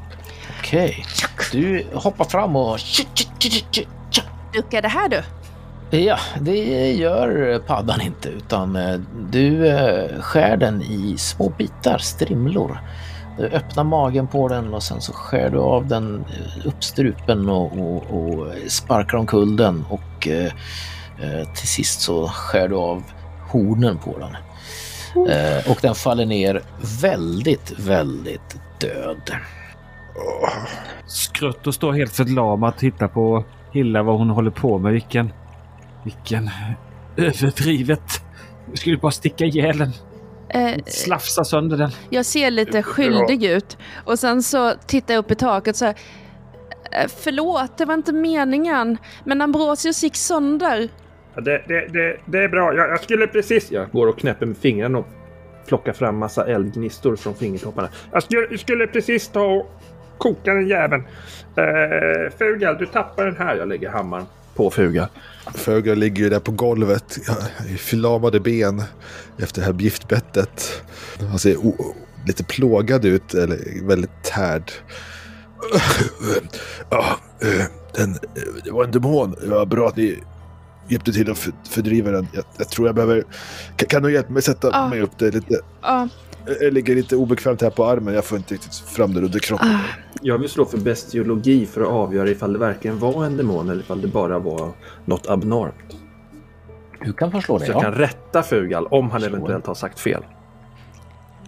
Okej. 0.60 1.06
Du 1.52 1.86
hoppar 1.94 2.26
fram 2.26 2.56
och... 2.56 2.80
Duckar 4.54 4.82
det 4.82 4.88
här 4.88 5.10
du? 5.10 5.22
Ja, 5.98 6.18
det 6.42 6.92
gör 6.92 7.60
paddan 7.60 8.02
inte 8.02 8.30
utan 8.30 8.76
eh, 8.76 9.00
du 9.32 9.68
eh, 9.68 10.22
skär 10.22 10.58
den 10.58 10.82
i 10.82 11.16
små 11.18 11.50
bitar, 11.50 11.98
strimlor. 11.98 12.80
Du 13.40 13.46
öppnar 13.46 13.84
magen 13.84 14.28
på 14.28 14.48
den 14.48 14.74
och 14.74 14.84
sen 14.84 15.02
så 15.02 15.14
skär 15.14 15.50
du 15.50 15.58
av 15.58 15.88
den 15.88 16.16
eh, 16.16 16.68
upp 16.68 16.84
strupen 16.84 17.50
och, 17.50 17.78
och, 17.80 18.04
och 18.12 18.48
sparkar 18.68 19.18
omkull 19.18 19.56
den 19.56 19.86
och 19.90 20.28
eh, 20.28 20.52
eh, 21.22 21.54
till 21.54 21.68
sist 21.68 22.02
så 22.02 22.28
skär 22.28 22.68
du 22.68 22.76
av 22.76 23.04
hornen 23.52 23.98
på 23.98 24.18
den. 24.20 24.36
Eh, 25.28 25.72
och 25.72 25.78
den 25.82 25.96
faller 25.96 26.26
ner 26.26 26.62
väldigt, 27.02 27.80
väldigt 27.80 28.58
död. 28.80 29.32
Skrutt 31.06 31.68
och 31.68 31.74
står 31.74 31.94
helt 31.94 32.14
förlamad 32.14 32.74
och 32.74 32.80
tittar 32.80 33.08
på 33.08 33.44
Hilla 33.72 34.04
vad 34.04 34.18
hon 34.18 34.30
håller 34.30 34.52
på 34.52 34.78
med. 34.78 34.94
Vilken... 34.94 35.34
Vilken... 36.04 36.50
Överdrivet. 37.18 38.22
Jag 38.70 38.78
skulle 38.78 38.98
bara 38.98 39.12
sticka 39.12 39.46
ihjäl 39.46 39.78
den. 39.78 39.94
Eh, 40.54 40.76
Slafsa 40.86 41.44
sönder 41.44 41.78
den. 41.78 41.90
Jag 42.10 42.26
ser 42.26 42.52
lite 42.52 42.84
skyldig 42.84 43.44
ut 43.44 43.78
och 44.06 44.20
sen 44.20 44.44
så 44.44 44.74
tittar 44.88 45.14
jag 45.14 45.20
upp 45.26 45.32
i 45.32 45.36
taket 45.36 45.76
så 45.76 45.86
här. 45.86 45.96
"Eh, 46.92 47.08
Förlåt, 47.18 47.78
det 47.78 47.86
var 47.86 47.94
inte 47.94 48.14
meningen. 48.14 48.98
Men 49.24 49.42
Ambrosius 49.42 50.04
gick 50.04 50.16
sönder. 50.16 50.90
Ja, 51.36 51.42
det, 51.42 51.64
det, 51.68 51.88
det, 51.88 52.18
det 52.26 52.38
är 52.44 52.50
bra. 52.50 52.74
Jag, 52.74 52.90
jag 52.90 53.04
skulle 53.04 53.28
precis... 53.28 53.72
Jag 53.72 53.92
går 53.92 54.08
och 54.08 54.20
knäpper 54.20 54.46
med 54.46 54.58
fingrarna 54.58 54.98
och 54.98 55.08
plockar 55.68 55.94
fram 55.94 56.18
massa 56.18 56.46
eldgnistor 56.48 57.16
från 57.16 57.34
fingertopparna. 57.36 57.90
Jag 58.12 58.24
skulle, 58.24 58.48
jag 58.52 58.60
skulle 58.60 58.88
precis 58.88 59.28
ta 59.28 59.42
och 59.44 59.72
koka 60.18 60.54
den 60.54 60.68
jäveln. 60.68 61.04
Uh, 61.58 62.30
Fugal, 62.38 62.78
du 62.78 62.86
tappar 62.86 63.26
den 63.26 63.38
här. 63.38 63.56
Jag 63.56 63.68
lägger 63.68 63.90
hammaren 63.90 64.26
på 64.60 64.72
Fugal. 64.72 65.08
Fugal 65.56 65.98
ligger 65.98 66.24
ju 66.24 66.30
där 66.30 66.40
på 66.40 66.52
golvet. 66.52 67.18
I 67.70 67.78
förlamade 67.78 68.40
ben 68.40 68.84
efter 69.38 69.62
det 69.62 69.66
här 69.66 69.80
giftbettet. 69.80 70.82
Han 71.30 71.40
ser 71.40 71.56
lite 72.28 72.44
plågad 72.44 73.06
ut, 73.06 73.34
eller 73.34 73.88
väldigt 73.88 74.24
tärd. 74.24 74.72
Ja, 76.90 77.18
den, 77.96 78.18
det 78.64 78.72
var 78.72 78.84
en 78.84 78.92
demon. 78.92 79.36
Det 79.42 79.48
var 79.50 79.66
bra 79.66 79.88
att 79.88 79.96
ni 79.98 80.20
hjälpte 80.90 81.14
till 81.14 81.32
att 81.32 81.38
för- 81.38 81.54
fördriva 81.70 82.12
den. 82.12 82.28
Jag, 82.34 82.44
jag 82.58 82.70
tror 82.70 82.88
jag 82.88 82.96
behöver... 82.96 83.24
Kan, 83.76 83.88
kan 83.88 84.04
du 84.04 84.14
hjälpa 84.14 84.32
mig 84.34 84.42
sätta 84.42 84.70
Ja. 84.74 84.88
mig 84.88 85.02
upp 85.02 85.18
det 85.18 85.32
lite? 85.32 85.60
Ja, 85.82 86.08
Jag 86.62 86.74
ligger 86.74 86.96
lite 86.96 87.16
obekvämt 87.16 87.62
här 87.62 87.70
på 87.70 87.86
armen. 87.86 88.14
Jag 88.14 88.26
får 88.26 88.38
inte 88.38 88.54
riktigt 88.54 88.76
fram 88.76 89.14
det 89.14 89.22
under 89.22 89.40
kroppen. 89.40 89.68
ah, 89.70 89.80
Jag 90.22 90.38
vill 90.38 90.50
slå 90.50 90.66
för 90.66 90.78
bestiologi 90.78 91.66
för 91.66 91.82
att 91.82 91.88
avgöra 91.88 92.30
ifall 92.30 92.54
det 92.54 92.60
verkligen 92.60 93.00
var 93.00 93.26
en 93.26 93.38
demon 93.38 93.70
eller 93.70 93.82
ifall 93.82 94.02
det 94.02 94.08
bara 94.08 94.40
var 94.40 94.72
något 95.06 95.28
abnormt. 95.28 95.96
Du 97.06 97.14
kan 97.14 97.32
få 97.32 97.42
slå 97.42 97.58
det, 97.58 97.66
Så 97.66 97.72
jag 97.72 97.78
ja. 97.78 97.82
kan 97.82 97.94
rätta 97.94 98.44
Fugal 98.44 98.88
om 98.88 99.12
han 99.12 99.22
Slå. 99.22 99.30
eventuellt 99.30 99.66
har 99.68 99.76
sagt 99.76 100.00
fel. 100.00 100.24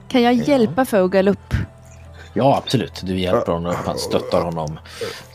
kan 0.07 0.21
jag 0.21 0.33
hjälpa 0.33 0.85
Fogel 0.85 1.27
upp? 1.27 1.53
Ja, 2.33 2.57
absolut. 2.63 3.01
Du 3.03 3.19
hjälper 3.19 3.51
honom 3.51 3.71
upp, 3.71 3.77
han 3.85 3.97
stöttar 3.97 4.41
honom 4.41 4.79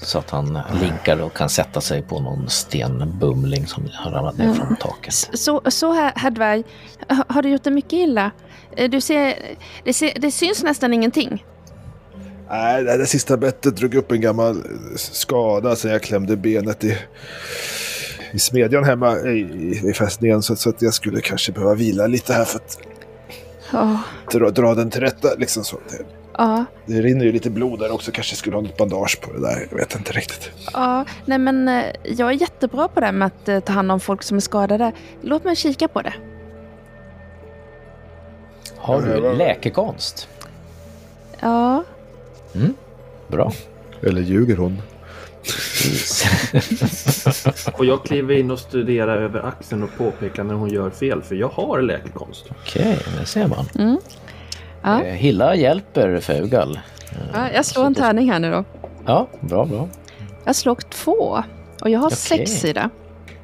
så 0.02 0.18
att 0.18 0.30
han 0.30 0.58
linkar 0.82 1.20
och 1.22 1.34
kan 1.36 1.48
sätta 1.48 1.80
sig 1.80 2.02
på 2.02 2.20
någon 2.20 2.48
stenbumling 2.48 3.66
som 3.66 3.88
har 3.94 4.10
ramlat 4.10 4.38
ner 4.38 4.52
från 4.54 4.76
taket. 4.76 5.14
Så, 5.14 5.62
så 5.68 5.92
här, 5.92 6.12
herr 6.16 6.30
dvärg, 6.30 6.64
ha- 7.08 7.24
har 7.28 7.42
du 7.42 7.48
gjort 7.48 7.62
det 7.64 7.70
mycket 7.70 7.92
illa? 7.92 8.30
Eh, 8.76 8.90
Du 8.90 9.00
ser, 9.00 9.34
det, 9.84 9.92
ser, 9.92 10.12
det 10.20 10.30
syns 10.30 10.62
nästan 10.62 10.92
ingenting. 10.92 11.44
Nej, 12.50 12.82
det 12.84 12.96
där 12.96 13.04
sista 13.04 13.36
bettet 13.36 13.76
drog 13.76 13.94
upp 13.94 14.12
en 14.12 14.20
gammal 14.20 14.62
skada 14.96 15.76
sen 15.76 15.90
jag 15.90 16.02
klämde 16.02 16.36
benet 16.36 16.84
i, 16.84 16.96
i 18.32 18.38
smedjan 18.38 18.84
hemma 18.84 19.18
i, 19.18 19.80
i, 19.84 19.92
fästningen. 19.92 20.42
Så, 20.42 20.56
så 20.56 20.68
att 20.70 20.82
jag 20.82 20.94
skulle 20.94 21.20
kanske 21.20 21.52
behöva 21.52 21.74
vila 21.74 22.06
lite 22.06 22.32
här 22.32 22.44
för 22.44 22.56
att 22.58 22.78
Ja, 23.72 24.00
dra, 24.32 24.50
dra 24.50 24.74
den 24.74 24.90
till 24.90 25.00
rätta. 25.00 25.28
Liksom 25.38 25.64
så. 25.64 25.76
Det, 25.76 26.04
ja, 26.38 26.64
det 26.86 27.00
rinner 27.02 27.24
ju 27.24 27.32
lite 27.32 27.50
blod 27.50 27.78
där 27.78 27.92
också. 27.94 28.10
Kanske 28.12 28.36
skulle 28.36 28.56
ha 28.56 28.62
något 28.62 28.76
bandage 28.76 29.20
på 29.20 29.32
det 29.32 29.40
där. 29.40 29.66
Jag 29.70 29.76
vet 29.78 29.94
inte 29.96 30.12
riktigt. 30.12 30.50
ja. 30.72 31.04
Nej 31.24 31.38
men 31.38 31.68
eh, 31.68 31.84
jag 32.04 32.28
är 32.28 32.32
jättebra 32.32 32.88
på 32.88 33.00
det 33.00 33.06
här 33.06 33.12
med 33.12 33.26
att 33.26 33.48
eh, 33.48 33.60
ta 33.60 33.72
hand 33.72 33.92
om 33.92 34.00
folk 34.00 34.22
som 34.22 34.36
är 34.36 34.40
skadade. 34.40 34.92
Låt 35.22 35.44
mig 35.44 35.56
kika 35.56 35.88
på 35.88 36.02
det. 36.02 36.12
Har 38.86 39.02
du 39.02 39.34
läkekonst? 39.36 40.28
Ja, 41.40 41.84
Bra. 43.28 43.52
Eller 44.02 44.20
ljuger 44.20 44.56
hon? 44.56 44.82
Och 47.78 47.84
jag 47.84 48.04
kliver 48.04 48.34
in 48.34 48.50
och 48.50 48.58
studerar 48.58 49.16
över 49.22 49.46
axeln 49.46 49.82
och 49.82 49.90
påpekar 49.98 50.44
när 50.44 50.54
hon 50.54 50.68
gör 50.68 50.90
fel, 50.90 51.22
för 51.22 51.34
jag 51.34 51.48
har 51.48 51.82
läkekonst. 51.82 52.44
Okej, 52.62 52.98
det 53.20 53.26
ser 53.26 53.46
man. 53.46 53.64
Mm. 53.78 53.98
Ja. 54.82 55.02
Eh, 55.02 55.14
Hilla 55.14 55.54
hjälper 55.54 56.20
Feugal. 56.20 56.80
ja 57.32 57.50
jag 57.54 57.64
slår 57.64 57.84
en 57.84 57.94
tärning 57.94 58.32
här 58.32 58.38
nu 58.38 58.50
då. 58.50 58.64
Ja, 59.06 59.28
bra, 59.40 59.64
bra. 59.64 59.88
Jag 60.44 60.56
slog 60.56 60.90
två. 60.90 61.42
Och 61.82 61.90
jag 61.90 62.00
har 62.00 62.06
Okej. 62.06 62.16
sex 62.16 62.64
i 62.64 62.72
det. 62.72 62.90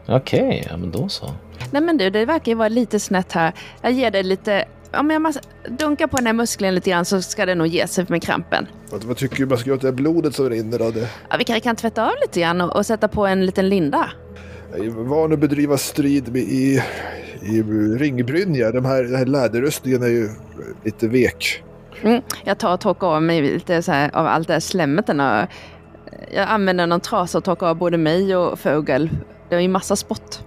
Okej, 0.09 0.67
ja 0.71 0.77
men 0.77 0.91
då 0.91 1.09
så. 1.09 1.31
Nej 1.71 1.83
men 1.83 1.99
du, 1.99 2.11
det 2.11 2.25
verkar 2.25 2.53
ju 2.53 2.57
vara 2.57 2.69
lite 2.69 3.01
snett 3.01 3.33
här. 3.33 3.53
Jag 3.83 3.93
ger 3.93 4.11
dig 4.11 4.23
lite... 4.23 4.65
Om 4.95 5.11
jag 5.11 5.35
dunkar 5.79 6.07
på 6.07 6.17
den 6.17 6.27
här 6.27 6.33
muskeln 6.33 6.75
lite 6.75 6.91
grann 6.91 7.05
så 7.05 7.23
ska 7.23 7.47
det 7.47 7.55
nog 7.55 7.67
ge 7.67 7.87
sig 7.87 8.07
med 8.09 8.23
krampen. 8.23 8.67
Vad, 8.91 9.17
tycker 9.17 9.37
du 9.37 9.47
man 9.47 9.59
ska 9.59 9.71
göra 9.71 9.81
det 9.81 9.87
här 9.87 9.93
blodet 9.93 10.35
som 10.35 10.51
rinner 10.51 10.79
då? 10.79 10.91
Det, 10.91 11.09
Ja, 11.31 11.37
vi 11.39 11.45
kanske 11.45 11.61
kan 11.61 11.77
tvätta 11.77 12.07
av 12.07 12.13
lite 12.23 12.41
grann 12.41 12.61
och, 12.61 12.77
och 12.77 12.87
sätta 12.87 13.09
på 13.09 13.27
en 13.27 13.47
liten 13.47 13.69
linda. 13.69 14.11
jag 14.77 14.87
är 14.87 14.91
van 14.91 15.33
att 15.33 15.39
bedriva 15.39 15.79
strid 15.79 16.33
med, 16.33 16.43
i, 16.43 16.83
i 17.43 17.63
ringbrynja. 17.99 18.71
De 18.71 18.85
här, 18.85 19.03
den 19.03 19.15
här 19.15 19.27
läderrustningen 19.27 20.03
är 20.03 20.09
ju 20.09 20.29
lite 20.85 21.09
vek. 21.09 21.63
Mm, 22.03 22.23
jag 22.45 22.59
tar 22.59 22.75
och 22.75 22.81
torkar 22.81 23.07
av 23.07 23.23
mig 23.23 23.41
lite 23.43 23.83
så 23.83 23.93
här, 23.93 24.17
av 24.17 24.27
allt 24.27 24.49
det 24.49 24.53
här 24.53 24.61
slemmet. 24.61 25.09
Jag 25.09 26.49
använder 26.49 26.87
någon 26.87 27.01
trasa 27.01 27.39
och 27.39 27.45
torkar 27.45 27.67
av 27.67 27.77
både 27.77 27.97
mig 27.99 28.37
och 28.37 28.59
Fågel. 28.59 29.11
Det 29.49 29.55
är 29.55 29.61
ju 29.61 29.69
massa 29.69 29.97
spott. 29.97 30.45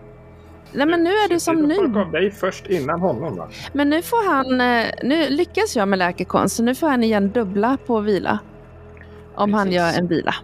Nej 0.76 0.88
men 0.88 1.04
nu 1.04 1.10
är 1.10 1.30
du 1.30 1.40
som 1.40 1.56
ny. 1.56 1.76
får 1.76 2.00
av 2.02 2.12
dig 2.12 2.32
först 2.32 2.68
innan 2.68 3.00
honom 3.00 3.36
va? 3.36 3.48
Men 3.74 3.90
nu 3.90 4.02
får 4.02 4.34
han... 4.34 4.62
eh, 4.62 4.86
Nu 5.04 5.30
lyckas 5.30 5.76
jag 5.76 5.88
med 5.88 6.00
läkekonst, 6.00 6.56
så 6.56 6.64
nu 6.64 6.76
får 6.76 6.88
han 6.90 7.04
igen 7.04 7.30
dubbla 7.32 7.78
på 7.86 8.00
vila. 8.00 8.40
Om 9.36 9.54
han 9.54 9.68
Precis. 9.68 9.78
gör 9.78 10.00
en 10.00 10.08
vila. 10.08 10.36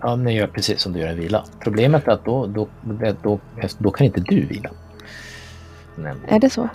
Ja, 0.00 0.16
ni 0.16 0.34
gör 0.36 0.46
precis 0.46 0.80
som 0.80 0.92
du 0.92 1.00
gör 1.00 1.08
en 1.08 1.16
vila. 1.20 1.44
Problemet 1.60 2.08
är 2.08 2.12
att 2.12 2.24
då, 2.24 2.46
då, 2.46 2.68
då, 2.82 3.14
då, 3.22 3.40
då 3.78 3.90
kan 3.90 4.06
inte 4.06 4.20
du 4.20 4.46
vila. 4.46 4.70
Nämligen. 5.96 6.34
Är 6.34 6.40
det 6.40 6.50
så? 6.50 6.68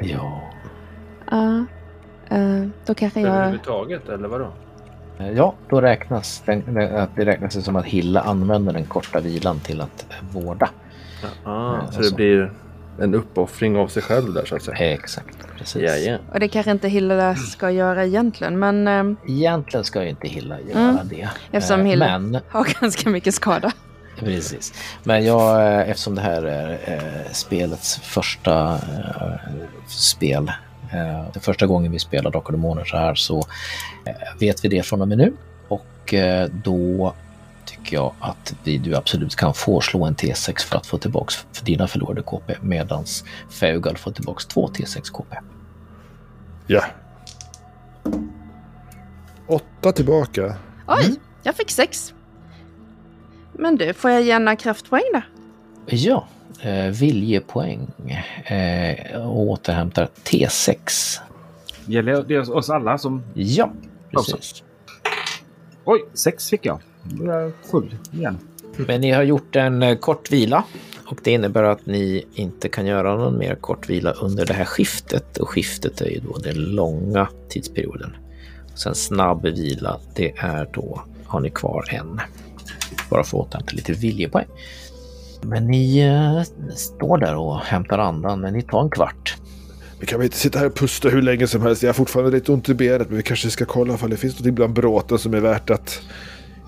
Ja. 0.00 0.40
Ja. 1.30 1.64
Eh, 2.28 2.66
då 2.86 2.94
kanske 2.94 3.20
jag... 3.20 3.30
Överhuvudtaget, 3.34 4.08
eller 4.08 4.28
vadå? 4.28 4.48
Ja, 5.34 5.54
då 5.68 5.80
räknas 5.80 6.42
den, 6.46 6.74
det 7.14 7.24
räknas 7.24 7.54
det 7.54 7.62
som 7.62 7.76
att 7.76 7.84
Hilla 7.86 8.20
använder 8.20 8.72
den 8.72 8.84
korta 8.84 9.20
vilan 9.20 9.60
till 9.60 9.80
att 9.80 10.06
vårda. 10.32 10.70
Ja, 11.44 11.78
så 11.80 11.86
alltså. 11.86 12.00
det 12.10 12.16
blir 12.16 12.52
en 13.00 13.14
uppoffring 13.14 13.76
av 13.76 13.88
sig 13.88 14.02
själv 14.02 14.32
där 14.34 14.44
så 14.44 14.56
att 14.56 14.62
säga. 14.62 14.76
Exakt, 14.92 15.36
precis. 15.58 15.82
Ja, 15.82 15.96
ja. 15.96 16.18
Och 16.32 16.40
det 16.40 16.48
kanske 16.48 16.70
inte 16.70 16.88
Hilla 16.88 17.36
ska 17.36 17.70
göra 17.70 18.04
egentligen, 18.04 18.58
men 18.58 18.88
eh, 18.88 19.16
Egentligen 19.28 19.84
ska 19.84 20.02
ju 20.02 20.08
inte 20.08 20.28
Hilla 20.28 20.60
göra 20.60 20.78
Mm. 20.90 21.08
det. 21.08 21.28
Eftersom 21.52 21.80
Eh, 21.80 21.86
Hilla- 21.86 22.18
Men, 22.18 22.40
har 22.48 22.80
ganska 22.80 23.10
mycket 23.10 23.34
skada. 23.34 23.72
precis. 24.18 24.72
Men 25.04 25.24
jag, 25.24 25.66
eh, 25.80 25.90
eftersom 25.90 26.14
det 26.14 26.20
här 26.20 26.42
är 26.42 26.70
eh, 26.84 27.32
spelets 27.32 27.98
första 27.98 28.72
eh, 28.74 29.32
spel, 29.86 30.52
eh, 30.92 31.24
det 31.34 31.40
första 31.40 31.66
gången 31.66 31.92
vi 31.92 31.98
spelar 31.98 32.30
Drakar 32.30 32.46
och 32.46 32.52
Demoner 32.52 32.84
så 32.84 32.96
här 32.96 33.14
så 33.14 33.42
vet 34.40 34.64
vi 34.64 34.68
det 34.68 34.82
från 34.82 35.02
och 35.02 35.08
med 35.08 35.18
nu. 35.18 35.32
Och 35.68 36.14
då 36.64 37.14
tycker 37.80 37.96
jag 37.96 38.14
att 38.20 38.54
vi, 38.64 38.78
du 38.78 38.96
absolut 38.96 39.36
kan 39.36 39.54
få 39.54 39.80
slå 39.80 40.04
en 40.04 40.14
T6 40.14 40.66
för 40.66 40.76
att 40.76 40.86
få 40.86 40.98
tillbaks 40.98 41.46
för 41.52 41.64
dina 41.64 41.86
förlorade 41.86 42.22
KP 42.22 42.54
medans 42.60 43.24
Faugal 43.48 43.96
får 43.96 44.12
tillbaks 44.12 44.46
två 44.46 44.68
T6 44.68 45.10
KP. 45.12 45.36
Ja. 46.66 46.84
Åtta 49.46 49.92
tillbaka. 49.92 50.56
Oj, 50.86 51.16
jag 51.42 51.54
fick 51.54 51.70
sex. 51.70 52.14
Men 53.52 53.76
du, 53.76 53.92
får 53.94 54.10
jag 54.10 54.22
gärna 54.22 54.56
kraftpoäng 54.56 55.02
då? 55.12 55.22
Ja, 55.86 56.28
eh, 56.60 56.86
viljepoäng 56.86 58.10
eh, 58.44 59.20
och 59.20 59.40
återhämtar 59.40 60.08
T6. 60.24 61.18
Gäller 61.86 62.22
det 62.22 62.38
oss 62.38 62.70
alla 62.70 62.98
som... 62.98 63.22
Ja, 63.34 63.72
precis. 64.10 64.62
Oj, 65.84 66.04
sex 66.14 66.50
fick 66.50 66.66
jag. 66.66 66.80
Full 67.70 67.94
igen. 68.12 68.38
Men 68.76 69.00
ni 69.00 69.10
har 69.10 69.22
gjort 69.22 69.56
en 69.56 69.82
eh, 69.82 69.96
kort 69.96 70.32
vila 70.32 70.64
och 71.06 71.20
det 71.24 71.30
innebär 71.30 71.62
att 71.62 71.86
ni 71.86 72.24
inte 72.34 72.68
kan 72.68 72.86
göra 72.86 73.16
någon 73.16 73.38
mer 73.38 73.54
kort 73.54 73.88
vila 73.88 74.12
under 74.12 74.46
det 74.46 74.54
här 74.54 74.64
skiftet 74.64 75.36
och 75.38 75.48
skiftet 75.48 76.00
är 76.00 76.10
ju 76.10 76.20
då 76.20 76.38
den 76.38 76.56
långa 76.56 77.28
tidsperioden. 77.48 78.16
Sen 78.74 78.94
snabb 78.94 79.42
vila, 79.42 80.00
det 80.14 80.32
är 80.36 80.68
då 80.72 81.02
har 81.24 81.40
ni 81.40 81.50
kvar 81.50 81.84
en. 81.90 82.20
Bara 83.10 83.24
för 83.24 83.38
att 83.38 83.46
återhämta 83.46 83.72
lite 83.72 83.92
viljepoäng. 83.92 84.46
Men 85.42 85.66
ni 85.66 85.98
eh, 85.98 86.42
står 86.76 87.18
där 87.18 87.36
och 87.36 87.60
hämtar 87.60 87.98
andan, 87.98 88.40
men 88.40 88.52
ni 88.52 88.62
tar 88.62 88.82
en 88.82 88.90
kvart. 88.90 89.36
Vi 90.00 90.06
kan 90.06 90.18
väl 90.18 90.24
inte 90.24 90.36
sitta 90.36 90.58
här 90.58 90.66
och 90.66 90.74
pusta 90.74 91.08
hur 91.08 91.22
länge 91.22 91.46
som 91.46 91.62
helst. 91.62 91.82
Jag 91.82 91.88
har 91.88 91.94
fortfarande 91.94 92.30
lite 92.30 92.52
ont 92.52 92.68
i 92.68 92.74
benet 92.74 93.08
men 93.08 93.16
vi 93.16 93.22
kanske 93.22 93.50
ska 93.50 93.64
kolla 93.64 93.94
ifall 93.94 94.10
det 94.10 94.16
finns 94.16 94.40
något 94.40 94.54
bland 94.54 94.72
bråten 94.72 95.18
som 95.18 95.34
är 95.34 95.40
värt 95.40 95.70
att... 95.70 96.02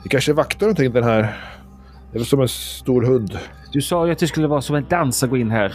Vi 0.03 0.09
kanske 0.09 0.33
vaktar 0.33 0.67
någonting 0.67 0.93
den 0.93 1.05
här... 1.05 1.37
Det 2.13 2.19
är 2.19 2.25
som 2.25 2.41
en 2.41 2.49
stor 2.49 3.03
hund. 3.03 3.39
Du 3.73 3.83
sa 3.83 4.07
ju 4.07 4.13
att 4.13 4.19
det 4.19 4.27
skulle 4.27 4.47
vara 4.47 4.61
som 4.63 4.77
en 4.77 4.87
dans 4.89 5.23
att 5.23 5.31
gå 5.31 5.37
in 5.37 5.51
här. 5.51 5.75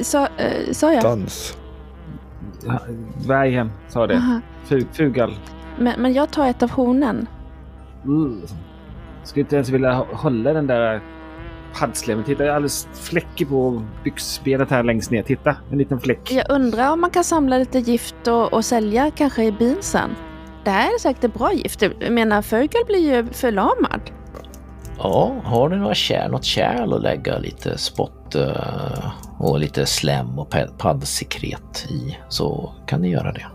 Sa, 0.00 0.28
eh, 0.36 0.72
sa 0.72 0.92
jag? 0.92 1.02
Dans. 1.02 1.56
Dvärgen 3.26 3.70
sa 3.88 4.06
det. 4.06 4.14
Aha. 4.16 4.40
Fu- 4.68 4.86
Fugal. 4.92 5.34
Men, 5.78 6.00
men 6.02 6.12
jag 6.12 6.30
tar 6.30 6.46
ett 6.48 6.62
av 6.62 6.70
hornen. 6.70 7.26
Mm. 8.04 8.40
Skulle 9.24 9.40
inte 9.40 9.56
ens 9.56 9.68
vilja 9.68 9.92
hå- 9.92 10.14
hålla 10.14 10.52
den 10.52 10.66
där 10.66 11.00
paddslemmen. 11.78 12.24
Titta, 12.24 12.42
jag 12.44 12.50
är 12.52 12.56
alldeles 12.56 12.88
fläckig 12.94 13.48
på 13.48 13.82
byxbenet 14.04 14.70
här 14.70 14.82
längst 14.82 15.10
ner. 15.10 15.22
Titta, 15.22 15.56
en 15.70 15.78
liten 15.78 16.00
fläck. 16.00 16.32
Jag 16.32 16.50
undrar 16.50 16.92
om 16.92 17.00
man 17.00 17.10
kan 17.10 17.24
samla 17.24 17.58
lite 17.58 17.78
gift 17.78 18.26
och, 18.28 18.52
och 18.52 18.64
sälja 18.64 19.10
kanske 19.10 19.44
i 19.44 19.52
bin 19.52 19.76
sen. 19.80 20.10
Det 20.64 20.70
här 20.70 20.94
är 20.94 20.98
säkert 20.98 21.24
ett 21.24 21.34
bra 21.34 21.52
gift. 21.52 21.82
Jag 21.82 22.12
menar, 22.12 22.42
Fågel 22.42 22.84
blir 22.86 23.14
ju 23.14 23.26
förlamad. 23.32 24.00
Ja, 24.98 25.36
har 25.44 25.68
du 25.68 25.76
några 25.76 25.94
kärl, 25.94 26.30
något 26.30 26.44
kärl 26.44 26.92
att 26.92 27.02
lägga 27.02 27.38
lite 27.38 27.78
spott 27.78 28.34
eh, 28.34 29.10
och 29.38 29.58
lite 29.58 29.86
slem 29.86 30.38
och 30.38 30.50
pa- 30.50 30.66
paddsekret 30.78 31.86
i 31.90 32.18
så 32.28 32.72
kan 32.86 33.00
ni 33.02 33.08
göra 33.10 33.32
det. 33.32 33.46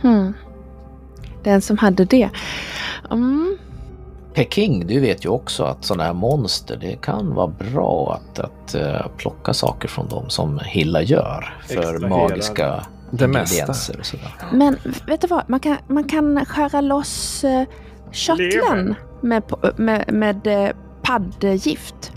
Hmm. 0.00 0.34
Den 1.42 1.60
som 1.60 1.78
hade 1.78 2.04
det. 2.04 2.30
Mm. 3.10 3.56
Peking, 4.34 4.86
du 4.86 5.00
vet 5.00 5.24
ju 5.24 5.28
också 5.28 5.64
att 5.64 5.84
sådana 5.84 6.04
här 6.04 6.12
monster, 6.12 6.76
det 6.80 6.96
kan 7.02 7.34
vara 7.34 7.46
bra 7.46 8.18
att, 8.20 8.38
att 8.38 8.74
eh, 8.74 9.06
plocka 9.16 9.52
saker 9.52 9.88
från 9.88 10.08
dem 10.08 10.30
som 10.30 10.60
Hilla 10.64 11.02
gör 11.02 11.54
för 11.66 11.74
Extrahera 11.74 12.08
magiska 12.08 12.86
det 13.16 13.28
mesta. 13.28 13.54
ingredienser 13.54 13.96
och 13.98 14.06
sådär. 14.06 14.32
Men 14.52 14.76
vet 15.06 15.20
du 15.20 15.26
vad? 15.26 15.50
Man 15.50 15.60
kan, 15.60 15.76
man 15.88 16.04
kan 16.04 16.44
skära 16.44 16.80
loss 16.80 17.44
uh, 17.44 17.62
körteln 18.12 18.48
Levern. 18.50 18.94
med, 19.20 19.42
med, 19.76 20.12
med 20.12 20.46
eh, 20.46 20.70
paddgift. 21.02 22.12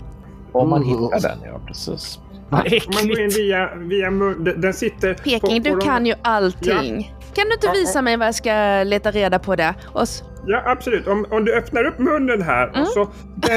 Om 0.52 0.70
man 0.70 0.82
Mm. 0.82 0.88
hittar 0.98 1.20
den, 1.28 1.38
ja 1.44 1.60
precis. 1.66 2.18
Vad 2.50 2.60
Om 2.60 2.70
man 2.94 3.08
går 3.08 3.18
in 3.20 3.26
äckligt! 3.26 3.38
via, 3.38 3.74
via 3.74 4.10
mun, 4.10 4.54
den, 4.56 4.74
sitter... 4.74 5.14
Peking, 5.14 5.40
på, 5.40 5.46
på 5.70 5.74
du 5.74 5.80
de- 5.80 5.80
kan 5.80 6.06
ju 6.06 6.14
allting. 6.22 7.14
Kan 7.34 7.46
du 7.48 7.54
inte 7.54 7.66
Ja, 7.66 7.72
visa 7.72 7.98
ja. 7.98 8.02
mig 8.02 8.16
vad 8.16 8.26
jag 8.26 8.34
ska 8.34 8.82
leta 8.84 9.10
reda 9.10 9.38
på 9.38 9.56
det? 9.56 9.74
Och 9.92 10.06
Ja, 10.46 10.62
absolut. 10.66 11.06
Om, 11.06 11.26
om 11.30 11.44
du 11.44 11.54
öppnar 11.56 11.84
upp 11.84 11.98
munnen 11.98 12.42
här 12.42 12.68
Mm. 12.68 12.80
och 12.82 12.88
så... 12.88 13.08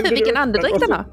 Vilken 0.09 0.37
andedräkt 0.37 0.73
och 0.75 0.79
den 0.81 0.91
har. 0.91 1.05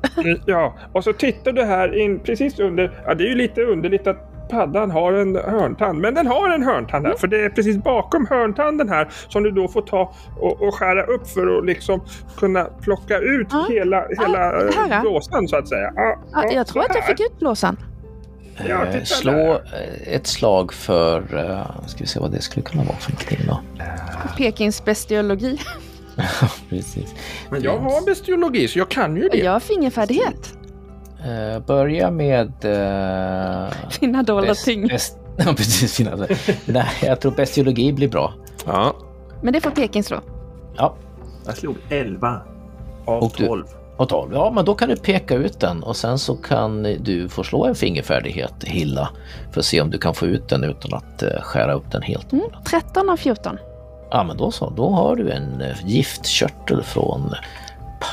Ja, 0.46 0.78
och 0.92 1.04
så 1.04 1.12
tittar 1.12 1.52
du 1.52 1.64
här 1.64 1.98
in 2.02 2.20
precis 2.20 2.58
under... 2.58 3.02
Ja, 3.06 3.14
det 3.14 3.24
är 3.24 3.28
ju 3.28 3.34
lite 3.34 3.62
underligt 3.62 4.06
att 4.06 4.27
paddan 4.48 4.90
har 4.90 5.12
en 5.12 5.36
hörntand. 5.36 5.98
Men 6.00 6.14
den 6.14 6.26
har 6.26 6.48
en 6.50 6.62
hörntand 6.62 6.98
Mm. 7.06 7.10
här, 7.10 7.18
för 7.18 7.26
det 7.26 7.44
är 7.44 7.48
precis 7.48 7.76
bakom 7.76 8.26
hörntanden 8.30 8.88
här 8.88 9.08
som 9.28 9.42
du 9.42 9.50
då 9.50 9.68
får 9.68 9.82
ta 9.82 10.12
och, 10.40 10.62
och 10.62 10.74
skära 10.74 11.02
upp 11.04 11.28
för 11.28 11.58
att 11.58 11.64
liksom 11.66 12.00
kunna 12.36 12.64
plocka 12.64 13.18
ut 13.18 13.46
Ja. 13.50 13.66
hela, 13.70 14.04
hela 14.08 14.52
Ja, 14.62 14.94
eh, 14.94 15.00
blåsan 15.00 15.48
så 15.48 15.56
att 15.56 15.68
säga. 15.68 15.92
Ja, 15.96 16.18
Ja, 16.32 16.42
ja, 16.44 16.52
jag 16.52 16.66
tror 16.66 16.82
att 16.82 16.94
jag 16.94 17.06
fick 17.06 17.20
ut 17.20 17.38
blåsan. 17.38 17.76
Ja, 18.68 18.86
Eh, 18.86 19.02
Slå 19.04 19.32
där. 19.32 19.50
eh, 20.06 20.14
ett 20.14 20.26
slag 20.26 20.72
för, 20.72 21.18
eh, 21.18 21.86
ska 21.86 21.98
vi 22.00 22.06
se 22.06 22.20
vad 22.20 22.32
det 22.32 22.40
skulle 22.42 22.64
kunna 22.66 22.82
vara 22.84 22.96
för 22.96 23.10
någonting 23.12 23.38
då. 23.48 23.60
Pekings 24.36 24.84
bestiologi. 24.84 25.58
precis. 26.68 27.14
Men 27.50 27.62
jag 27.62 27.78
har 27.78 28.06
bestiologi 28.06 28.68
så 28.68 28.78
jag 28.78 28.88
kan 28.88 29.16
ju 29.16 29.24
Och 29.24 29.30
det. 29.32 29.38
jag 29.38 29.52
har 29.52 29.60
fingerfärdighet. 29.60 30.54
Eh, 31.24 31.58
börja 31.66 32.10
med... 32.10 32.46
Eh, 32.64 33.68
Dina 34.00 34.22
dolda 34.22 34.54
ting. 34.54 34.88
bäst- 34.88 35.18
Ja, 35.36 35.44
precis. 35.56 35.96
Fina. 35.96 36.26
Nej, 36.64 36.86
jag 37.02 37.20
tror 37.20 37.32
bestiologi 37.32 37.92
blir 37.92 38.08
bra. 38.08 38.32
Ja. 38.66 38.96
Men 39.42 39.52
det 39.52 39.60
får 39.60 39.70
Peking 39.70 40.02
slå. 40.04 40.20
Ja, 40.76 40.94
Jag 41.46 41.56
slog 41.56 41.76
11 41.88 42.40
av 43.04 43.22
Och 43.22 43.32
du- 43.36 43.46
12. 43.46 43.64
och 43.96 44.08
12. 44.08 44.32
Ja, 44.34 44.50
men 44.54 44.64
då 44.64 44.74
kan 44.74 44.88
du 44.88 44.96
peka 44.96 45.34
ut 45.34 45.60
den 45.60 45.82
och 45.82 45.96
sen 45.96 46.18
så 46.18 46.36
kan 46.36 46.82
du 46.82 47.28
få 47.28 47.44
slå 47.44 47.64
en 47.66 47.74
fingerfärdighet, 47.74 48.54
Hilla, 48.64 49.08
för 49.52 49.60
att 49.60 49.64
se 49.66 49.80
om 49.80 49.90
du 49.90 49.98
kan 49.98 50.14
få 50.14 50.26
ut 50.26 50.48
den 50.48 50.64
utan 50.64 50.94
att 50.94 51.22
eh, 51.22 51.40
skära 51.42 51.72
upp 51.72 51.90
den 51.92 52.02
helt. 52.02 52.32
Mm, 52.32 52.44
13 52.64 53.10
av 53.10 53.16
14. 53.16 53.58
Ja, 54.10 54.24
men 54.24 54.36
då 54.36 54.50
så. 54.50 54.70
Då 54.70 54.90
har 54.90 55.16
du 55.16 55.30
en 55.30 55.60
eh, 55.60 55.76
giftkörtel 55.86 56.82
från 56.82 57.34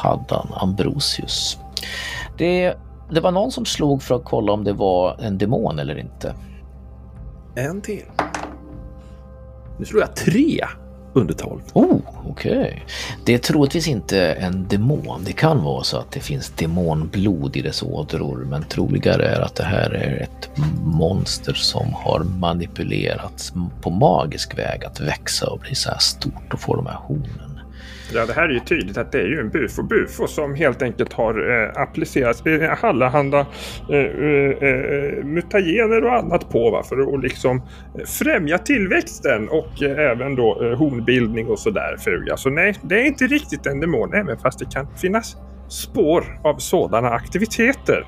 paddan 0.01 0.47
Ambrosius. 0.53 1.57
Det, 2.37 2.73
det 3.09 3.19
var 3.19 3.31
någon 3.31 3.51
som 3.51 3.65
slog 3.65 4.03
för 4.03 4.15
att 4.15 4.23
kolla 4.23 4.51
om 4.51 4.63
det 4.63 4.73
var 4.73 5.21
en 5.21 5.37
demon 5.37 5.79
eller 5.79 5.99
inte. 5.99 6.33
En 7.55 7.81
till. 7.81 8.05
Nu 9.79 9.85
slår 9.85 10.01
jag 10.01 10.15
tre. 10.15 10.65
under 11.13 11.33
12. 11.33 11.61
Oh, 11.73 11.99
okej. 12.27 12.85
Det 13.25 13.33
är 13.33 13.37
troligtvis 13.37 13.87
inte 13.87 14.31
en 14.31 14.67
demon. 14.67 15.23
Det 15.25 15.33
kan 15.33 15.63
vara 15.63 15.83
så 15.83 15.97
att 15.97 16.11
det 16.11 16.19
finns 16.19 16.49
demonblod 16.49 17.55
i 17.55 17.61
dess 17.61 17.83
ådror, 17.83 18.47
men 18.49 18.63
troligare 18.63 19.27
är 19.27 19.41
att 19.41 19.55
det 19.55 19.63
här 19.63 19.89
är 19.89 20.21
ett 20.21 20.49
monster 20.83 21.53
som 21.53 21.93
har 21.93 22.19
manipulerats 22.19 23.53
på 23.81 23.89
magisk 23.89 24.57
väg 24.57 24.85
att 24.85 24.99
växa 24.99 25.49
och 25.49 25.59
bli 25.59 25.75
så 25.75 25.89
här 25.89 25.99
stort 25.99 26.53
och 26.53 26.59
få 26.59 26.75
de 26.75 26.85
här 26.85 26.99
hornen. 27.07 27.54
Ja, 28.13 28.25
det 28.25 28.33
här 28.33 28.49
är 28.49 28.53
ju 28.53 28.59
tydligt 28.59 28.97
att 28.97 29.11
det 29.11 29.19
är 29.19 29.27
ju 29.27 29.39
en 29.39 29.49
bufo. 29.49 29.83
Bufo 29.83 30.27
som 30.27 30.55
helt 30.55 30.81
enkelt 30.81 31.13
har 31.13 31.63
eh, 31.63 31.81
applicerats 31.81 32.45
eh, 32.45 32.83
allehanda 32.83 33.39
eh, 33.89 33.97
eh, 33.97 34.69
eh, 34.69 35.23
mutagener 35.23 36.03
och 36.03 36.13
annat 36.13 36.49
på 36.49 36.71
va? 36.71 36.83
för 36.83 37.15
att 37.15 37.23
liksom 37.23 37.61
främja 38.05 38.57
tillväxten 38.57 39.49
och 39.49 39.83
eh, 39.83 40.11
även 40.11 40.35
då 40.35 40.63
eh, 40.63 40.77
hornbildning 40.77 41.47
och 41.47 41.59
sådär. 41.59 41.97
Fruga. 41.99 42.37
Så 42.37 42.49
nej, 42.49 42.75
det 42.81 42.95
är 42.95 43.05
inte 43.05 43.27
riktigt 43.27 43.65
en 43.65 43.79
demon 43.79 44.13
även 44.13 44.37
fast 44.37 44.59
det 44.59 44.71
kan 44.71 44.87
finnas 44.97 45.37
spår 45.69 46.39
av 46.43 46.57
sådana 46.57 47.09
aktiviteter. 47.09 48.07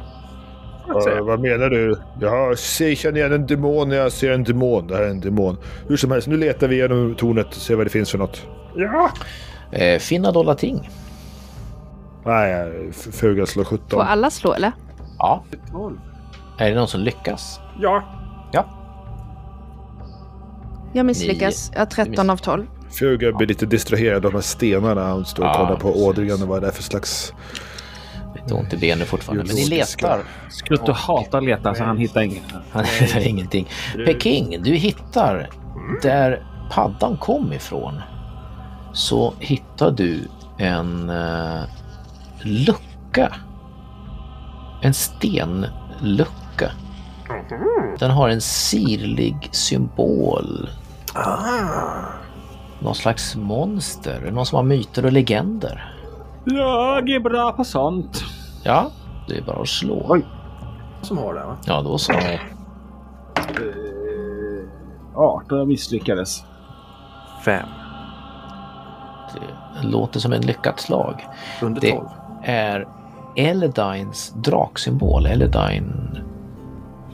Ja, 0.88 1.24
vad 1.24 1.40
menar 1.40 1.70
du? 1.70 1.96
Jag 2.22 2.58
ser, 2.60 2.96
känner 2.96 3.18
igen 3.18 3.34
en 3.34 3.48
demon 3.48 3.90
när 3.90 3.98
jag 3.98 4.12
ser 4.12 4.32
en 4.32 4.44
demon. 4.44 4.88
Det 4.88 4.96
här 4.96 5.04
är 5.04 5.10
en 5.10 5.20
demon. 5.20 5.58
Hur 5.88 5.98
som 5.98 6.12
helst, 6.12 6.28
nu 6.28 6.38
letar 6.38 6.68
vi 6.68 6.76
igenom 6.76 7.16
tornet 7.16 7.48
och 7.48 7.54
ser 7.54 7.76
vad 7.76 7.86
det 7.86 7.90
finns 7.90 8.12
för 8.12 8.18
något. 8.18 8.48
Ja, 8.76 9.12
Eh, 9.72 10.00
finna 10.00 10.32
dolda 10.32 10.56
ting. 10.56 10.90
Nej, 12.26 12.72
F- 12.90 13.08
Fugel 13.12 13.48
slår 13.48 13.64
17. 13.64 13.90
Får 13.90 14.02
alla 14.04 14.30
slå 14.30 14.54
eller? 14.54 14.72
Ja. 15.18 15.44
12. 15.72 16.00
Är 16.58 16.70
det 16.70 16.76
någon 16.76 16.88
som 16.88 17.02
lyckas? 17.02 17.60
Ja, 17.80 18.04
Ja. 18.52 18.66
Jag 20.94 21.06
misslyckas. 21.06 21.72
Jag 21.74 21.80
har 21.82 21.86
13 21.86 22.30
av 22.30 22.38
12. 22.38 22.66
Fugel 22.90 23.36
blir 23.36 23.48
lite 23.48 23.66
distraherad 23.66 24.16
av 24.26 24.32
de 24.32 24.38
här 24.38 24.42
stenarna. 24.42 25.04
Han 25.04 25.26
står 25.26 25.44
och 25.44 25.50
Ja, 25.50 25.54
kollar 25.54 25.76
på 25.80 26.06
ådringen 26.06 26.42
och 26.42 26.48
vad 26.48 26.62
det 26.62 26.68
är 26.68 26.72
för 26.72 26.84
slags... 26.84 27.34
Lite 28.36 28.54
ont 28.54 28.74
i 28.74 28.78
benet 28.78 29.08
fortfarande, 29.08 29.44
men 29.48 29.56
ni 29.56 29.66
letar. 29.66 30.20
Skrutto 30.52 30.92
hatar 30.92 31.38
att 31.38 31.44
leta 31.44 31.76
så 31.76 31.84
han 31.84 31.98
hittar 31.98 32.22
inget. 32.22 32.44
Han 32.72 32.86
hittar 33.00 33.28
ingenting. 33.28 33.68
Peking, 34.06 34.58
du 34.64 34.72
hittar 34.76 35.50
där 36.02 36.46
paddan 36.72 37.18
kom 37.18 37.54
ifrån. 37.54 38.02
Så 38.94 39.34
hittar 39.40 39.92
du 39.92 40.28
en 40.58 41.10
uh, 41.10 41.64
lucka. 42.42 43.34
En 44.82 44.94
stenlucka. 44.94 46.72
Den 48.00 48.12
har 48.12 48.30
en 48.30 48.42
sirlig 48.42 49.50
symbol. 49.52 50.70
Någon 52.80 52.96
slags 52.96 53.36
monster. 53.36 54.32
Någon 54.32 54.46
som 54.46 54.56
har 54.56 54.64
myter 54.64 55.06
och 55.06 55.12
legender. 55.12 55.94
Jag 56.46 57.10
är 57.10 57.20
bra 57.20 57.52
på 57.52 57.64
sånt. 57.64 58.24
Ja, 58.64 58.92
det 59.28 59.38
är 59.38 59.42
bara 59.42 59.62
att 59.62 59.68
slå. 59.68 60.06
Oj. 60.10 60.26
Som 61.02 61.18
har 61.18 61.34
det 61.34 61.46
va? 61.46 61.58
Ja, 61.66 61.82
då 61.82 61.98
så. 61.98 62.14
18 65.16 65.58
jag 65.58 65.68
misslyckades. 65.68 66.44
5. 67.46 67.68
Det 69.34 69.88
låter 69.88 70.20
som 70.20 70.34
en 70.34 70.42
lyckat 70.42 70.80
slag. 70.80 71.26
Under 71.62 71.82
Det 71.82 71.92
12. 71.92 72.06
är 72.44 72.88
Eledines 73.36 74.34
draksymbol. 74.36 75.26
Eledine, 75.26 76.22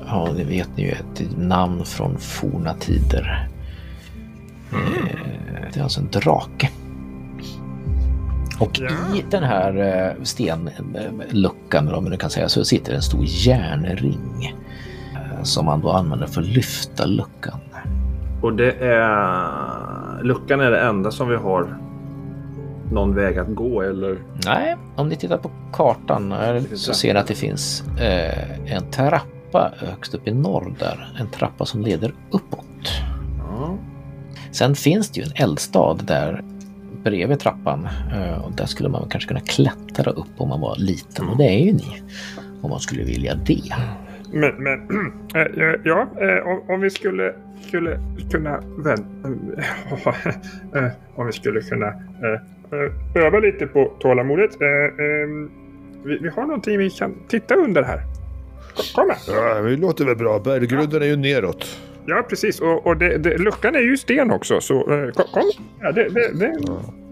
ja 0.08 0.28
det 0.38 0.44
vet 0.44 0.78
ni 0.78 0.84
ju, 0.84 0.90
ett 0.92 1.38
namn 1.38 1.86
från 1.86 2.18
forna 2.18 2.74
tider. 2.74 3.48
Eh, 4.74 4.78
Det 5.74 5.80
är 5.80 5.84
alltså 5.84 6.02
en 6.02 6.10
drake. 6.12 6.70
Och 8.60 8.80
i 9.16 9.26
den 9.30 9.44
här 9.44 9.78
eh, 9.78 10.24
stenluckan, 10.24 11.86
vad 11.92 12.04
man 12.04 12.12
nu 12.12 12.18
kan 12.18 12.30
säga, 12.30 12.50
så 12.50 12.64
sitter 12.66 12.94
en 12.94 13.02
stor 13.02 13.24
järnring. 13.26 14.56
eh, 15.14 15.44
Som 15.44 15.66
man 15.66 15.82
då 15.82 15.92
använder 15.92 16.28
för 16.28 16.42
att 16.42 16.48
lyfta 16.48 17.06
luckan. 17.06 17.60
Och 18.42 18.54
det 18.54 18.72
är... 18.72 20.24
Luckan 20.24 20.60
är 20.62 20.72
det 20.72 20.80
enda 20.82 21.12
som 21.12 21.30
vi 21.30 21.36
har 21.36 21.78
någon 22.94 23.16
väg 23.16 23.38
att 23.38 23.56
gå 23.56 23.82
eller? 23.82 24.18
Nej, 24.46 24.76
om 24.96 25.10
ni 25.10 25.16
tittar 25.16 25.38
på 25.38 25.52
kartan 25.74 26.34
så 26.74 26.94
ser 26.94 27.14
ni 27.14 27.20
att 27.20 27.28
det 27.28 27.36
finns 27.36 27.84
eh, 28.00 28.74
en 28.76 28.92
trappa 28.92 29.74
högst 29.78 30.14
upp 30.14 30.28
i 30.28 30.32
norr 30.32 30.76
där. 30.80 31.16
En 31.20 31.28
trappa 31.28 31.66
som 31.66 31.82
leder 31.82 32.14
uppåt. 32.32 33.02
Ja. 33.38 33.78
Sen 34.52 34.76
finns 34.76 35.10
det 35.10 35.22
ju 35.22 35.26
en 35.26 35.44
eldstad 35.44 35.98
där 36.04 36.42
bredvid 37.04 37.40
trappan 37.40 37.88
eh, 38.14 38.46
och 38.46 38.52
där 38.52 38.66
skulle 38.66 38.90
man 38.90 39.10
kanske 39.10 39.28
kunna 39.28 39.40
klättra 39.40 40.12
upp 40.12 40.32
om 40.38 40.50
man 40.50 40.62
var 40.62 40.76
liten 40.76 41.30
och 41.30 41.38
det 41.38 41.44
är 41.44 41.66
ju 41.66 41.74
ni. 41.74 42.04
Om 42.62 42.70
man 42.70 42.80
skulle 42.80 43.04
vilja 43.04 43.36
det. 43.36 43.76
Men, 44.32 44.64
men 44.64 44.80
äh, 45.36 45.76
ja, 45.84 46.08
äh, 46.22 46.48
om, 46.48 46.62
om 46.70 46.82
vi 46.82 46.90
skulle, 46.90 47.34
skulle 47.68 48.00
kunna 48.32 48.62
vän, 48.78 49.06
äh, 50.76 50.86
om 51.16 51.26
vi 51.26 51.32
skulle 51.32 51.62
kunna 51.62 51.94
öva 53.16 53.40
lite 53.40 53.68
på 53.68 53.92
tålamodet. 54.00 54.62
Äh, 54.62 54.68
ähm, 54.68 55.52
vi, 56.06 56.18
vi 56.18 56.30
har 56.30 56.42
någonting 56.42 56.78
vi 56.78 56.90
kan 56.90 57.16
titta 57.28 57.56
under 57.56 57.84
här. 57.84 58.02
Kom 58.96 59.10
här. 59.10 59.18
Ja, 59.28 59.62
det 59.62 59.78
låter 59.78 60.06
väl 60.06 60.16
bra. 60.16 60.40
Berggrunden 60.40 61.02
är 61.02 61.06
ju 61.06 61.16
neråt. 61.16 61.80
Ja, 62.06 62.26
precis. 62.30 62.62
Och, 62.62 62.88
och 62.88 62.98
det, 62.98 63.18
det, 63.18 63.38
luckan 63.38 63.76
är 63.76 63.80
ju 63.80 63.98
sten 63.98 64.32
också, 64.32 64.62
så 64.62 64.94
äh, 64.94 65.12
kom. 65.12 65.26
kom. 65.34 65.52
Ja, 65.82 65.92
det, 65.92 66.10
det, 66.10 66.32
det, 66.34 66.60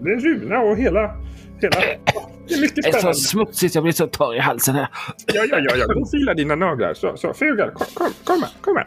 det 0.00 0.10
är 0.10 0.20
runa 0.20 0.60
och 0.60 0.76
hela... 0.76 1.14
hela 1.60 1.80
det 2.48 2.54
är 2.54 2.60
mycket 2.60 2.84
Det 2.84 2.88
är 2.88 2.92
så 2.92 2.98
spännande. 2.98 3.18
smutsigt, 3.18 3.74
jag 3.74 3.84
blir 3.84 3.92
så 3.92 4.06
torr 4.06 4.34
i 4.34 4.38
halsen 4.38 4.74
här. 4.74 4.88
Ja, 5.26 5.44
ja, 5.50 5.58
ja, 5.58 5.76
ja. 5.76 5.86
Gå 5.94 6.00
och 6.00 6.10
fila 6.10 6.34
dina 6.34 6.54
naglar. 6.54 6.94
Så, 6.94 7.16
så 7.16 7.34
Fugar, 7.34 7.70
kom, 7.70 7.86
kom, 7.94 8.12
kom 8.24 8.42
här. 8.42 8.50
Kom 8.60 8.76
här. 8.76 8.86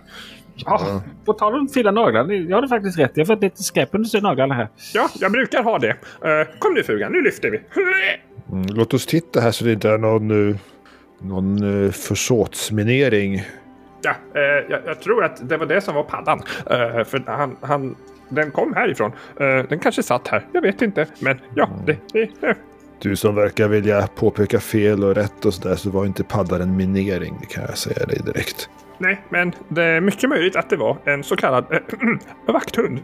Ja, 0.55 1.01
på 1.25 1.33
tal 1.33 1.55
om 1.55 1.67
fina 1.67 1.91
naglar, 1.91 2.31
jag 2.31 2.55
hade 2.55 2.67
faktiskt 2.67 2.99
rätt. 2.99 3.11
Jag 3.13 3.25
har 3.25 3.35
fått 3.35 3.43
lite 3.43 3.63
skräp 3.63 3.89
under 3.91 4.21
naglarna 4.21 4.55
här. 4.55 4.69
Ja, 4.93 5.09
jag 5.19 5.31
brukar 5.31 5.63
ha 5.63 5.79
det. 5.79 5.89
Eh, 5.89 6.57
kom 6.59 6.73
nu 6.73 6.83
Fugar, 6.83 7.09
nu 7.09 7.21
lyfter 7.21 7.49
vi. 7.49 7.61
Mm, 8.51 8.65
låt 8.69 8.93
oss 8.93 9.05
titta 9.05 9.39
här 9.39 9.51
så 9.51 9.65
det 9.65 9.71
inte 9.71 9.89
är 9.89 9.97
någon, 9.97 10.49
eh, 10.49 10.55
någon 11.21 11.63
uh, 11.63 11.91
försåtsminering. 11.91 13.41
Ja, 14.01 14.11
eh, 14.35 14.41
jag, 14.69 14.81
jag 14.85 15.01
tror 15.01 15.23
att 15.23 15.49
det 15.49 15.57
var 15.57 15.65
det 15.65 15.81
som 15.81 15.95
var 15.95 16.03
paddan. 16.03 16.39
Eh, 16.57 17.03
för 17.03 17.23
han, 17.27 17.57
han, 17.61 17.95
den 18.29 18.51
kom 18.51 18.73
härifrån. 18.73 19.11
Eh, 19.39 19.69
den 19.69 19.79
kanske 19.79 20.03
satt 20.03 20.27
här. 20.27 20.45
Jag 20.51 20.61
vet 20.61 20.81
inte. 20.81 21.07
Men 21.19 21.39
ja, 21.55 21.69
det... 21.85 21.97
det 22.13 22.47
eh. 22.47 22.55
Du 22.99 23.15
som 23.15 23.35
verkar 23.35 23.67
vilja 23.67 24.07
påpeka 24.07 24.59
fel 24.59 25.03
och 25.03 25.15
rätt 25.15 25.45
och 25.45 25.53
sådär 25.53 25.75
så 25.75 25.89
var 25.89 26.05
inte 26.05 26.23
paddan 26.23 26.61
en 26.61 26.77
minering, 26.77 27.37
det 27.41 27.45
kan 27.45 27.63
jag 27.63 27.77
säga 27.77 28.05
dig 28.05 28.21
direkt. 28.25 28.69
Nej, 28.97 29.21
men 29.29 29.53
det 29.67 29.84
är 29.84 30.01
mycket 30.01 30.29
möjligt 30.29 30.55
att 30.55 30.69
det 30.69 30.77
var 30.77 30.97
en 31.05 31.23
så 31.23 31.36
kallad 31.36 31.65
eh, 31.71 31.79
vakthund. 32.53 32.99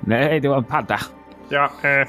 Nej, 0.00 0.40
det 0.40 0.48
var 0.48 0.56
en 0.56 0.64
padda. 0.64 1.00
Ja, 1.48 1.70
eh, 1.82 2.08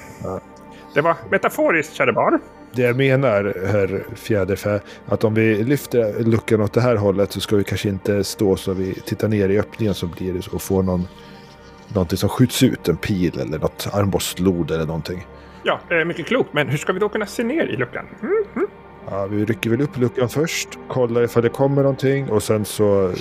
det 0.94 1.02
var 1.02 1.16
metaforiskt, 1.32 1.94
käre 1.94 2.14
barn. 2.14 2.40
Det 2.72 2.82
jag 2.82 2.98
menar, 2.98 3.68
herr 3.68 4.04
Fjäderfä, 4.16 4.80
att 5.06 5.24
om 5.24 5.34
vi 5.34 5.64
lyfter 5.64 6.24
luckan 6.24 6.62
åt 6.62 6.74
det 6.74 6.82
här 6.82 6.96
hållet 6.96 7.32
så 7.32 7.40
ska 7.40 7.56
vi 7.56 7.64
kanske 7.64 7.90
inte 7.90 8.24
stå 8.24 8.56
så 8.56 8.74
vi 8.74 8.94
tittar 8.94 9.28
ner 9.28 9.50
i 9.50 9.60
öppningen 9.60 9.94
så 9.94 10.08
blir 10.08 10.34
det 10.34 10.42
så 10.42 10.56
och 10.56 10.62
får 10.62 10.84
någon 10.84 11.08
någonting 11.94 12.18
som 12.18 12.30
skjuts 12.30 12.64
ut, 12.64 12.88
en 12.88 12.98
pil 12.98 13.40
eller 13.40 13.60
något 13.60 13.88
armborstlod 13.94 14.72
eller 14.72 14.86
någonting. 14.86 15.28
Ja, 15.64 15.80
eh, 15.90 16.06
mycket 16.06 16.26
klokt. 16.26 16.54
Men 16.54 16.68
hur 16.68 16.78
ska 16.78 16.94
vi 16.94 17.00
då 17.00 17.10
kunna 17.10 17.26
se 17.26 17.44
ner 17.44 17.66
i 17.66 17.78
luckan? 17.78 18.06
Mm, 18.22 18.44
mm. 18.56 18.68
Ja, 19.12 19.26
vi 19.26 19.46
rycker 19.46 19.70
väl 19.70 19.82
upp 19.82 19.98
luckan 19.98 20.30
först, 20.30 20.70
kollar 20.88 21.22
ifall 21.22 21.44
det 21.44 21.50
kommer 21.50 21.82
någonting 21.82 22.30
och 22.30 22.44
sen 22.44 22.66
så 22.66 23.14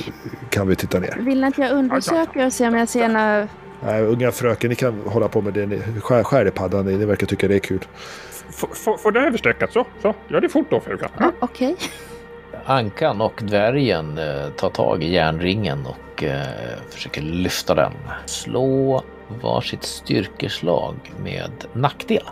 kan 0.51 0.69
vi 0.69 0.77
titta 0.77 0.99
ner. 0.99 1.17
Vill 1.21 1.41
ni 1.41 1.47
att 1.47 1.59
jag 1.59 1.73
undersöker 1.73 2.47
och 2.47 2.53
ser 2.53 2.69
om 2.69 2.75
jag 2.75 2.89
ser 2.89 3.09
några... 3.09 3.49
Nej, 3.85 4.03
unga 4.03 4.33
fröken, 4.33 4.71
ni 4.71 4.77
kan 4.77 5.01
hålla 5.07 5.29
på 5.29 5.41
med 5.41 5.55
det. 5.55 5.67
Ni 5.67 5.81
skär, 6.01 6.23
skär 6.23 6.47
i 6.47 6.51
paddan, 6.51 6.87
ni 6.87 7.05
verkar 7.05 7.27
tycka 7.27 7.49
det 7.49 7.55
är 7.55 7.59
kul. 7.59 7.85
Får 8.99 9.13
det 9.13 9.21
överstökat 9.21 9.73
så? 9.73 9.87
Så, 10.03 10.15
gör 10.29 10.41
det 10.41 10.49
fort 10.49 10.67
då 10.71 10.81
Fugar. 10.81 11.11
Ja, 11.19 11.33
Okej. 11.41 11.77
Ankan 12.65 13.21
och 13.21 13.41
dvärgen 13.45 14.19
eh, 14.19 14.49
tar 14.57 14.71
tag 14.71 15.03
i 15.03 15.13
järnringen 15.13 15.87
och 15.87 16.25
eh, 16.25 16.47
försöker 16.91 17.23
lyfta 17.23 17.75
den. 17.75 17.93
Slå 18.27 19.03
varsitt 19.43 19.83
styrkeslag 19.83 20.95
med 21.25 21.51
nackdel. 21.73 22.23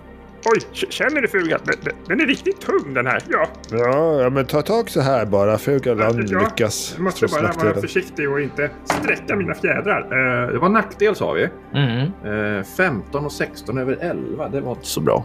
Oj, 0.46 0.60
känner 0.90 1.20
du 1.20 1.28
Fugar? 1.28 1.60
Den, 1.64 1.74
den- 1.84 1.94
den 2.08 2.20
är 2.20 2.26
riktigt 2.26 2.60
tung 2.60 2.94
den 2.94 3.06
här. 3.06 3.22
Ja, 3.28 3.46
Ja, 3.70 4.22
ja 4.22 4.30
men 4.30 4.44
ta 4.46 4.62
tag 4.62 4.90
så 4.90 5.00
här 5.00 5.26
bara. 5.26 5.58
Fugalan 5.58 6.26
Ja, 6.30 6.38
lyckas. 6.40 6.92
jag 6.96 7.04
måste 7.04 7.26
bara 7.26 7.52
vara 7.52 7.74
försiktig 7.80 8.30
och 8.30 8.40
inte 8.40 8.70
sträcka 8.84 9.36
mina 9.36 9.54
fjädrar. 9.54 10.00
Eh, 10.00 10.52
Det 10.52 10.58
var 10.58 10.68
nackdel 10.68 11.14
sa 11.16 11.32
vi. 11.32 11.48
Mm. 11.74 12.58
Eh, 12.58 12.64
15 12.76 13.24
och 13.24 13.32
16 13.32 13.78
över 13.78 13.96
11. 14.00 14.48
Det 14.48 14.60
var 14.60 14.72
inte 14.72 14.86
så 14.86 15.00
bra. 15.00 15.24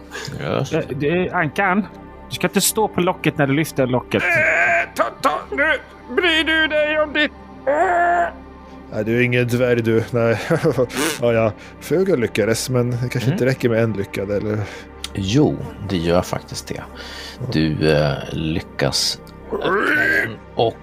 Just. 0.58 0.72
Det, 0.72 0.84
det 0.96 1.08
är 1.08 1.34
Ankan. 1.34 1.86
Du 2.28 2.34
ska 2.34 2.46
inte 2.46 2.60
stå 2.60 2.88
på 2.88 3.00
locket 3.00 3.38
när 3.38 3.46
du 3.46 3.52
lyfter 3.54 3.86
locket. 3.86 4.22
eh, 4.22 4.94
ta, 4.94 5.04
ta, 5.20 5.40
nu 5.50 5.64
bryr 6.16 6.44
du 6.44 6.66
dig 6.66 6.98
om 6.98 7.12
ditt... 7.12 7.32
Nej, 8.92 9.04
du 9.04 9.16
är 9.16 9.20
ingen 9.20 9.46
dvärg 9.48 9.82
du. 9.82 10.04
Nej. 10.10 10.38
ja, 11.20 11.32
ja. 11.32 11.52
Fågel 11.80 12.20
lyckades, 12.20 12.70
men 12.70 12.90
det 12.90 12.96
kanske 12.96 13.18
Mm. 13.20 13.32
inte 13.32 13.46
räcker 13.46 13.68
med 13.68 13.82
en 13.82 13.92
lyckad, 13.92 14.30
eller? 14.30 14.58
Jo, 15.14 15.56
det 15.88 15.96
gör 15.96 16.22
faktiskt 16.22 16.66
det. 16.68 16.82
Du 17.52 17.92
eh, 17.92 18.12
lyckas 18.32 19.20
och 20.54 20.76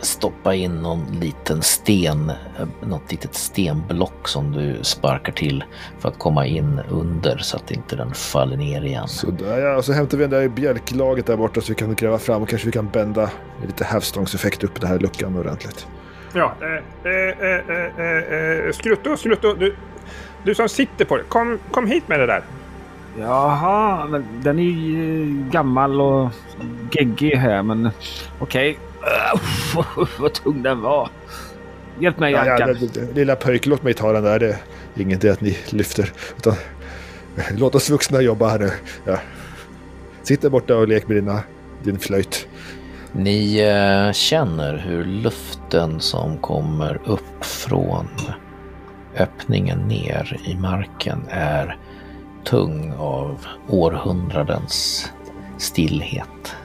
stoppa 0.00 0.54
in 0.54 0.74
någon 0.76 1.06
liten 1.20 1.62
sten, 1.62 2.30
eh, 2.30 2.66
något 2.88 3.10
litet 3.10 3.34
stenblock 3.34 4.28
som 4.28 4.52
du 4.52 4.78
sparkar 4.82 5.32
till 5.32 5.64
för 5.98 6.08
att 6.08 6.18
komma 6.18 6.46
in 6.46 6.80
under 6.90 7.38
så 7.38 7.56
att 7.56 7.70
inte 7.70 7.96
den 7.96 8.14
faller 8.14 8.56
ner 8.56 8.82
igen. 8.84 9.08
Så 9.08 9.30
där, 9.30 9.58
ja. 9.58 9.82
Så 9.82 9.92
hämtar 9.92 10.18
vi 10.18 10.24
den 10.24 10.30
där 10.40 10.48
bjälklaget 10.48 11.26
där 11.26 11.36
borta 11.36 11.60
så 11.60 11.68
vi 11.68 11.74
kan 11.74 11.94
gräva 11.94 12.18
fram 12.18 12.42
och 12.42 12.48
kanske 12.48 12.66
vi 12.66 12.72
kan 12.72 12.88
bända 12.88 13.30
med 13.60 13.66
lite 13.66 13.84
hävstångseffekt 13.84 14.64
upp 14.64 14.80
den 14.80 14.90
här 14.90 14.98
luckan 14.98 15.36
ordentligt. 15.38 15.86
Ja, 16.32 16.54
eh, 16.60 17.12
eh, 17.12 17.12
eh, 17.40 17.98
eh, 17.98 18.66
eh, 18.66 18.72
Skrutto, 18.72 19.16
Skrutto, 19.16 19.54
du, 19.54 19.74
du 20.44 20.54
som 20.54 20.68
sitter 20.68 21.04
på 21.04 21.16
det. 21.16 21.22
Kom, 21.22 21.58
kom 21.70 21.86
hit 21.86 22.08
med 22.08 22.20
det 22.20 22.26
där. 22.26 22.42
Jaha, 23.18 24.06
men 24.06 24.24
den 24.42 24.58
är 24.58 24.62
ju 24.62 25.22
eh, 25.22 25.50
gammal 25.52 26.00
och 26.00 26.30
geggig 26.90 27.36
här, 27.36 27.62
men 27.62 27.90
okej. 28.38 28.78
Okay. 29.74 29.84
Vad 30.18 30.32
tung 30.32 30.62
den 30.62 30.80
var. 30.80 31.08
Hjälp 31.98 32.18
mig, 32.18 32.32
Ja, 32.32 32.46
ja, 32.46 32.66
det- 32.66 33.14
lilla 33.14 33.36
pojk, 33.36 33.66
låt 33.66 33.82
mig 33.82 33.94
ta 33.94 34.12
den 34.12 34.22
där. 34.24 34.38
Det 34.38 34.48
är 34.94 35.02
inget 35.02 35.20
det 35.20 35.30
att 35.30 35.40
ni 35.40 35.58
lyfter. 35.70 36.12
Utan, 36.36 36.54
låt 37.56 37.74
oss 37.74 37.90
vuxna 37.90 38.20
jobba 38.20 38.48
här 38.48 38.58
nu. 38.58 38.70
Ja. 39.04 39.18
Sitt 40.22 40.42
där 40.42 40.50
borta 40.50 40.76
och 40.76 40.88
lek 40.88 41.08
med 41.08 41.16
dina, 41.16 41.40
din 41.82 41.98
flöjt. 41.98 42.48
Ni 43.12 43.60
eh, 43.60 44.12
känner 44.12 44.76
hur 44.76 45.04
luften 45.04 46.00
som 46.00 46.38
kommer 46.38 47.00
upp 47.04 47.44
från 47.44 48.08
öppningen 49.16 49.78
ner 49.78 50.40
i 50.44 50.54
marken 50.54 51.22
är 51.28 51.78
tung 52.44 52.92
av 52.98 53.46
århundradens 53.68 55.12
stillhet. 55.58 56.56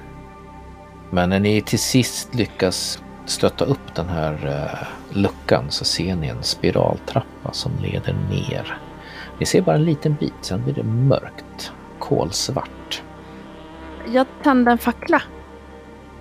Men 1.10 1.30
när 1.30 1.40
ni 1.40 1.62
till 1.62 1.80
sist 1.80 2.36
lyckas 2.36 3.04
stötta 3.26 3.66
upp 3.66 3.96
den 3.96 4.10
här 4.10 4.48
eh, 4.48 4.88
luckan 5.18 5.66
så 5.70 5.86
ser 5.86 6.16
ni 6.16 6.28
en 6.28 6.44
spiraltrappa 6.44 7.52
som 7.52 7.72
leder 7.82 8.16
ner. 8.30 8.78
Ni 9.40 9.46
ser 9.46 9.62
bara 9.62 9.76
en 9.76 9.86
liten 9.86 10.16
bit, 10.20 10.34
sen 10.42 10.64
blir 10.64 10.74
det 10.74 10.84
mörkt, 10.84 11.72
kolsvart. 12.00 13.04
Jag 14.14 14.28
tände 14.44 14.72
en 14.72 14.78
fackla. 14.78 15.22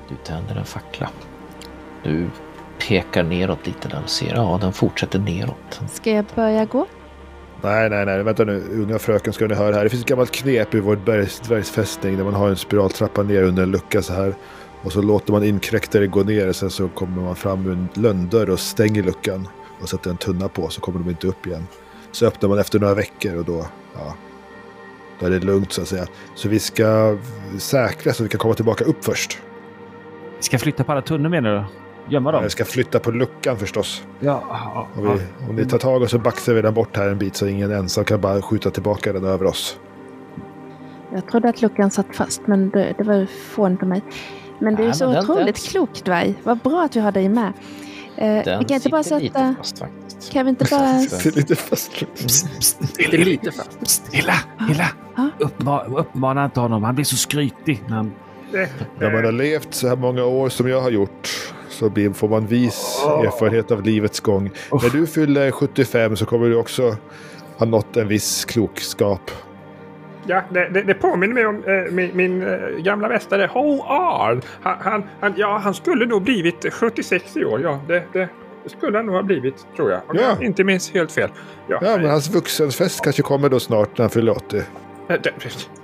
Du 0.08 0.14
tänder 0.24 0.56
en 0.56 0.64
fackla. 0.64 1.10
Du 2.02 2.30
pekar 2.88 3.22
neråt 3.22 3.66
lite 3.66 3.88
där 3.88 4.00
och 4.04 4.10
ser, 4.10 4.34
ja 4.34 4.58
den 4.60 4.72
fortsätter 4.72 5.18
neråt. 5.18 5.80
Ska 5.92 6.10
jag 6.10 6.24
börja 6.34 6.64
gå? 6.64 6.86
Nej, 7.62 7.90
nej, 7.90 8.06
nej. 8.06 8.22
Vänta 8.22 8.44
nu. 8.44 8.62
Unga 8.70 8.98
fröken 8.98 9.32
ska 9.32 9.46
ni 9.46 9.54
höra 9.54 9.74
här. 9.74 9.84
Det 9.84 9.90
finns 9.90 10.02
ett 10.02 10.08
gammalt 10.08 10.30
knep 10.30 10.74
i 10.74 10.80
vår 10.80 10.96
bergs, 10.96 11.40
dvärgsfästning 11.40 12.16
där 12.16 12.24
man 12.24 12.34
har 12.34 12.48
en 12.48 12.56
spiraltrappa 12.56 13.22
ner 13.22 13.42
under 13.42 13.62
en 13.62 13.70
lucka 13.70 14.02
så 14.02 14.12
här. 14.12 14.34
Och 14.82 14.92
så 14.92 15.02
låter 15.02 15.32
man 15.32 15.44
inkräktare 15.44 16.06
gå 16.06 16.22
ner 16.22 16.48
och 16.48 16.56
sen 16.56 16.70
så 16.70 16.88
kommer 16.88 17.22
man 17.22 17.36
fram 17.36 17.62
med 17.62 17.72
en 17.72 17.88
lönndörr 17.94 18.50
och 18.50 18.60
stänger 18.60 19.02
luckan. 19.02 19.48
Och 19.82 19.88
sätter 19.88 20.10
en 20.10 20.16
tunna 20.16 20.48
på 20.48 20.68
så 20.68 20.80
kommer 20.80 20.98
de 20.98 21.10
inte 21.10 21.26
upp 21.26 21.46
igen. 21.46 21.66
Så 22.12 22.26
öppnar 22.26 22.48
man 22.48 22.58
efter 22.58 22.80
några 22.80 22.94
veckor 22.94 23.36
och 23.36 23.44
då, 23.44 23.66
ja, 23.94 24.14
då 25.20 25.26
är 25.26 25.30
det 25.30 25.40
lugnt 25.40 25.72
så 25.72 25.82
att 25.82 25.88
säga. 25.88 26.06
Så 26.34 26.48
vi 26.48 26.58
ska 26.58 27.18
säkra 27.58 28.12
så 28.12 28.22
vi 28.22 28.28
kan 28.28 28.38
komma 28.38 28.54
tillbaka 28.54 28.84
upp 28.84 29.04
först. 29.04 29.38
Ska 30.44 30.58
flytta 30.58 30.84
på 30.84 30.92
alla 30.92 31.02
tunnor 31.02 31.28
menar 31.28 31.50
du? 31.54 31.64
Gömma 32.14 32.32
dem? 32.32 32.42
Jag 32.42 32.50
ska 32.52 32.64
flytta 32.64 32.98
på 33.00 33.10
luckan 33.10 33.56
förstås. 33.58 34.02
Ja, 34.20 34.42
ja, 34.48 34.88
Om, 34.96 35.02
vi, 35.02 35.48
om 35.50 35.56
ni 35.56 35.64
tar 35.66 35.78
tag 35.78 36.02
och 36.02 36.10
så 36.10 36.18
baxar 36.18 36.54
vi 36.54 36.62
den 36.62 36.74
bort 36.74 36.96
här 36.96 37.08
en 37.08 37.18
bit 37.18 37.36
så 37.36 37.46
ingen 37.46 37.72
ensam 37.72 38.04
kan 38.04 38.20
bara 38.20 38.42
skjuta 38.42 38.70
tillbaka 38.70 39.12
den 39.12 39.24
över 39.24 39.46
oss. 39.46 39.78
Jag 41.12 41.26
trodde 41.28 41.48
att 41.48 41.62
luckan 41.62 41.90
satt 41.90 42.16
fast, 42.16 42.46
men 42.46 42.70
det, 42.70 42.94
det 42.98 43.04
var 43.04 43.26
fånigt 43.50 43.82
av 43.82 43.88
mig. 43.88 44.02
Men 44.58 44.74
du 44.74 44.82
är 44.82 44.86
Nej, 44.86 44.94
så 44.96 45.18
otroligt 45.18 45.44
den- 45.46 45.54
klok, 45.54 46.04
dvärg. 46.04 46.34
Vad 46.42 46.58
bra 46.58 46.82
att 46.84 46.96
vi 46.96 47.00
har 47.00 47.12
dig 47.12 47.28
med. 47.28 47.52
Eh, 48.16 48.58
vi 48.58 48.64
kan 48.64 48.74
inte 48.74 48.88
bara 48.88 49.02
sitter 49.02 49.20
lite 49.20 49.34
sätta... 49.38 49.54
fast 49.58 49.78
faktiskt. 49.78 50.32
Kan 50.32 50.44
vi 50.46 50.50
inte 50.50 50.66
bara... 50.70 50.80
Det 51.22 51.26
är 51.26 51.36
lite 51.36 51.54
fast. 51.56 52.04
Det 52.96 53.04
är 53.14 53.24
lite 53.24 53.50
fast. 53.52 53.80
Psst, 53.84 54.14
Hilla! 54.14 54.34
Hilla! 54.68 54.86
Ja. 55.16 55.30
Uppma- 55.38 55.84
uppmana 55.98 56.44
inte 56.44 56.60
honom. 56.60 56.84
Han 56.84 56.94
blir 56.94 57.04
så 57.04 57.16
skrytig. 57.16 57.82
när 57.86 57.96
Han... 57.96 58.12
När 58.98 59.12
man 59.12 59.24
har 59.24 59.32
levt 59.32 59.74
så 59.74 59.88
här 59.88 59.96
många 59.96 60.24
år 60.24 60.48
som 60.48 60.68
jag 60.68 60.80
har 60.80 60.90
gjort 60.90 61.52
så 61.68 61.90
blir, 61.90 62.10
får 62.12 62.28
man 62.28 62.46
vis 62.46 63.02
erfarenhet 63.24 63.70
av 63.70 63.82
livets 63.82 64.20
gång. 64.20 64.50
När 64.72 64.90
du 64.90 65.06
fyller 65.06 65.50
75 65.50 66.16
så 66.16 66.26
kommer 66.26 66.48
du 66.48 66.56
också 66.56 66.96
ha 67.58 67.66
nått 67.66 67.96
en 67.96 68.08
viss 68.08 68.44
klokskap. 68.44 69.30
Ja, 70.26 70.42
det, 70.50 70.68
det, 70.68 70.82
det 70.82 70.94
påminner 70.94 71.34
mig 71.34 71.46
om 71.46 71.64
eh, 71.66 71.92
min, 71.92 72.10
min 72.16 72.42
eh, 72.42 72.58
gamla 72.78 73.08
mästare 73.08 73.46
Ho. 73.52 73.82
Han, 73.86 74.42
han, 74.62 75.02
han, 75.20 75.34
ja, 75.36 75.60
han 75.64 75.74
skulle 75.74 76.06
nog 76.06 76.22
blivit 76.22 76.72
76 76.72 77.36
i 77.36 77.44
år. 77.44 77.60
Ja, 77.62 77.80
det, 77.88 78.02
det 78.12 78.28
skulle 78.66 78.96
han 78.98 79.06
nog 79.06 79.14
ha 79.14 79.22
blivit, 79.22 79.66
tror 79.76 79.90
jag. 79.90 80.00
Om 80.06 80.16
Ja. 80.16 80.22
jag 80.22 80.42
inte 80.42 80.64
minns 80.64 80.90
helt 80.90 81.12
fel. 81.12 81.30
Ja, 81.68 81.78
Ja, 81.82 81.96
men 81.96 82.10
hans 82.10 82.30
vuxenfest 82.34 83.00
kanske 83.04 83.22
kommer 83.22 83.48
då 83.48 83.60
snart 83.60 83.98
när 83.98 84.02
han 84.02 84.10
fyller 84.10 84.32
80. 84.32 84.56
eh, 84.56 84.62
det, 85.08 85.30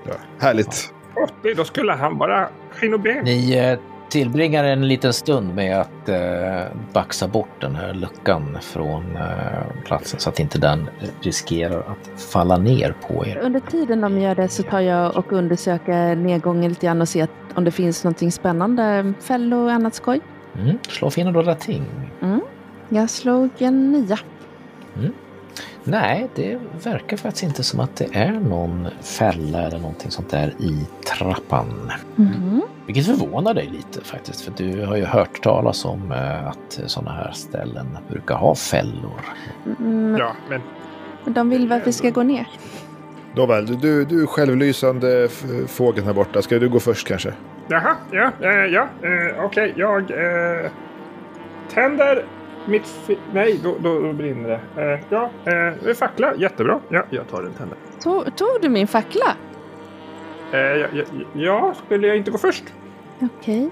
Ja, 0.04 0.12
härligt. 0.38 0.92
80, 1.22 1.54
då 1.56 1.64
skulle 1.64 1.92
han 1.92 2.18
vara 2.18 2.48
ben. 2.80 3.24
Ni 3.24 3.56
eh, 3.56 3.78
tillbringar 4.10 4.64
en 4.64 4.88
liten 4.88 5.12
stund 5.12 5.54
med 5.54 5.80
att 5.80 6.08
eh, 6.08 6.76
baxa 6.92 7.28
bort 7.28 7.60
den 7.60 7.76
här 7.76 7.94
luckan 7.94 8.58
från 8.60 9.16
eh, 9.16 9.82
platsen 9.84 10.20
så 10.20 10.28
att 10.28 10.40
inte 10.40 10.58
den 10.58 10.90
riskerar 11.20 11.78
att 11.78 12.20
falla 12.32 12.56
ner 12.56 12.94
på 13.08 13.26
er. 13.26 13.38
Under 13.42 13.60
tiden 13.60 14.00
de 14.00 14.18
gör 14.18 14.34
det 14.34 14.48
så 14.48 14.62
tar 14.62 14.80
jag 14.80 15.16
och 15.16 15.32
undersöker 15.32 16.16
nedgången 16.16 16.68
lite 16.68 16.86
grann 16.86 17.00
och 17.00 17.08
ser 17.08 17.28
om 17.54 17.64
det 17.64 17.70
finns 17.70 18.04
någonting 18.04 18.32
spännande. 18.32 19.12
Fällor 19.20 19.64
och 19.64 19.72
annat 19.72 19.94
skoj. 19.94 20.20
Mm. 20.58 20.78
Slå 20.88 21.10
fina 21.10 21.32
dolda 21.32 21.54
ting. 21.54 21.84
Jag 22.88 23.10
slog 23.10 23.50
en 23.58 23.92
nia. 23.92 24.18
Nej, 25.84 26.28
det 26.34 26.58
verkar 26.84 27.16
faktiskt 27.16 27.42
inte 27.44 27.62
som 27.62 27.80
att 27.80 27.96
det 27.96 28.08
är 28.12 28.32
någon 28.32 28.88
fälla 29.02 29.62
eller 29.62 29.78
någonting 29.78 30.10
sånt 30.10 30.30
där 30.30 30.54
i 30.58 30.86
trappan. 31.18 31.92
Mhm. 32.16 32.62
Vilket 32.86 33.06
förvånar 33.06 33.54
dig 33.54 33.66
lite 33.66 34.04
faktiskt, 34.04 34.40
för 34.40 34.52
du 34.56 34.84
har 34.86 34.96
ju 34.96 35.04
hört 35.04 35.42
talas 35.42 35.84
om 35.84 36.12
eh, 36.12 36.46
att 36.46 36.80
sådana 36.86 37.10
här 37.12 37.32
ställen 37.32 37.98
brukar 38.08 38.34
ha 38.34 38.54
fällor. 38.54 39.20
Mm, 39.78 40.16
Ja, 40.18 40.32
men 40.48 40.60
De 41.34 41.50
vill 41.50 41.68
väl 41.68 41.80
att 41.80 41.86
vi 41.86 41.92
ska 41.92 42.10
gå 42.10 42.22
ner? 42.22 42.48
Nåväl, 43.34 43.80
du, 43.80 44.04
du 44.04 44.26
självlysande 44.26 45.28
fågeln 45.68 46.06
här 46.06 46.14
borta. 46.14 46.42
Ska 46.42 46.58
du 46.58 46.68
gå 46.68 46.80
först 46.80 47.06
kanske? 47.08 47.32
jaha, 47.68 47.96
ja, 48.10 48.30
eh, 48.40 48.50
ja, 48.50 48.88
eh, 49.02 49.44
okej, 49.44 49.74
jag 49.76 50.00
eh, 50.10 50.70
tänder 51.74 52.24
mitt... 52.66 53.10
Nej, 53.32 53.60
då, 53.62 53.76
då, 53.80 54.00
då 54.00 54.12
brinner 54.12 54.48
det. 54.48 54.82
Eh, 54.94 55.00
ja, 55.08 55.30
eh, 55.88 55.94
fackla, 55.94 56.34
jättebra. 56.36 56.80
Ja, 56.88 57.04
jag 57.10 57.28
tar 57.28 57.42
en 57.42 57.52
tänder. 57.52 57.78
Tog, 58.02 58.36
tog 58.36 58.48
du 58.62 58.68
min 58.68 58.86
fackla? 58.86 59.36
Eh, 60.52 60.58
ja, 60.58 60.86
ja, 60.92 61.04
ja, 61.32 61.74
skulle 61.86 62.06
jag 62.06 62.16
inte 62.16 62.30
gå 62.30 62.38
först? 62.38 62.64
Okej. 63.20 63.70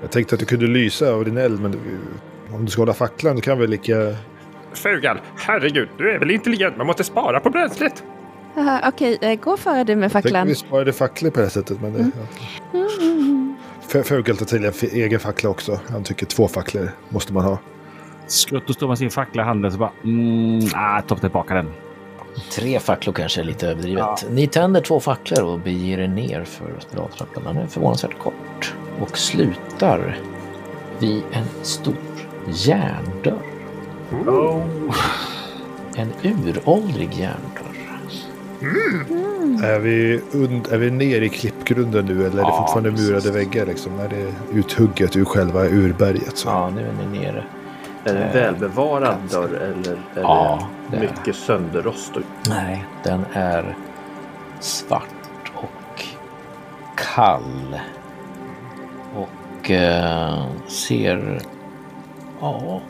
Jag 0.00 0.10
tänkte 0.10 0.34
att 0.34 0.40
du 0.40 0.46
kunde 0.46 0.66
lysa 0.66 1.12
av 1.12 1.24
din 1.24 1.36
eld, 1.36 1.60
men 1.60 1.70
du, 1.70 1.78
om 2.54 2.64
du 2.64 2.70
ska 2.70 2.82
hålla 2.82 2.94
facklan 2.94 3.36
du 3.36 3.42
kan 3.42 3.58
väl 3.58 3.70
lika... 3.70 3.94
Fugal, 4.72 5.20
herregud, 5.36 5.88
du 5.98 6.10
är 6.10 6.18
väl 6.18 6.30
intelligent? 6.30 6.76
Man 6.76 6.86
måste 6.86 7.04
spara 7.04 7.40
på 7.40 7.50
bränslet. 7.50 8.04
Okej, 8.88 9.18
eh, 9.20 9.40
gå 9.40 9.56
före 9.56 9.84
du 9.84 9.96
med 9.96 10.12
Tänk 10.12 10.24
om 10.24 10.28
facklan. 10.28 10.46
vi 10.46 10.54
sparade 10.54 10.92
facklor 10.92 11.30
på 11.30 11.36
det 11.36 11.42
här 11.44 11.50
sättet. 11.50 11.80
Men 11.80 11.92
det, 11.92 12.10
ja. 12.72 12.78
Mm. 12.78 13.54
F- 13.92 14.06
Fågel 14.06 14.36
tar 14.36 14.46
till 14.46 14.64
en 14.64 14.70
f- 14.70 14.82
egen 14.92 15.20
fackla 15.20 15.50
också. 15.50 15.80
Han 15.90 16.04
tycker 16.04 16.26
två 16.26 16.48
facklor 16.48 16.90
måste 17.08 17.32
man 17.32 17.44
ha. 17.44 17.58
Skrutto 18.30 18.72
står 18.72 18.88
med 18.88 18.98
sin 18.98 19.10
fackla 19.10 19.42
i 19.42 19.44
handen 19.46 19.72
så 19.72 19.78
bara... 19.78 19.90
Mm, 20.04 20.60
ah, 20.74 21.00
ta 21.02 21.16
tillbaka 21.16 21.54
den. 21.54 21.70
Tre 22.52 22.80
facklor 22.80 23.12
kanske 23.12 23.40
är 23.40 23.44
lite 23.44 23.68
överdrivet. 23.68 24.26
Ni 24.30 24.46
tänder 24.46 24.80
två 24.80 25.00
facklor 25.00 25.44
och 25.44 25.58
beger 25.58 25.98
er 26.00 26.08
ner 26.08 26.44
för 26.44 26.66
spiraltrappan. 26.80 27.42
Den 27.44 27.56
är 27.56 27.66
förvånansvärt 27.66 28.18
kort 28.18 28.74
och 29.00 29.18
slutar 29.18 30.18
vid 30.98 31.22
en 31.32 31.44
stor 31.62 31.94
järndörr. 32.48 33.38
En 35.96 36.12
uråldrig 36.22 37.14
järndörr. 37.14 37.66
Är, 39.64 39.78
vi 39.78 40.20
und- 40.32 40.72
är 40.72 40.78
vi 40.78 40.90
nere 40.90 41.24
i 41.24 41.28
klippgrunden 41.28 42.04
nu 42.06 42.12
eller 42.12 42.26
är 42.26 42.30
det 42.30 42.40
Ja, 42.50 42.58
fortfarande 42.66 42.90
precis. 42.90 43.08
murade 43.08 43.30
väggar? 43.30 43.66
Liksom, 43.66 43.98
är 44.00 44.08
det 44.08 44.32
uthugget 44.58 45.16
ur 45.16 45.24
själva 45.24 45.64
urberget? 45.66 46.36
Så. 46.38 46.48
Ja, 46.48 46.70
nu 46.70 46.80
är 46.80 46.92
ni 47.10 47.18
nere. 47.18 47.44
Är 48.04 48.14
det 48.14 48.20
en 48.24 48.32
välbevarad 48.32 49.16
dörr 49.30 49.54
eller 49.54 49.92
är 50.14 50.20
Ja, 50.22 50.68
det 50.90 50.96
är 50.96 51.00
mycket 51.00 51.36
sönderrost? 51.36 52.16
och- 52.16 52.22
Nej, 52.48 52.84
den 53.02 53.24
är 53.32 53.76
svart 54.60 55.52
och 55.54 56.04
kall. 56.96 57.80
Och 59.16 59.70
eh, 59.70 60.44
ser... 60.66 61.40
Ja, 62.40 62.80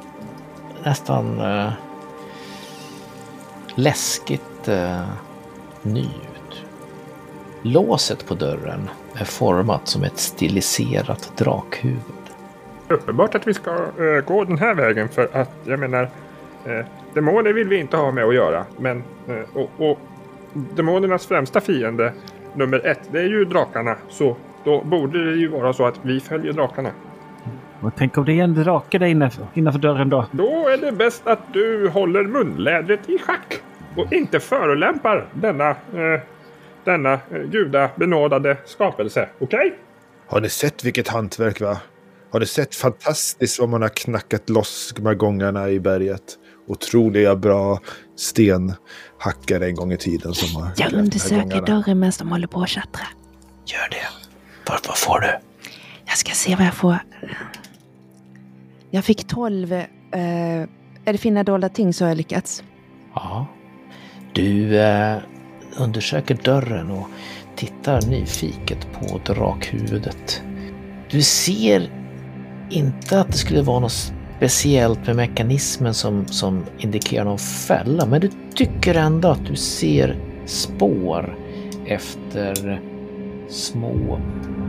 nästan 0.85 1.41
eh, 1.41 1.73
läskigt 3.75 4.69
eh, 4.69 5.05
ny 5.83 6.03
ut. 6.05 6.63
Låset 7.63 8.27
på 8.27 8.35
dörren 8.35 8.91
är 9.15 9.25
format 9.25 9.89
som 9.89 10.05
ett 10.05 10.19
stiliserat 10.19 11.33
drakhuvud. 11.37 12.01
Uppenbart 12.91 13.35
att 13.35 13.47
vi 13.47 13.55
ska 13.55 13.71
eh, 13.71 14.25
gå 14.27 14.45
den 14.45 14.59
här 14.59 14.75
vägen 14.75 15.09
för 15.09 15.29
att 15.33 15.51
jag 15.65 15.79
menar 15.79 16.03
eh, 16.67 16.87
demoner 17.15 17.53
vill 17.53 17.69
vi 17.69 17.77
inte 17.77 17.97
ha 17.97 18.13
med 18.13 18.25
att 18.25 18.35
göra. 18.35 18.65
Men 18.79 19.03
eh, 19.29 19.57
och, 19.57 19.71
och 19.91 19.99
demonernas 20.53 21.27
främsta 21.27 21.61
fiende 21.61 22.13
nummer 22.55 22.87
ett 22.87 23.01
det 23.13 23.21
är 23.21 23.29
ju 23.29 23.45
drakarna. 23.45 23.97
Så 24.09 24.37
då 24.65 24.83
borde 24.83 25.31
det 25.31 25.37
ju 25.37 25.49
vara 25.49 25.73
så 25.73 25.87
att 25.87 26.01
vi 26.03 26.21
följer 26.21 26.53
drakarna. 26.53 26.91
Och 27.81 27.93
tänk 27.97 28.19
om 28.19 28.25
det 28.25 28.33
är 28.33 28.45
en 28.45 28.55
drake 28.55 28.99
där 28.99 29.07
inne, 29.07 29.31
innanför 29.55 29.81
dörren 29.81 30.09
då? 30.09 30.27
Då 30.33 30.69
är 30.69 30.77
det 30.77 30.93
bäst 30.93 31.27
att 31.27 31.53
du 31.53 31.89
håller 31.89 32.25
munlädret 32.25 33.09
i 33.09 33.19
schack 33.19 33.63
och 33.97 34.13
inte 34.13 34.41
förolämpar 34.41 35.27
denna, 35.33 35.69
eh, 35.71 36.21
denna 36.85 37.13
eh, 37.13 37.21
gudabenådade 37.51 38.57
skapelse. 38.65 39.29
Okej? 39.39 39.75
Har 40.27 40.41
ni 40.41 40.49
sett 40.49 40.85
vilket 40.85 41.09
hantverk 41.09 41.61
va? 41.61 41.77
Har 42.33 42.41
ni 42.41 42.47
sett 42.47 42.75
fantastiskt 42.75 43.59
vad 43.59 43.69
man 43.69 43.83
har 43.83 43.89
knackat 43.89 44.49
loss 44.51 44.93
de 44.97 45.07
här 45.07 45.15
gångarna 45.15 45.71
i 45.71 45.81
berget? 45.81 46.39
Otroliga 46.69 47.37
bra 47.37 47.81
stenhackare 48.17 49.67
en 49.67 49.75
gång 49.75 49.93
i 49.93 49.97
tiden 49.97 50.35
som 50.35 50.63
har... 50.63 50.73
Jag 50.77 50.93
undersöker 50.93 51.63
dörren 51.67 51.99
medan 51.99 52.13
de 52.19 52.29
håller 52.29 52.47
på 52.47 52.63
att 52.63 52.69
tjattra. 52.69 53.07
Gör 53.67 53.89
det. 53.91 54.07
Vad, 54.69 54.81
vad 54.87 54.99
får 54.99 55.21
du? 55.21 55.39
Jag 56.07 56.19
ska 56.19 56.33
se 56.33 56.57
vad 56.57 56.67
jag 56.67 56.75
får. 56.75 56.99
Jag 58.91 59.05
fick 59.05 59.27
12. 59.27 59.73
Eh, 59.73 59.87
är 61.05 61.13
det 61.13 61.19
finna 61.19 61.45
dolda 61.45 61.69
ting 61.69 61.93
så 61.93 62.05
har 62.05 62.09
jag 62.09 62.17
lyckats. 62.17 62.65
Ja. 63.15 63.47
Du 64.33 64.79
eh, 64.79 65.19
undersöker 65.79 66.39
dörren 66.45 66.91
och 66.91 67.07
tittar 67.57 68.03
nyfiket 68.03 68.87
på 68.93 69.21
drakhuvudet. 69.35 70.43
Du 71.11 71.23
ser 71.23 72.00
inte 72.71 73.21
att 73.21 73.27
det 73.27 73.39
skulle 73.39 73.63
vara 73.63 73.81
något 73.81 74.13
speciellt 74.37 75.07
med 75.07 75.17
mekanismen 75.17 75.95
som, 75.95 76.27
som 76.27 76.65
indikerar 76.79 77.25
någon 77.25 77.39
fälla, 77.39 78.07
men 78.07 78.21
du 78.21 78.31
tycker 78.55 78.95
ändå 78.95 79.29
att 79.29 79.47
du 79.47 79.57
ser 79.57 80.17
spår 80.47 81.37
efter 81.87 82.81
små 83.49 84.21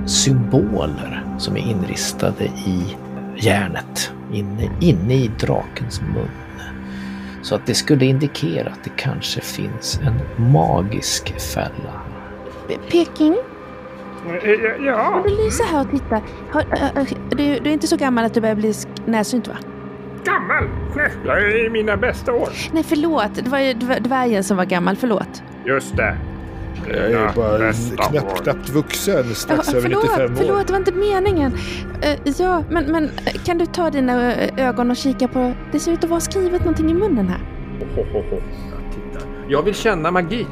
symboler 0.06 1.26
som 1.38 1.58
är 1.58 1.62
inristade 1.62 2.44
i 2.46 2.96
järnet 3.40 4.12
inne, 4.34 4.70
inne 4.82 5.14
i 5.14 5.32
drakens 5.40 6.02
mun. 6.02 6.30
Så 7.44 7.56
att 7.56 7.66
det 7.66 7.74
skulle 7.74 8.06
indikera 8.06 8.70
att 8.70 8.84
det 8.84 8.92
kanske 8.98 9.42
finns 9.42 10.00
en 10.04 10.52
magisk 10.52 11.40
fälla. 11.40 12.02
Peking, 12.92 13.36
Ja. 14.86 15.10
om 15.16 15.24
du 15.24 15.30
lyser 15.46 15.64
här 15.64 15.82
och 16.54 16.62
äh, 16.62 16.98
äh, 16.98 17.04
du, 17.30 17.36
du 17.60 17.70
är 17.70 17.74
inte 17.74 17.88
så 17.88 17.98
gammal 17.98 18.26
att 18.26 18.34
du 18.34 18.42
börjar 18.42 18.56
bli 18.56 18.74
närsynt 19.06 19.48
va? 19.48 19.54
Gammal! 20.24 20.64
Nej, 20.96 21.12
jag 21.26 21.38
är 21.42 21.66
i 21.66 21.70
mina 21.70 21.98
bästa 21.98 22.34
år. 22.34 22.50
Nej 22.74 22.84
förlåt, 22.84 23.36
det 23.36 23.50
var 23.50 23.60
ju 23.60 23.74
dv- 23.74 24.00
dvärgen 24.00 24.44
som 24.44 24.58
var 24.58 24.66
gammal, 24.66 24.96
förlåt. 24.96 25.44
Just 25.66 25.98
det. 25.98 26.18
Jag 26.88 27.12
är 27.12 27.34
bara 27.36 27.58
Bästa 27.60 28.04
knappt, 28.04 28.44
knappt 28.44 28.70
vuxen, 28.70 29.36
strax 29.36 29.70
Ja, 29.74 29.78
över 29.78 29.90
95 29.90 30.10
förlåt, 30.18 30.32
år. 30.32 30.36
förlåt, 30.36 30.68
det 30.68 30.74
var 30.74 30.80
inte 30.80 30.92
meningen. 30.92 31.52
Eh, 32.02 32.20
ja, 32.38 32.64
men, 32.70 32.92
men 32.92 33.04
eh, 33.04 33.34
kan 33.46 33.58
du 33.58 33.66
ta 33.66 33.90
dina 33.90 34.34
eh, 34.36 34.68
ögon 34.70 34.92
och 34.92 34.98
kika 34.98 35.28
på... 35.28 35.54
Det 35.72 35.80
ser 35.80 35.92
ut 35.92 36.04
att 36.04 36.10
vara 36.10 36.20
skrivet 36.20 36.60
någonting 36.62 36.92
i 36.92 36.94
munnen 36.94 37.28
här. 37.30 37.40
Tittar. 38.92 39.28
Jag 39.48 39.64
vill 39.64 39.76
känna 39.76 40.12
magi. 40.12 40.48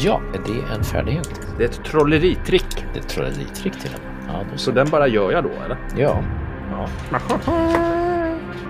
Ja, 0.00 0.20
är 0.34 0.38
det 0.52 0.74
en 0.74 0.84
färdighet? 0.84 1.40
Det 1.58 1.64
är 1.64 1.68
ett 1.68 1.84
trolleritrick. 1.84 2.86
Det 2.92 2.98
är 2.98 3.02
ett 3.02 3.08
trolleritrick 3.08 3.80
till 3.80 3.90
och 3.94 4.00
med. 4.04 4.34
Ja, 4.34 4.44
då 4.52 4.58
Så 4.58 4.70
den 4.70 4.86
bara 4.90 5.06
gör 5.08 5.32
jag 5.32 5.44
då, 5.44 5.50
eller? 5.64 5.76
Ja. 5.96 6.22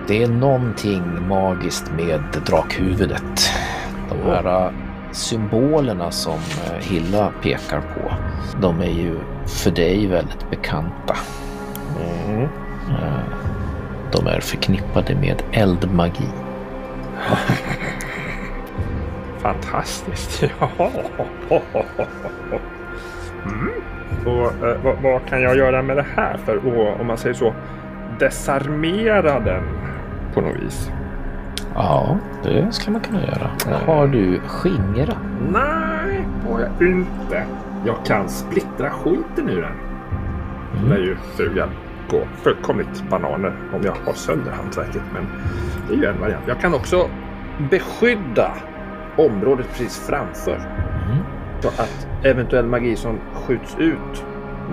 Det 0.07 0.23
är 0.23 0.27
någonting 0.27 1.27
magiskt 1.27 1.91
med 1.97 2.23
drakhuvudet. 2.45 3.51
De 4.09 4.29
här 4.31 4.65
äh, 4.65 4.71
symbolerna 5.11 6.11
som 6.11 6.33
äh, 6.33 6.79
Hilla 6.79 7.31
pekar 7.41 7.81
på, 7.81 8.11
de 8.61 8.79
är 8.81 8.91
ju 8.91 9.15
för 9.45 9.71
dig 9.71 10.07
väldigt 10.07 10.49
bekanta. 10.49 11.15
Mm. 12.27 12.43
Äh, 12.89 13.19
De 14.11 14.27
är 14.27 14.39
förknippade 14.39 15.15
med 15.15 15.43
eldmagi. 15.51 16.29
Fantastiskt. 19.41 20.43
Ja. 20.59 21.61
Mm. 23.45 23.71
Och, 24.25 24.67
eh, 24.67 24.83
vad, 24.83 24.95
vad 25.03 25.25
kan 25.25 25.41
jag 25.41 25.57
göra 25.57 25.81
med 25.81 25.97
det 25.97 26.05
här 26.15 26.37
för 26.37 26.57
att, 26.57 26.99
om 27.01 27.07
man 27.07 27.17
säger 27.17 27.35
så, 27.35 27.53
desarmera 28.19 29.39
den 29.39 29.63
på 30.33 30.41
något 30.41 30.55
vis? 30.55 30.91
Ja, 31.75 32.17
det 32.43 32.71
ska 32.71 32.91
man 32.91 33.01
kunna 33.01 33.21
göra. 33.21 33.51
Har 33.85 34.07
du 34.07 34.39
skingra? 34.47 35.13
Nej, 35.51 36.25
har 36.49 36.59
jag 36.59 36.89
inte. 36.89 37.43
Jag 37.85 38.05
kan 38.05 38.29
splittra 38.29 38.89
skiten 38.89 39.49
ur 39.49 39.61
den. 39.61 39.71
Mm. 40.77 40.89
Det 40.89 40.95
är 40.95 40.99
ju 40.99 41.15
frugan 41.15 41.69
gå 42.09 42.21
fullkomligt 42.43 43.03
bananer 43.09 43.53
om 43.73 43.81
jag 43.83 43.95
har 44.05 44.13
sönder 44.13 44.51
hantverket. 44.51 45.01
Men 45.13 45.27
det 45.87 45.93
är 45.93 45.97
ju 45.97 46.05
en 46.05 46.21
variant. 46.21 46.43
Jag 46.47 46.59
kan 46.59 46.73
också 46.73 47.09
beskydda 47.71 48.51
området 49.25 49.67
precis 49.69 49.97
framför. 49.99 50.55
Mm. 50.55 51.23
Så 51.61 51.67
att 51.67 52.07
eventuell 52.23 52.65
magi 52.65 52.95
som 52.95 53.19
skjuts 53.33 53.75
ut 53.79 54.23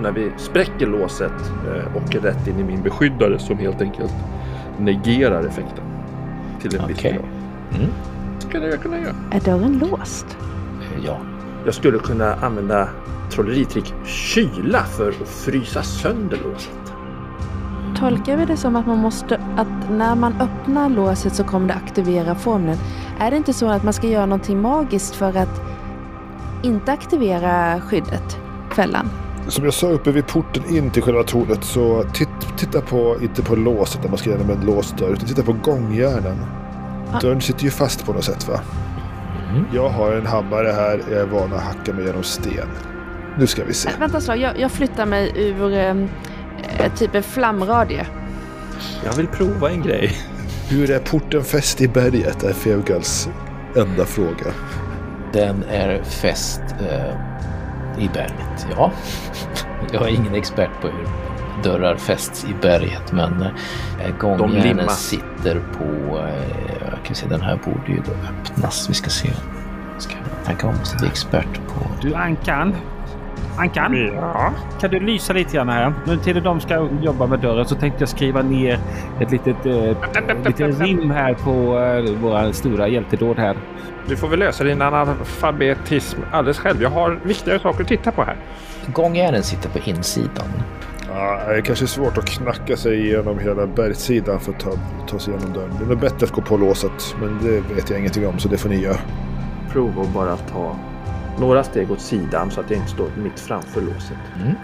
när 0.01 0.11
vi 0.11 0.31
spräcker 0.37 0.87
låset 0.87 1.51
eh, 1.67 1.97
åker 1.97 2.19
rätt 2.19 2.47
in 2.47 2.59
i 2.59 2.63
min 2.63 2.83
beskyddare 2.83 3.39
som 3.39 3.57
helt 3.57 3.81
enkelt 3.81 4.13
negerar 4.79 5.43
effekten. 5.43 5.83
Till 6.61 6.79
en 6.79 6.87
viss 6.87 6.97
Okej. 6.97 7.11
grad. 7.11 7.25
Mm. 7.81 7.91
Skulle 8.39 8.67
jag 8.67 8.81
kunna 8.81 8.99
göra. 8.99 9.15
Är 9.31 9.39
dörren 9.39 9.79
låst? 9.79 10.37
Ja. 11.05 11.17
Jag 11.65 11.73
skulle 11.73 11.99
kunna 11.99 12.35
använda 12.35 12.89
trolleritrick 13.31 13.93
kyla 14.05 14.83
för 14.83 15.09
att 15.09 15.27
frysa 15.27 15.83
sönder 15.83 16.37
låset. 16.43 16.86
Tolkar 17.99 18.37
vi 18.37 18.45
det 18.45 18.57
som 18.57 18.75
att 18.75 18.87
man 18.87 18.97
måste, 18.97 19.41
att 19.57 19.89
när 19.89 20.15
man 20.15 20.41
öppnar 20.41 20.89
låset 20.89 21.35
så 21.35 21.43
kommer 21.43 21.67
det 21.67 21.73
aktivera 21.73 22.35
formeln? 22.35 22.77
Är 23.19 23.31
det 23.31 23.37
inte 23.37 23.53
så 23.53 23.69
att 23.69 23.83
man 23.83 23.93
ska 23.93 24.07
göra 24.07 24.25
någonting 24.25 24.61
magiskt 24.61 25.15
för 25.15 25.37
att 25.37 25.61
inte 26.63 26.91
aktivera 26.91 27.81
skyddet, 27.81 28.37
fällan? 28.75 29.09
Som 29.47 29.65
jag 29.65 29.73
sa 29.73 29.87
uppe 29.87 30.11
vid 30.11 30.27
porten 30.27 30.75
in 30.75 30.91
till 30.91 31.03
själva 31.03 31.23
tornet 31.23 31.63
så 31.63 32.03
titt, 32.13 32.57
titta 32.57 32.81
på, 32.81 33.17
inte 33.21 33.43
på 33.43 33.55
låset 33.55 34.03
när 34.03 34.09
man 34.09 34.17
ska 34.17 34.29
igenom 34.29 34.49
en 34.49 34.65
låst 34.65 34.97
dörr, 34.97 35.09
utan 35.13 35.27
titta 35.27 35.43
på 35.43 35.53
gångjärnen. 35.53 36.37
Ah. 37.13 37.19
Dörren 37.19 37.41
sitter 37.41 37.63
ju 37.63 37.71
fast 37.71 38.05
på 38.05 38.13
något 38.13 38.23
sätt 38.23 38.47
va? 38.47 38.59
Mm. 39.49 39.65
Jag 39.73 39.89
har 39.89 40.11
en 40.11 40.25
hammare 40.25 40.67
här, 40.67 41.01
jag 41.11 41.19
är 41.19 41.25
van 41.25 41.53
att 41.53 41.61
hacka 41.61 41.93
mig 41.93 42.05
genom 42.05 42.23
sten. 42.23 42.67
Nu 43.39 43.47
ska 43.47 43.63
vi 43.63 43.73
se. 43.73 43.89
Äh, 43.89 43.99
vänta 43.99 44.21
så, 44.21 44.35
jag, 44.35 44.59
jag 44.59 44.71
flyttar 44.71 45.05
mig 45.05 45.31
ur 45.35 45.73
eh, 45.73 45.93
typ 46.97 47.15
en 47.15 47.23
flamradie. 47.23 48.05
Jag 49.05 49.13
vill 49.13 49.27
prova 49.27 49.71
en 49.71 49.81
grej. 49.81 50.11
Hur 50.69 50.91
är 50.91 50.99
porten 50.99 51.43
fäst 51.43 51.81
i 51.81 51.87
berget? 51.87 52.43
är 52.43 52.53
Feugals 52.53 53.29
enda 53.75 54.05
fråga. 54.05 54.53
Den 55.33 55.63
är 55.63 56.03
fäst 56.03 56.61
eh, 56.79 58.03
i 58.03 58.09
berget, 58.13 58.67
ja. 58.75 58.91
Jag 59.91 60.03
är 60.03 60.07
ingen 60.07 60.35
expert 60.35 60.69
på 60.81 60.87
hur 60.87 61.07
dörrar 61.63 61.95
fästs 61.95 62.45
i 62.45 62.53
berget 62.61 63.11
men 63.11 63.41
eh, 63.41 64.17
gångjärnen 64.19 64.89
sitter 64.89 65.61
på, 65.77 66.17
eh, 66.17 66.89
jag 66.91 67.05
kan 67.05 67.15
se 67.15 67.27
den 67.27 67.41
här 67.41 67.59
borde 67.65 67.91
ju 67.91 68.01
då 68.05 68.11
öppnas. 68.11 68.89
Vi 68.89 68.93
ska 68.93 69.09
se. 69.09 69.29
Ska 69.97 70.13
jag 70.13 70.45
tänka 70.45 70.67
om, 70.67 70.77
måste 70.77 70.97
bli 70.97 71.07
expert 71.07 71.59
på. 71.67 71.91
Du 72.01 72.15
Ankan. 72.15 72.75
Ankan, 73.57 74.11
Ja. 74.15 74.51
kan 74.81 74.89
du 74.91 74.99
lysa 74.99 75.33
lite 75.33 75.55
grann 75.57 75.69
här? 75.69 75.93
Nu 76.07 76.17
till 76.17 76.43
de 76.43 76.59
ska 76.59 76.89
jobba 77.01 77.27
med 77.27 77.39
dörren 77.39 77.65
så 77.65 77.75
tänkte 77.75 78.01
jag 78.01 78.09
skriva 78.09 78.41
ner 78.41 78.79
ett 79.21 79.31
litet, 79.31 79.65
eh, 79.65 80.43
litet 80.45 80.79
rim 80.79 81.11
här 81.11 81.33
på 81.33 81.79
eh, 81.79 82.15
våra 82.21 82.53
stora 82.53 82.87
hjältedåd 82.87 83.39
här. 83.39 83.57
Du 84.07 84.15
får 84.15 84.27
väl 84.27 84.39
lösa 84.39 84.63
din 84.63 84.81
analfabetism 84.81 86.19
alldeles 86.31 86.59
själv. 86.59 86.81
Jag 86.81 86.89
har 86.89 87.19
viktigare 87.23 87.59
saker 87.59 87.81
att 87.81 87.87
titta 87.87 88.11
på 88.11 88.23
här. 88.23 88.35
Gångjärnen 88.93 89.43
sitter 89.43 89.69
på 89.69 89.79
insidan. 89.89 90.45
Ja, 91.13 91.39
det 91.47 91.53
är 91.55 91.61
kanske 91.61 91.87
svårt 91.87 92.17
att 92.17 92.25
knacka 92.29 92.77
sig 92.77 93.05
igenom 93.05 93.39
hela 93.39 93.67
bergssidan 93.67 94.39
för 94.39 94.51
att 94.51 94.59
ta, 94.59 94.71
ta 95.07 95.19
sig 95.19 95.33
igenom 95.33 95.53
dörren. 95.53 95.69
Det 95.79 95.85
är 95.85 95.89
nog 95.89 95.99
bättre 95.99 96.25
att 96.25 96.31
gå 96.31 96.41
på 96.41 96.57
låset, 96.57 97.15
men 97.21 97.39
det 97.43 97.73
vet 97.75 97.89
jag 97.89 97.99
ingenting 97.99 98.27
om 98.27 98.39
så 98.39 98.47
det 98.49 98.57
får 98.57 98.69
ni 98.69 98.75
göra. 98.81 98.97
Prova 99.71 100.01
att 100.01 100.13
bara 100.13 100.35
ta 100.35 100.75
några 101.39 101.63
steg 101.63 101.91
åt 101.91 102.01
sidan 102.01 102.51
så 102.51 102.61
att 102.61 102.69
jag 102.69 102.79
inte 102.79 102.91
står 102.91 103.09
mitt 103.17 103.39
framför 103.39 103.81
låset. 103.81 104.17
Mm. 104.43 104.55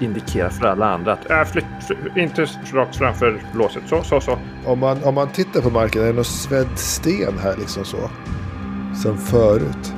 indikerar 0.00 0.48
för 0.48 0.66
alla 0.66 0.94
andra 0.94 1.12
att 1.12 1.30
äh, 1.30 1.44
flytt, 1.44 1.64
flytt, 1.86 2.16
inte 2.16 2.46
rakt 2.72 2.96
framför 2.96 3.42
låset. 3.54 3.82
Så, 3.86 4.02
så, 4.02 4.20
så. 4.20 4.38
Om 4.64 4.78
man, 4.78 5.04
om 5.04 5.14
man 5.14 5.28
tittar 5.28 5.60
på 5.60 5.70
marken, 5.70 6.02
är 6.02 6.06
det 6.06 6.12
någon 6.12 6.24
svedd 6.24 6.78
sten 6.78 7.38
här 7.38 7.56
liksom 7.56 7.84
så? 7.84 8.10
Som 9.02 9.18
förut? 9.18 9.92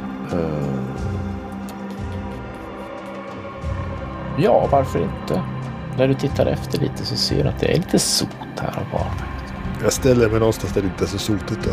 Ja, 4.39 4.68
varför 4.72 4.99
inte? 4.99 5.43
När 5.99 6.09
du 6.09 6.14
tittar 6.14 6.47
efter 6.47 6.81
lite 6.81 7.05
så 7.05 7.16
ser 7.16 7.43
du 7.43 7.49
att 7.49 7.61
det 7.61 7.72
är 7.72 7.76
lite 7.76 7.99
sot 7.99 8.29
här 8.57 8.79
och 8.81 8.99
var. 8.99 9.07
Jag 9.83 9.93
ställer 9.93 10.29
mig 10.29 10.39
någonstans 10.39 10.72
där 10.72 10.81
det 10.81 10.87
inte 10.87 11.05
är 11.05 11.09
så 11.09 11.18
sotigt 11.18 11.64
då. 11.64 11.70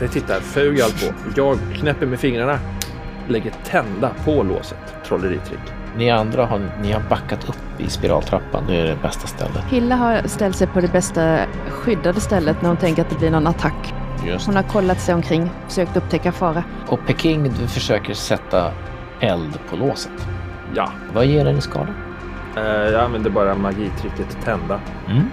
Det 0.00 0.08
tittar 0.08 0.40
Fugal 0.40 0.90
på. 0.90 1.14
Jag 1.36 1.58
knäpper 1.74 2.06
med 2.06 2.20
fingrarna. 2.20 2.58
Lägger 3.28 3.52
tända 3.64 4.10
på 4.24 4.42
låset. 4.42 4.94
Trolleritrick. 5.06 5.60
Ni 5.96 6.10
andra 6.10 6.46
har, 6.46 6.60
ni 6.82 6.92
har 6.92 7.02
backat 7.08 7.48
upp 7.48 7.80
i 7.80 7.90
spiraltrappan. 7.90 8.64
Det 8.66 8.80
är 8.80 8.84
det 8.84 8.96
bästa 9.02 9.26
stället. 9.26 9.64
Hilla 9.70 9.96
har 9.96 10.22
ställt 10.28 10.56
sig 10.56 10.66
på 10.66 10.80
det 10.80 10.92
bästa 10.92 11.38
skyddade 11.68 12.20
stället 12.20 12.62
när 12.62 12.68
hon 12.68 12.76
tänker 12.76 13.02
att 13.02 13.10
det 13.10 13.18
blir 13.18 13.30
någon 13.30 13.46
attack. 13.46 13.94
Just. 14.26 14.46
Hon 14.46 14.56
har 14.56 14.62
kollat 14.62 15.00
sig 15.00 15.14
omkring, 15.14 15.50
försökt 15.68 15.96
upptäcka 15.96 16.32
fara. 16.32 16.64
Och 16.88 17.00
Peking, 17.06 17.42
du 17.42 17.66
försöker 17.66 18.14
sätta 18.14 18.72
eld 19.20 19.58
på 19.70 19.76
låset. 19.76 20.28
Ja. 20.74 20.92
Vad 21.14 21.26
ger 21.26 21.44
den 21.44 21.56
i 21.56 21.60
skala? 21.60 21.88
Eh, 22.56 22.62
jag 22.64 23.04
använder 23.04 23.30
bara 23.30 23.54
magitricket 23.54 24.38
tända. 24.44 24.80
Mm. 25.08 25.24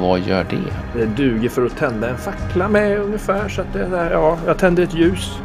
Vad 0.00 0.20
gör 0.20 0.46
det? 0.50 0.98
Det 1.00 1.06
duger 1.06 1.48
för 1.48 1.66
att 1.66 1.76
tända 1.76 2.08
en 2.08 2.18
fackla 2.18 2.68
med 2.68 2.98
ungefär. 2.98 3.48
Så 3.48 3.60
att 3.60 3.72
det 3.72 3.80
är 3.80 3.88
där, 3.88 4.10
ja, 4.10 4.38
jag 4.46 4.58
tänder 4.58 4.82
ett 4.82 4.94
ljus. 4.94 5.38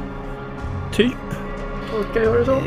Typ. 0.92 1.33
Orkar 2.00 2.22
jag 2.22 2.24
göra 2.24 2.40
det 2.40 2.46
så? 2.46 2.62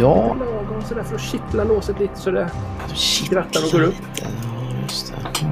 Ja, 0.00 0.36
Lagom 0.38 0.82
sådär 0.82 1.02
för 1.02 1.14
att 1.14 1.20
kittla 1.20 1.64
låset 1.64 2.00
lite 2.00 2.16
så 2.20 2.30
det 2.30 2.48
skrattar 2.94 3.60
och 3.66 3.72
går 3.72 3.82
upp. 3.88 3.94
Ja, 4.20 4.26
just 4.82 5.12
det. 5.12 5.48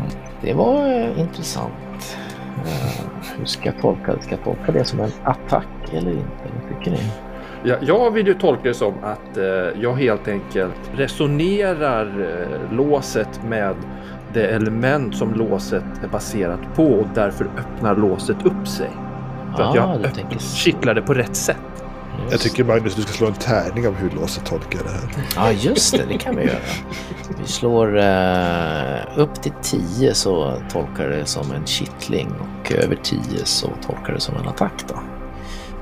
Det 0.49 0.55
var 0.55 0.89
eh, 0.93 1.21
intressant. 1.21 2.17
Eh, 2.67 3.05
hur 3.39 3.45
ska 3.45 3.65
jag 3.67 3.81
tolka 3.81 4.15
det? 4.15 4.23
Ska 4.23 4.31
jag 4.31 4.45
tolka 4.45 4.73
det 4.73 4.85
som 4.85 5.01
en 5.01 5.11
attack 5.25 5.67
eller 5.93 6.11
inte? 6.11 6.27
Vad 6.63 6.79
tycker 6.79 6.91
ni? 6.91 7.11
Ja, 7.65 7.77
jag 7.81 8.11
vill 8.11 8.27
ju 8.27 8.35
tolka 8.35 8.63
det 8.63 8.75
som 8.75 8.95
att 9.03 9.37
eh, 9.37 9.45
jag 9.83 9.93
helt 9.95 10.29
enkelt 10.29 10.91
resonerar 10.95 12.07
eh, 12.07 12.77
låset 12.77 13.41
med 13.49 13.75
det 14.33 14.47
element 14.47 15.17
som 15.17 15.35
låset 15.35 15.85
är 16.05 16.09
baserat 16.09 16.61
på 16.75 16.85
och 16.87 17.07
därför 17.15 17.45
öppnar 17.59 17.97
låset 17.97 18.37
upp 18.47 18.69
sig. 18.69 18.91
För 19.57 19.63
att 19.63 19.79
Ah, 19.79 19.97
jag 20.03 20.15
tänker 20.15 20.39
så. 20.39 20.57
kittlar 20.57 20.95
det 20.95 21.03
på 21.03 21.15
rätt 21.15 21.37
sätt. 21.37 21.57
Jag 22.31 22.41
tycker 22.41 22.65
Magnus 22.65 22.95
du 22.95 23.03
ska 23.03 23.13
slå 23.13 23.27
en 23.27 23.35
tärning 23.35 23.89
om 23.89 23.95
hur 23.95 24.11
låset 24.11 24.45
tolkar 24.45 24.85
det 24.85 24.91
här. 24.91 25.27
Ja, 25.37 25.53
just 25.53 25.93
det. 25.93 26.05
Det 26.09 26.19
kan 26.19 26.37
vi 26.37 26.45
göra. 26.45 26.59
Vi 27.41 27.47
slår 27.47 27.99
eh, 27.99 29.19
upp 29.19 29.43
till 29.43 29.53
10 29.63 30.15
så 30.15 30.63
tolkar 30.73 31.09
det 31.09 31.27
som 31.27 31.53
en 31.53 31.67
kittling 31.67 32.33
och 32.41 32.73
över 32.73 32.97
10 33.03 33.21
så 33.45 33.71
tolkar 33.87 34.13
det 34.13 34.21
som 34.21 34.37
en 34.37 34.49
attack 34.49 34.85
då. 34.89 34.95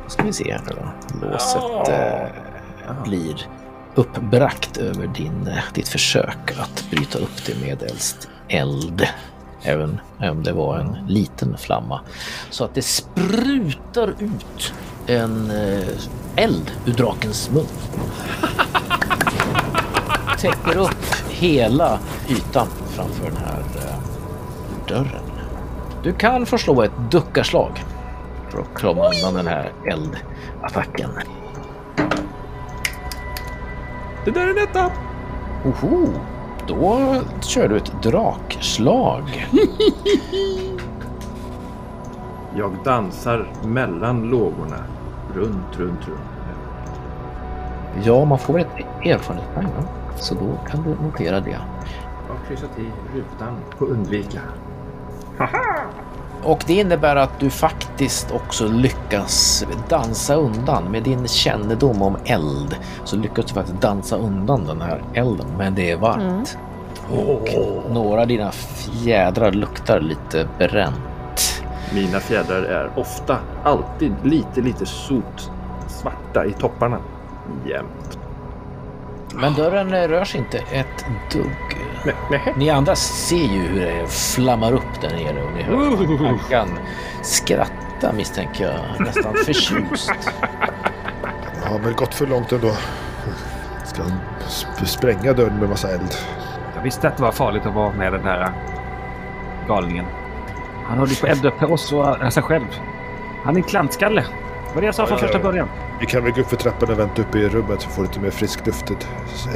Då 0.05 0.11
ska 0.11 0.23
vi 0.23 0.33
se 0.33 0.53
här 0.53 0.61
nu 0.67 0.73
då. 0.77 1.27
Låset 1.27 1.89
eh, 1.89 3.03
blir 3.05 3.47
uppbragt 3.95 4.77
över 4.77 5.07
din, 5.07 5.47
eh, 5.47 5.63
ditt 5.75 5.89
försök 5.89 6.59
att 6.59 6.85
bryta 6.91 7.19
upp 7.19 7.45
det 7.47 7.67
medelst 7.67 8.29
eld. 8.49 9.09
Även 9.63 10.01
om 10.19 10.43
det 10.43 10.53
var 10.53 10.79
en 10.79 11.07
liten 11.09 11.57
flamma. 11.59 12.01
Så 12.51 12.65
att 12.65 12.75
det 12.75 12.83
sprutar 12.83 14.09
ut 14.19 14.73
en 15.07 15.51
eh, 15.51 16.45
eld 16.45 16.73
ur 16.87 16.93
drakens 16.93 17.51
mun 17.51 17.67
täcker 20.45 20.77
upp 20.77 21.05
hela 21.29 21.99
ytan 22.29 22.67
framför 22.89 23.25
den 23.25 23.37
här 23.37 23.65
eh, 23.77 23.97
dörren. 24.89 25.25
Du 26.03 26.13
kan 26.13 26.47
få 26.47 26.59
slå 26.59 26.83
ett 26.83 27.11
duckarslag 27.11 27.85
för 28.51 28.61
att 28.61 28.75
komma 28.75 29.11
undan 29.11 29.35
den 29.35 29.47
här 29.47 29.73
eldattacken. 29.85 31.11
Det 34.25 34.31
där 34.31 34.41
är 34.41 34.51
en 34.51 34.59
etta! 34.59 34.91
Oho, 35.65 36.09
då 36.67 37.17
kör 37.41 37.69
du 37.69 37.77
ett 37.77 37.93
drakslag. 38.03 39.49
Jag 42.57 42.77
dansar 42.85 43.53
mellan 43.65 44.23
lågorna. 44.23 44.94
Runt, 45.35 45.79
runt, 45.79 46.09
runt. 46.09 46.21
Ja, 48.03 48.25
man 48.25 48.39
får 48.39 48.61
ett 48.61 48.77
erfarenhetspoäng 49.05 49.67
va? 49.67 49.85
Så 50.17 50.35
då 50.35 50.71
kan 50.71 50.83
du 50.83 51.05
notera 51.05 51.41
det. 51.41 51.51
Jag 51.51 52.35
har 52.35 52.47
kryssat 52.49 52.79
i 52.79 53.17
rutan 53.17 53.57
på 53.79 53.85
undvika. 53.85 54.41
Och 56.43 56.65
det 56.67 56.75
innebär 56.75 57.17
att 57.17 57.41
du 57.41 57.51
faktiskt 57.51 58.31
också 58.31 58.69
lyckas 58.69 59.67
dansa 59.89 60.35
undan 60.35 60.85
med 60.85 61.03
din 61.03 61.29
kännedom 61.29 62.03
om 62.03 62.17
eld. 62.25 62.77
Så 63.05 63.17
lyckas 63.17 63.45
du 63.45 63.55
faktiskt 63.55 63.81
dansa 63.81 64.17
undan 64.17 64.65
den 64.65 64.81
här 64.81 65.03
elden, 65.15 65.47
men 65.59 65.75
det 65.75 65.91
är 65.91 65.97
varmt. 65.97 66.59
Och 67.11 67.49
några 67.91 68.21
av 68.21 68.27
dina 68.27 68.51
fjädrar 68.53 69.53
luktar 69.53 70.01
lite 70.01 70.49
bränt. 70.59 70.95
Mina 71.95 72.21
fjädrar 72.21 72.63
är 72.63 72.91
ofta, 72.97 73.39
alltid 73.65 74.13
lite, 74.23 74.61
lite 74.61 74.87
sot 74.87 75.51
svarta 75.89 76.45
i 76.47 76.53
topparna. 76.53 76.99
Jämt. 77.67 78.19
Men 79.35 79.55
dörren 79.55 79.95
eh, 79.95 80.09
rör 80.09 80.25
sig 80.25 80.41
inte 80.41 80.59
ett 80.59 81.05
dugg. 81.33 81.77
Nej, 82.05 82.15
nej. 82.31 82.55
Ni 82.57 82.71
andra 82.71 82.97
ser 82.97 83.37
ju 83.37 83.61
hur 83.63 83.81
det 83.81 84.07
flammar 84.09 84.73
upp 84.73 85.01
där 85.01 85.11
nere 85.11 85.43
och 85.45 85.53
ni 85.53 85.63
hör 85.63 86.39
Aggan 86.49 86.69
skratta 87.23 88.13
misstänker 88.17 88.65
jag, 88.65 89.07
nästan 89.07 89.35
förtjust. 89.35 90.13
Det 91.63 91.69
har 91.69 91.79
väl 91.79 91.93
gått 91.95 92.15
för 92.15 92.27
långt 92.27 92.53
ändå. 92.53 92.73
Ska 93.85 94.03
han 94.03 94.13
sp- 94.49 94.85
spränga 94.85 95.33
dörren 95.33 95.57
med 95.59 95.69
massa 95.69 95.91
eld? 95.91 96.15
Jag 96.77 96.83
visste 96.83 97.09
att 97.09 97.17
det 97.17 97.23
var 97.23 97.33
farligt 97.33 97.67
att 97.67 97.75
vara 97.75 97.93
med 97.93 98.13
den 98.13 98.25
här 98.25 98.53
galningen. 99.69 100.05
Han 100.85 100.99
håller 100.99 101.21
på 101.21 101.27
att 101.27 101.33
elda 101.33 101.51
på 101.51 101.67
oss 101.67 101.93
och 101.93 102.33
sig 102.33 102.43
själv. 102.43 102.67
Han 103.45 103.55
är 103.55 103.59
en 103.59 103.65
klantskalle. 103.65 104.25
Det 104.69 104.75
var 104.75 104.81
det 104.81 104.87
jag 104.87 104.95
sa 104.95 105.07
från 105.07 105.19
första 105.19 105.39
början. 105.39 105.69
Vi 106.01 106.07
kan 106.07 106.25
väl 106.25 106.33
gå 106.33 106.41
upp 106.41 106.49
för 106.49 106.57
trappan 106.57 106.91
och 106.91 106.99
vänta 106.99 107.23
uppe 107.23 107.39
i 107.39 107.49
rummet 107.49 107.83
för 107.83 107.89
att 107.91 107.97
få 107.97 108.03
lite 108.03 108.21
mer 108.21 108.31
frisk 108.31 108.67
luft. 108.67 108.85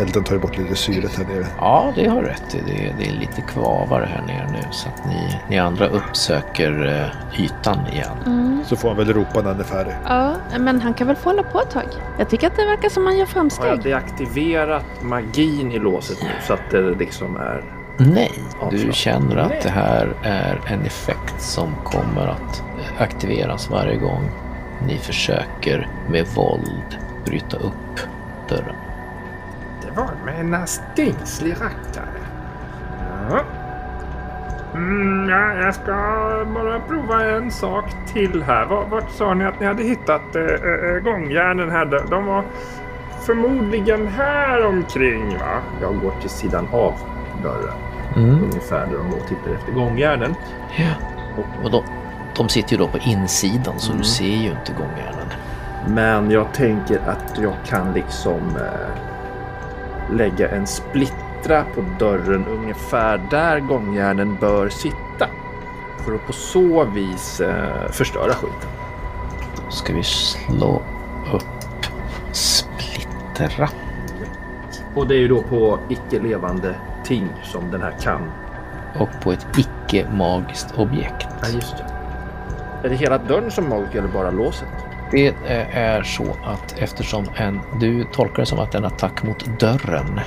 Elden 0.00 0.24
tar 0.24 0.34
ju 0.34 0.40
bort 0.40 0.58
lite 0.58 0.74
syret 0.76 1.16
här 1.18 1.24
nere. 1.24 1.46
Ja, 1.58 1.92
det 1.94 2.08
har 2.08 2.22
rätt 2.22 2.54
i. 2.54 2.62
Det 2.66 2.86
är, 2.86 2.94
det 2.98 3.08
är 3.08 3.12
lite 3.12 3.40
kvavar 3.40 4.00
här 4.00 4.22
nere 4.26 4.48
nu 4.52 4.58
så 4.70 4.88
att 4.88 5.06
ni, 5.06 5.40
ni 5.48 5.58
andra 5.58 5.86
uppsöker 5.88 6.86
eh, 7.34 7.40
ytan 7.40 7.86
igen. 7.92 8.62
Så 8.66 8.76
får 8.76 8.88
han 8.88 8.96
väl 8.96 9.12
ropa 9.14 9.40
när 9.42 9.48
han 9.50 9.60
är 9.60 9.64
färdig. 9.64 9.92
Ja, 10.04 10.34
men 10.58 10.80
han 10.80 10.94
kan 10.94 11.06
väl 11.06 11.16
få 11.16 11.28
hålla 11.28 11.42
på 11.42 11.60
ett 11.60 11.70
tag. 11.70 11.86
Jag 12.18 12.28
tycker 12.30 12.46
att 12.46 12.56
det 12.56 12.66
verkar 12.66 12.88
som 12.88 13.06
han 13.06 13.12
gör 13.12 13.18
Har 13.18 13.20
jag 13.20 13.28
framsteg. 13.28 13.82
deaktiverat 13.82 15.02
magin 15.02 15.72
i 15.72 15.78
låset 15.78 16.22
nu 16.22 16.28
så 16.46 16.52
att 16.52 16.70
det 16.70 16.80
liksom 16.80 17.36
är... 17.36 17.77
Nej, 18.00 18.32
du 18.70 18.92
känner 18.92 19.36
att 19.36 19.60
det 19.62 19.70
här 19.70 20.08
är 20.22 20.60
en 20.66 20.80
effekt 20.82 21.40
som 21.42 21.74
kommer 21.84 22.26
att 22.26 22.62
aktiveras 22.98 23.70
varje 23.70 23.96
gång 23.96 24.30
ni 24.86 24.98
försöker 24.98 25.88
med 26.10 26.26
våld 26.34 26.98
bryta 27.24 27.56
upp 27.56 28.00
dörren. 28.48 28.76
Det 29.82 29.90
var 30.00 30.08
med 30.24 30.40
en 30.60 30.66
stingslig 30.66 31.52
rackare. 31.52 32.20
Ja. 33.30 33.40
Mm, 34.74 35.28
ja, 35.28 35.52
jag 35.54 35.74
ska 35.74 35.92
bara 36.54 36.80
prova 36.80 37.24
en 37.24 37.50
sak 37.50 37.84
till 38.12 38.42
här. 38.42 38.64
Vart, 38.66 38.90
vart 38.90 39.10
sa 39.10 39.34
ni 39.34 39.44
att 39.44 39.60
ni 39.60 39.66
hade 39.66 39.82
hittat 39.82 40.36
äh, 40.36 40.42
äh, 40.42 41.02
gångjärnen 41.04 41.70
här? 41.70 41.84
De- 41.84 42.10
De 42.10 42.26
var 42.26 42.44
förmodligen 43.26 44.06
här 44.08 44.66
omkring 44.66 45.28
va? 45.28 45.60
Jag 45.82 46.00
går 46.00 46.12
till 46.20 46.30
sidan 46.30 46.68
av 46.72 46.94
dörren. 47.42 47.74
Mm. 48.16 48.44
Ungefär 48.44 48.86
där 48.86 48.96
de 48.98 49.10
då 49.10 49.16
tittar 49.28 49.50
efter 49.50 49.72
gångjärnen. 49.72 50.34
Ja. 50.76 50.92
Och 51.64 51.70
de, 51.70 51.82
de 52.36 52.48
sitter 52.48 52.72
ju 52.72 52.78
då 52.78 52.88
på 52.88 52.98
insidan 52.98 53.74
så 53.78 53.90
Mm. 53.90 54.02
du 54.02 54.08
ser 54.08 54.24
ju 54.24 54.50
inte 54.50 54.72
gångjärnen. 54.78 55.26
Men 55.88 56.30
jag 56.30 56.52
tänker 56.54 57.00
att 57.08 57.38
jag 57.42 57.54
kan 57.66 57.92
liksom 57.92 58.56
eh, 58.56 60.14
lägga 60.16 60.48
en 60.48 60.66
splittra 60.66 61.64
på 61.74 61.84
dörren 61.98 62.46
ungefär 62.46 63.20
där 63.30 63.60
gångjärnen 63.60 64.36
bör 64.40 64.68
sitta. 64.68 65.26
För 65.98 66.14
att 66.14 66.26
på 66.26 66.32
så 66.32 66.84
vis 66.84 67.40
eh, 67.40 67.90
förstöra 67.90 68.32
skiten. 68.32 68.68
Då 69.64 69.70
ska 69.70 69.92
vi 69.92 70.02
slå 70.02 70.82
upp 71.32 71.42
splittra. 72.32 73.68
Och 74.94 75.06
det 75.06 75.14
är 75.14 75.18
ju 75.18 75.28
då 75.28 75.42
på 75.42 75.78
icke-levande 75.88 76.74
ting 77.08 77.28
som 77.42 77.70
den 77.70 77.82
här 77.82 77.94
kan. 78.02 78.32
Och 78.98 79.08
på 79.22 79.32
ett 79.32 79.46
icke-magiskt 79.56 80.78
objekt. 80.78 81.28
Ja, 81.42 81.48
just 81.48 81.76
det. 81.76 81.84
Är 82.84 82.88
det 82.88 82.96
hela 82.96 83.18
dörren 83.18 83.50
som 83.50 83.68
magisk 83.68 83.94
eller 83.94 84.08
bara 84.08 84.30
låset? 84.30 84.68
Det 85.10 85.34
är 85.72 86.02
så 86.02 86.36
att 86.44 86.78
eftersom 86.78 87.24
en, 87.36 87.60
du 87.80 88.04
tolkar 88.04 88.42
det 88.42 88.46
som 88.46 88.58
att 88.58 88.74
en 88.74 88.84
attack 88.84 89.22
mot 89.22 89.60
dörren 89.60 90.20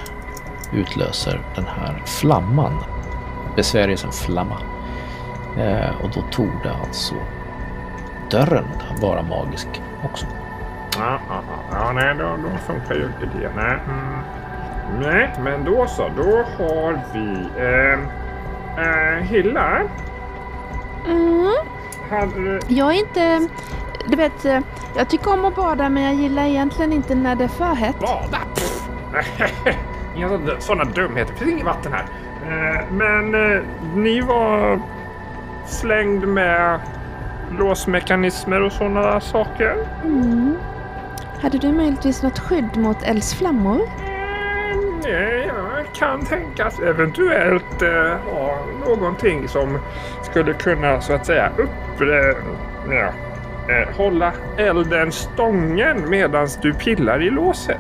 utlöser 0.74 1.42
den 1.56 1.66
här 1.66 2.04
flamman. 2.06 2.84
Besvärjelsen 3.56 4.12
flamma. 4.12 4.58
Eh, 5.58 6.02
och 6.04 6.10
då 6.16 6.22
tog 6.32 6.50
det 6.64 6.72
alltså 6.88 7.16
dörren 8.32 8.66
vara 9.02 9.22
magisk 9.22 9.68
också. 10.04 10.26
Ja, 10.98 11.20
ja, 11.30 11.44
ja. 11.48 11.78
ja 11.78 11.92
nej, 11.92 12.16
då, 12.16 12.24
då 12.24 12.58
funkar 12.58 12.96
ju 12.96 13.06
inte 13.06 13.38
det. 13.38 13.52
Nej. 13.56 13.80
Mm. 13.88 14.41
Nej, 15.00 15.34
men 15.44 15.66
då 15.66 15.88
så. 15.88 16.10
Då 16.18 16.44
har 16.58 17.00
vi... 17.14 17.48
Eh, 17.58 18.00
eh, 18.86 19.24
Hilla. 19.24 19.82
Mm. 21.08 21.54
Hade 22.10 22.44
du... 22.44 22.60
Jag 22.68 22.94
är 22.94 23.00
inte... 23.00 23.48
Du 24.08 24.16
vet, 24.16 24.46
eh, 24.46 24.60
jag 24.96 25.10
tycker 25.10 25.34
om 25.34 25.46
att 25.46 25.56
bada 25.56 25.90
men 25.90 26.04
jag 26.04 26.14
gillar 26.14 26.46
egentligen 26.46 26.94
inte 26.94 27.16
när 27.16 27.36
det 27.36 27.44
är 27.44 27.48
för 27.48 27.76
hett. 27.76 28.00
Bada? 28.00 28.38
Inga 30.16 30.40
sådana 30.60 30.84
dumheter. 30.84 31.34
Det 31.34 31.40
finns 31.40 31.52
inget 31.52 31.66
vatten 31.66 31.94
här. 31.94 32.06
Eh, 32.48 32.86
men 32.92 33.36
eh, 33.36 33.62
ni 33.96 34.22
var 34.22 34.82
slängd 35.68 36.28
med 36.28 36.80
låsmekanismer 37.60 38.62
och 38.62 38.72
sådana 38.72 39.22
saker? 39.22 39.76
Mm. 40.04 40.56
Hade 41.42 41.58
du 41.58 41.72
möjligtvis 41.72 42.24
något 42.24 42.40
skydd 42.40 42.78
mot 42.78 43.04
eldsflammor? 43.04 43.82
Jag 45.10 45.86
kan 45.96 46.26
tänkas 46.26 46.80
eventuellt 46.80 47.82
eh, 47.82 47.90
ha 48.34 48.66
någonting 48.88 49.48
som 49.48 49.78
skulle 50.24 50.54
kunna 50.54 51.02
så 51.02 51.14
att 51.14 51.26
säga 51.26 51.52
upp... 51.58 52.02
Eh, 52.02 52.96
ja, 52.96 53.10
eh, 53.74 53.96
hålla 53.98 54.34
elden 54.58 55.12
stången 55.12 56.10
medan 56.10 56.48
du 56.62 56.74
pillar 56.74 57.24
i 57.24 57.30
låset. 57.30 57.78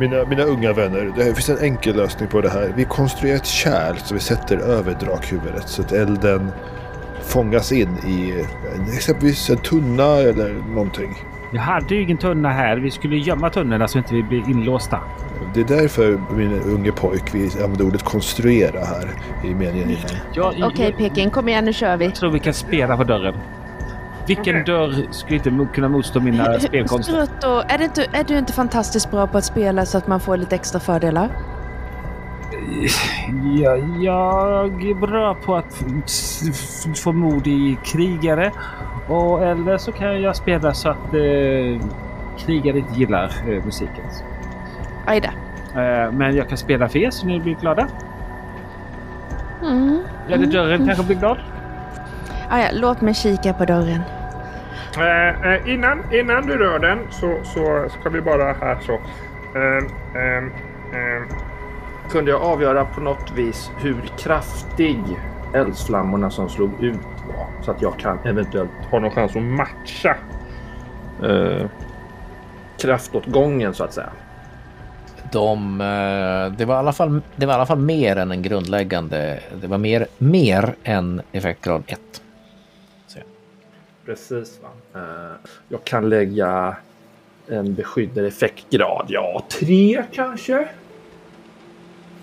Mina, 0.00 0.24
mina 0.24 0.42
unga 0.42 0.72
vänner, 0.72 1.12
det 1.16 1.24
finns 1.24 1.48
en 1.48 1.58
enkel 1.58 1.96
lösning 1.96 2.28
på 2.28 2.40
det 2.40 2.48
här. 2.50 2.72
Vi 2.76 2.84
konstruerar 2.84 3.36
ett 3.36 3.46
kärl 3.46 3.96
som 3.96 4.16
vi 4.16 4.22
sätter 4.22 4.58
över 4.58 4.94
drakhuvudet 5.00 5.68
så 5.68 5.82
att 5.82 5.92
elden 5.92 6.52
fångas 7.22 7.72
in 7.72 7.98
i 8.06 8.44
en- 8.76 8.94
exempelvis 8.94 9.50
en 9.50 9.58
tunna 9.58 10.04
eller 10.16 10.54
någonting. 10.74 11.24
Jag 11.52 11.60
hade 11.60 11.94
ju 11.94 12.02
ingen 12.02 12.18
tunna 12.18 12.48
här. 12.48 12.76
Vi 12.76 12.90
skulle 12.90 13.16
gömma 13.16 13.50
tunnorna 13.50 13.88
så 13.88 13.98
inte 13.98 14.14
vi 14.14 14.22
blir 14.22 14.50
inlåsta. 14.50 15.00
Det 15.54 15.60
är 15.60 15.64
därför, 15.64 16.20
min 16.36 16.60
unge 16.62 16.92
pojk, 16.92 17.34
vi 17.34 17.50
använder 17.62 17.86
ordet 17.86 18.02
konstruera 18.02 18.84
här 18.84 19.08
i 19.44 19.54
meningen 19.54 19.90
innan. 19.90 20.64
Okej 20.64 20.86
jag, 20.86 20.96
Peking, 20.96 21.30
kom 21.30 21.48
igen 21.48 21.64
nu 21.64 21.72
kör 21.72 21.96
vi. 21.96 22.04
jag 22.04 22.14
tror 22.14 22.30
vi 22.30 22.38
kan 22.38 22.54
spela 22.54 22.96
på 22.96 23.04
dörren. 23.04 23.34
Vilken 24.26 24.64
dörr 24.64 24.94
skulle 25.10 25.36
inte 25.36 25.66
kunna 25.74 25.88
motstå 25.88 26.20
mina 26.20 26.60
spelkonster? 26.60 27.12
Strutto, 27.12 27.62
är, 27.68 27.78
det 27.78 27.84
inte, 27.84 28.06
är 28.12 28.24
du 28.24 28.38
inte 28.38 28.52
fantastiskt 28.52 29.10
bra 29.10 29.26
på 29.26 29.38
att 29.38 29.44
spela 29.44 29.86
så 29.86 29.98
att 29.98 30.06
man 30.06 30.20
får 30.20 30.36
lite 30.36 30.54
extra 30.54 30.80
fördelar? 30.80 31.28
Ja, 33.60 33.76
jag 34.00 34.84
är 34.84 34.94
bra 34.94 35.34
på 35.34 35.56
att 35.56 35.84
få 36.96 37.12
mod 37.12 37.46
i 37.46 37.78
krigare. 37.84 38.52
Och 39.10 39.46
eller 39.46 39.78
så 39.78 39.92
kan 39.92 40.22
jag 40.22 40.36
spela 40.36 40.74
så 40.74 40.88
att 40.88 41.14
eh, 41.14 41.86
krigare 42.38 42.78
inte 42.78 42.94
gillar 42.94 43.32
eh, 43.48 43.64
musiken. 43.64 44.04
Aj. 45.06 45.18
Eh, 45.74 46.12
men 46.12 46.36
jag 46.36 46.48
kan 46.48 46.58
spela 46.58 46.88
för 46.88 46.98
er 46.98 47.10
så 47.10 47.26
ni 47.26 47.40
blir 47.40 47.54
glada. 47.54 47.88
Mm. 49.62 49.98
Eller 50.28 50.46
dörren 50.46 50.86
kanske 50.86 51.04
blir 51.04 51.16
glad. 51.16 51.38
Ah, 52.48 52.58
ja, 52.58 52.68
låt 52.72 53.00
mig 53.00 53.14
kika 53.14 53.52
på 53.52 53.64
dörren. 53.64 54.02
Eh, 54.96 55.52
eh, 55.52 55.72
innan, 55.74 56.02
innan 56.12 56.46
du 56.46 56.58
rör 56.58 56.78
den 56.78 56.98
så, 57.10 57.38
så 57.42 57.86
ska 58.00 58.10
vi 58.10 58.20
bara 58.20 58.52
här 58.52 58.78
så. 58.80 58.92
Eh, 59.58 59.84
eh, 60.22 60.44
eh, 60.92 61.22
kunde 62.10 62.30
jag 62.30 62.42
avgöra 62.42 62.84
på 62.84 63.00
något 63.00 63.32
vis 63.36 63.70
hur 63.78 64.02
kraftig 64.18 65.00
eldsflammorna 65.54 66.30
som 66.30 66.48
slog 66.48 66.82
ut? 66.84 67.00
Så 67.64 67.70
att 67.70 67.82
jag 67.82 67.98
kan 67.98 68.18
eventuellt 68.24 68.70
ha 68.90 68.98
någon 68.98 69.10
chans 69.10 69.36
att 69.36 69.42
matcha 69.42 70.16
eh, 71.22 71.66
kraftåtgången 72.78 73.74
så 73.74 73.84
att 73.84 73.94
säga. 73.94 74.10
De, 75.32 75.80
eh, 75.80 76.58
det, 76.58 76.64
var 76.64 76.74
i 76.74 76.78
alla 76.78 76.92
fall, 76.92 77.20
det 77.36 77.46
var 77.46 77.54
i 77.54 77.56
alla 77.56 77.66
fall 77.66 77.78
mer 77.78 78.16
än 78.16 78.30
en 78.30 78.42
grundläggande. 78.42 79.40
Det 79.60 79.66
var 79.66 79.78
mer, 79.78 80.06
mer 80.18 80.74
än 80.84 81.22
effektgrad 81.32 81.82
1. 81.86 82.00
Precis. 84.10 84.60
Va? 84.62 85.00
Eh, 85.00 85.36
jag 85.68 85.84
kan 85.84 86.08
lägga 86.08 86.76
en 87.48 87.74
beskyddad 87.74 88.24
effektgrad. 88.24 89.06
Ja, 89.08 89.44
tre 89.48 90.04
kanske. 90.12 90.68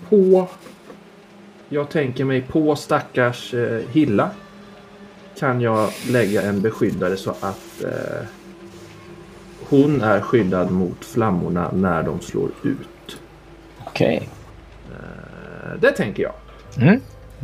På... 0.08 0.48
Jag 1.68 1.88
tänker 1.90 2.24
mig 2.24 2.42
på 2.42 2.76
stackars 2.76 3.54
eh, 3.54 3.80
Hilla. 3.92 4.30
Kan 5.38 5.60
jag 5.60 5.90
lägga 6.08 6.42
en 6.42 6.60
beskyddare 6.62 7.16
så 7.16 7.30
att 7.30 7.82
eh, 7.84 8.26
hon 9.68 10.00
är 10.02 10.20
skyddad 10.20 10.70
mot 10.70 11.04
flammorna 11.04 11.70
när 11.72 12.02
de 12.02 12.20
slår 12.20 12.50
ut. 12.62 13.18
Okej. 13.86 14.28
Eh, 14.90 15.80
det 15.80 15.90
tänker 15.90 16.22
jag. 16.22 16.32
Mm. 16.88 17.00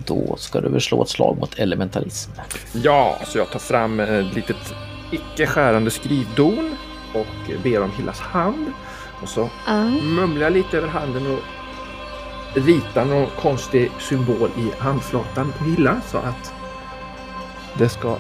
Då 0.07 0.37
ska 0.39 0.61
du 0.61 0.69
väl 0.69 0.81
slå 0.81 1.03
ett 1.03 1.09
slag 1.09 1.37
mot 1.39 1.59
elementalism. 1.59 2.31
Ja, 2.73 3.19
så 3.27 3.39
jag 3.39 3.51
tar 3.51 3.59
fram 3.59 4.01
ett 4.01 4.35
litet 4.35 4.75
icke 5.11 5.47
skärande 5.47 5.91
skrivdon 5.91 6.77
och 7.15 7.63
ber 7.63 7.83
om 7.83 7.91
Hillas 7.91 8.21
hand. 8.21 8.67
Och 9.23 9.29
så 9.29 9.51
Ja. 9.67 9.85
mumlar 10.03 10.43
jag 10.43 10.53
lite 10.53 10.77
över 10.79 10.89
handen 10.89 11.27
och 11.27 11.39
ritar 12.67 13.05
någon 13.05 13.27
konstig 13.41 13.91
symbol 13.99 14.51
i 14.59 14.71
handflatan 14.79 15.53
på 15.59 15.65
Hilla 15.65 16.01
så 16.11 16.19
att 16.19 16.53
det 17.79 17.89
ska 17.89 18.17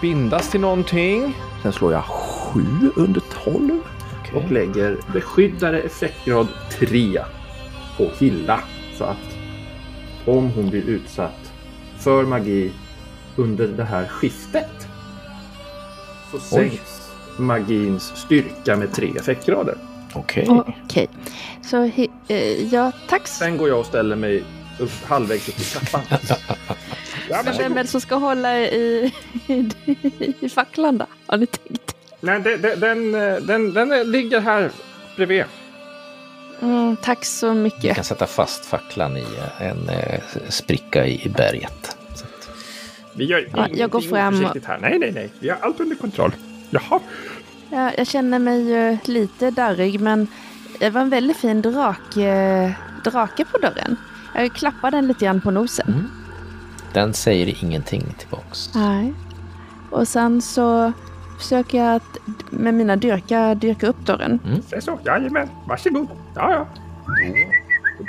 bindas 0.00 0.50
till 0.50 0.60
någonting. 0.60 1.36
Sen 1.62 1.72
slår 1.72 1.92
jag 1.92 2.04
7 2.04 2.60
under 2.96 3.22
12 3.44 3.80
Okej. 4.22 4.34
och 4.44 4.52
lägger 4.52 4.96
beskyddare 5.12 5.80
effektgrad 5.80 6.48
3 6.70 7.20
på 7.96 8.10
Hilla. 8.18 8.60
Så 8.98 9.04
att 9.04 9.36
om 10.24 10.50
hon 10.50 10.70
blir 10.70 10.82
utsatt 10.82 11.52
för 11.98 12.24
magi 12.24 12.72
under 13.36 13.68
det 13.68 13.84
här 13.84 14.06
skiftet 14.06 14.86
så 16.32 16.38
sänks 16.38 17.10
magins 17.38 18.02
styrka 18.16 18.76
med 18.76 18.92
3 18.92 19.12
effektgrader. 19.16 19.74
Okej. 20.14 20.46
Okej. 20.84 21.08
Så 21.62 21.76
hi- 21.76 22.10
eh, 22.28 22.74
ja, 22.74 22.92
tack. 23.08 23.26
Sen 23.28 23.56
går 23.56 23.68
jag 23.68 23.80
och 23.80 23.86
ställer 23.86 24.16
mig 24.16 24.44
upp, 24.78 25.04
halvvägs 25.04 25.48
upp 25.48 25.58
i 25.60 25.62
trappan. 25.64 26.02
ja, 27.30 27.42
Men 27.44 27.58
vem 27.58 27.76
är 27.78 27.82
det 27.82 27.88
som 27.88 28.00
ska 28.00 28.14
hålla 28.14 28.58
i, 28.60 29.12
i, 29.46 30.34
i 30.40 30.48
facklan 30.48 30.98
då? 30.98 31.06
Har 31.26 31.38
ni 31.38 31.46
tänkt? 31.46 31.94
Nej, 32.20 32.40
det- 32.40 32.56
det- 32.56 32.76
den, 32.76 33.14
eh, 33.14 33.20
den, 33.36 33.74
den, 33.74 33.88
den 33.88 34.10
ligger 34.10 34.40
här 34.40 34.70
bredvid. 35.16 35.44
Mm, 36.62 36.96
tack 36.96 37.24
så 37.24 37.48
Du 37.48 37.54
mycket. 37.54 37.94
kan 37.94 38.04
sätta 38.04 38.26
fast 38.26 38.66
facklan 38.66 39.16
i 39.16 39.24
en 39.58 39.88
eh, 39.88 40.20
spricka 40.48 41.06
i 41.06 41.32
berget. 41.36 41.96
Vi 43.14 43.24
gör 43.24 43.48
Ja, 43.56 43.66
jag 43.74 43.90
går 43.90 44.00
fram 44.00 44.44
och- 44.44 44.56
här. 44.66 44.78
Nej, 44.80 44.98
nej, 44.98 45.12
nej. 45.12 45.30
Vi 45.38 45.48
har 45.48 45.56
allt 45.60 45.80
under 45.80 45.96
kontroll. 45.96 46.32
Jaha. 46.70 47.00
Ja, 47.70 47.92
jag 47.98 48.06
känner 48.06 48.38
mig 48.38 48.60
ju 48.70 48.98
lite 49.04 49.50
darrig 49.50 50.00
men 50.00 50.26
det 50.78 50.90
var 50.90 51.00
en 51.00 51.10
väldigt 51.10 51.36
fin 51.36 51.62
drak, 51.62 52.16
eh, 52.16 52.70
drake 53.04 53.44
på 53.44 53.58
dörren. 53.58 53.96
Jag 54.34 54.52
klappar 54.54 54.90
den 54.90 55.06
lite 55.06 55.24
grann 55.24 55.40
på 55.40 55.50
nosen. 55.50 56.10
Den 56.94 57.14
säger 57.14 57.64
ingenting 57.64 58.14
tillbaks. 58.18 58.70
Nej. 58.74 59.14
Och 59.90 60.08
sen 60.08 60.42
så 60.42 60.92
försöker 61.38 61.78
jag 61.78 61.96
att 61.96 62.18
med 62.50 62.74
mina 62.74 62.96
dyrka 62.96 63.54
dyrka 63.54 63.86
upp 63.86 64.06
dörren. 64.06 64.38
Det 64.70 64.76
är 64.76 64.80
så. 64.80 64.98
Jajamän. 65.04 65.48
Varsågod. 65.66 66.08
Ja, 66.34 66.52
ja. 66.52 66.66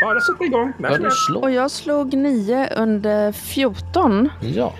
Bara 0.01 0.19
sätta 0.19 0.43
igång. 0.43 0.73
När 0.77 0.97
du 0.97 1.11
slå? 1.11 1.39
Och 1.39 1.51
jag 1.51 1.71
slog 1.71 2.13
9 2.13 2.69
under 2.75 3.31
14. 3.31 4.29
Ja. 4.41 4.73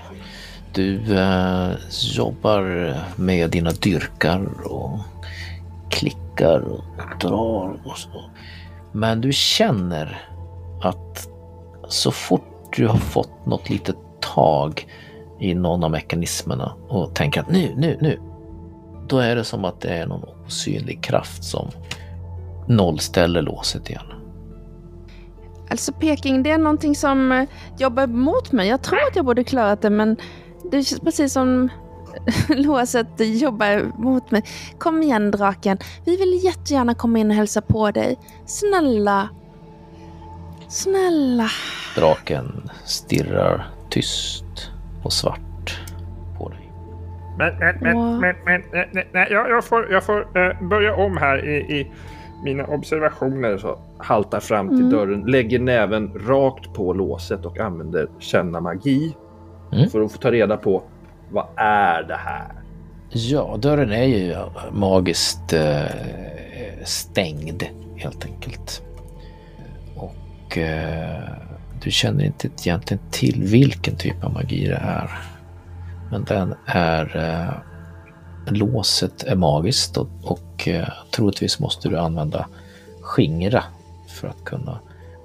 Du 0.73 1.17
eh, 1.17 1.69
jobbar 2.15 2.93
med 3.15 3.49
dina 3.49 3.71
dyrkar 3.71 4.67
och 4.71 4.99
klickar 5.89 6.59
och 6.59 6.83
drar 7.21 7.79
och 7.85 7.97
så. 7.97 8.29
Men 8.91 9.21
du 9.21 9.31
känner 9.33 10.21
att 10.83 11.27
så 11.87 12.11
fort 12.11 12.58
du 12.75 12.87
har 12.87 12.97
fått 12.97 13.45
något 13.45 13.69
litet 13.69 13.95
tag 14.21 14.87
i 15.39 15.55
någon 15.55 15.83
av 15.83 15.91
mekanismerna 15.91 16.73
och 16.87 17.15
tänker 17.15 17.41
att 17.41 17.51
nu, 17.51 17.73
nu, 17.77 17.97
nu. 18.01 18.19
Då 19.07 19.17
är 19.17 19.35
det 19.35 19.43
som 19.43 19.65
att 19.65 19.81
det 19.81 19.89
är 19.89 20.07
någon 20.07 20.23
osynlig 20.45 21.03
kraft 21.03 21.43
som 21.43 21.69
nollställer 22.67 23.41
låset 23.41 23.89
igen. 23.89 24.05
Alltså 25.69 25.93
Peking, 25.93 26.43
det 26.43 26.51
är 26.51 26.57
någonting 26.57 26.95
som 26.95 27.31
eh, 27.31 27.47
jobbar 27.77 28.07
mot 28.07 28.51
mig. 28.51 28.67
Jag 28.67 28.81
tror 28.81 28.99
att 28.99 29.15
jag 29.15 29.25
borde 29.25 29.43
klarat 29.43 29.81
det 29.81 29.89
men 29.89 30.17
det 30.71 30.83
känns 30.83 31.01
precis 31.01 31.33
som 31.33 31.69
låset 32.49 33.07
jobbar 33.17 33.91
mot 33.97 34.31
mig. 34.31 34.43
Kom 34.77 35.03
igen 35.03 35.31
draken, 35.31 35.77
vi 36.05 36.17
vill 36.17 36.43
jättegärna 36.43 36.95
komma 36.95 37.19
in 37.19 37.29
och 37.29 37.35
hälsa 37.35 37.61
på 37.61 37.91
dig. 37.91 38.19
Snälla. 38.45 39.29
Snälla. 40.69 41.47
Draken 41.95 42.69
stirrar 42.85 43.67
tyst 43.89 44.71
och 45.03 45.13
svart 45.13 45.79
på 46.37 46.49
dig. 46.49 46.71
Men, 47.37 47.57
men, 47.57 47.77
men, 47.81 48.19
men, 48.19 48.35
men, 48.45 48.63
nej, 48.71 48.89
nej, 48.91 49.07
nej, 49.13 49.27
jag, 49.31 49.49
jag 49.49 49.65
får, 49.65 49.91
jag 49.91 50.03
får 50.03 50.37
eh, 50.37 50.61
börja 50.61 50.95
om 50.95 51.17
här 51.17 51.45
i, 51.45 51.79
i 51.79 51.91
mina 52.43 52.65
observationer. 52.65 53.57
Så 53.57 53.79
haltar 53.97 54.39
fram 54.39 54.69
till 54.69 54.89
dörren, 54.89 55.21
lägger 55.21 55.59
näven 55.59 56.13
rakt 56.27 56.73
på 56.73 56.93
låset 56.93 57.45
och 57.45 57.59
använder 57.59 58.07
känna 58.19 58.61
magi. 58.61 59.15
Mm. 59.71 59.89
För 59.89 60.01
att 60.01 60.11
få 60.11 60.17
ta 60.17 60.31
reda 60.31 60.57
på 60.57 60.83
vad 61.31 61.45
är 61.55 62.03
det 62.03 62.15
här? 62.15 62.51
Ja, 63.09 63.57
dörren 63.59 63.91
är 63.91 64.03
ju 64.03 64.35
magiskt 64.71 65.53
eh, 65.53 65.81
stängd 66.85 67.63
helt 67.97 68.25
enkelt. 68.25 68.83
Och 70.49 70.57
eh, 70.57 71.23
du 71.81 71.91
känner 71.91 72.25
inte 72.25 72.47
egentligen 72.47 73.03
till 73.11 73.43
vilken 73.43 73.95
typ 73.95 74.23
av 74.23 74.33
magi 74.33 74.67
det 74.67 74.75
är. 74.75 75.19
Men 76.11 76.23
den 76.23 76.55
är... 76.65 77.17
Eh, 77.17 77.53
låset 78.53 79.23
är 79.23 79.35
magiskt 79.35 79.97
och, 79.97 80.09
och 80.23 80.67
eh, 80.67 80.87
troligtvis 81.11 81.59
måste 81.59 81.89
du 81.89 81.97
använda 81.97 82.47
skingra 83.01 83.63
för 84.07 84.27
att 84.27 84.43
kunna 84.45 84.79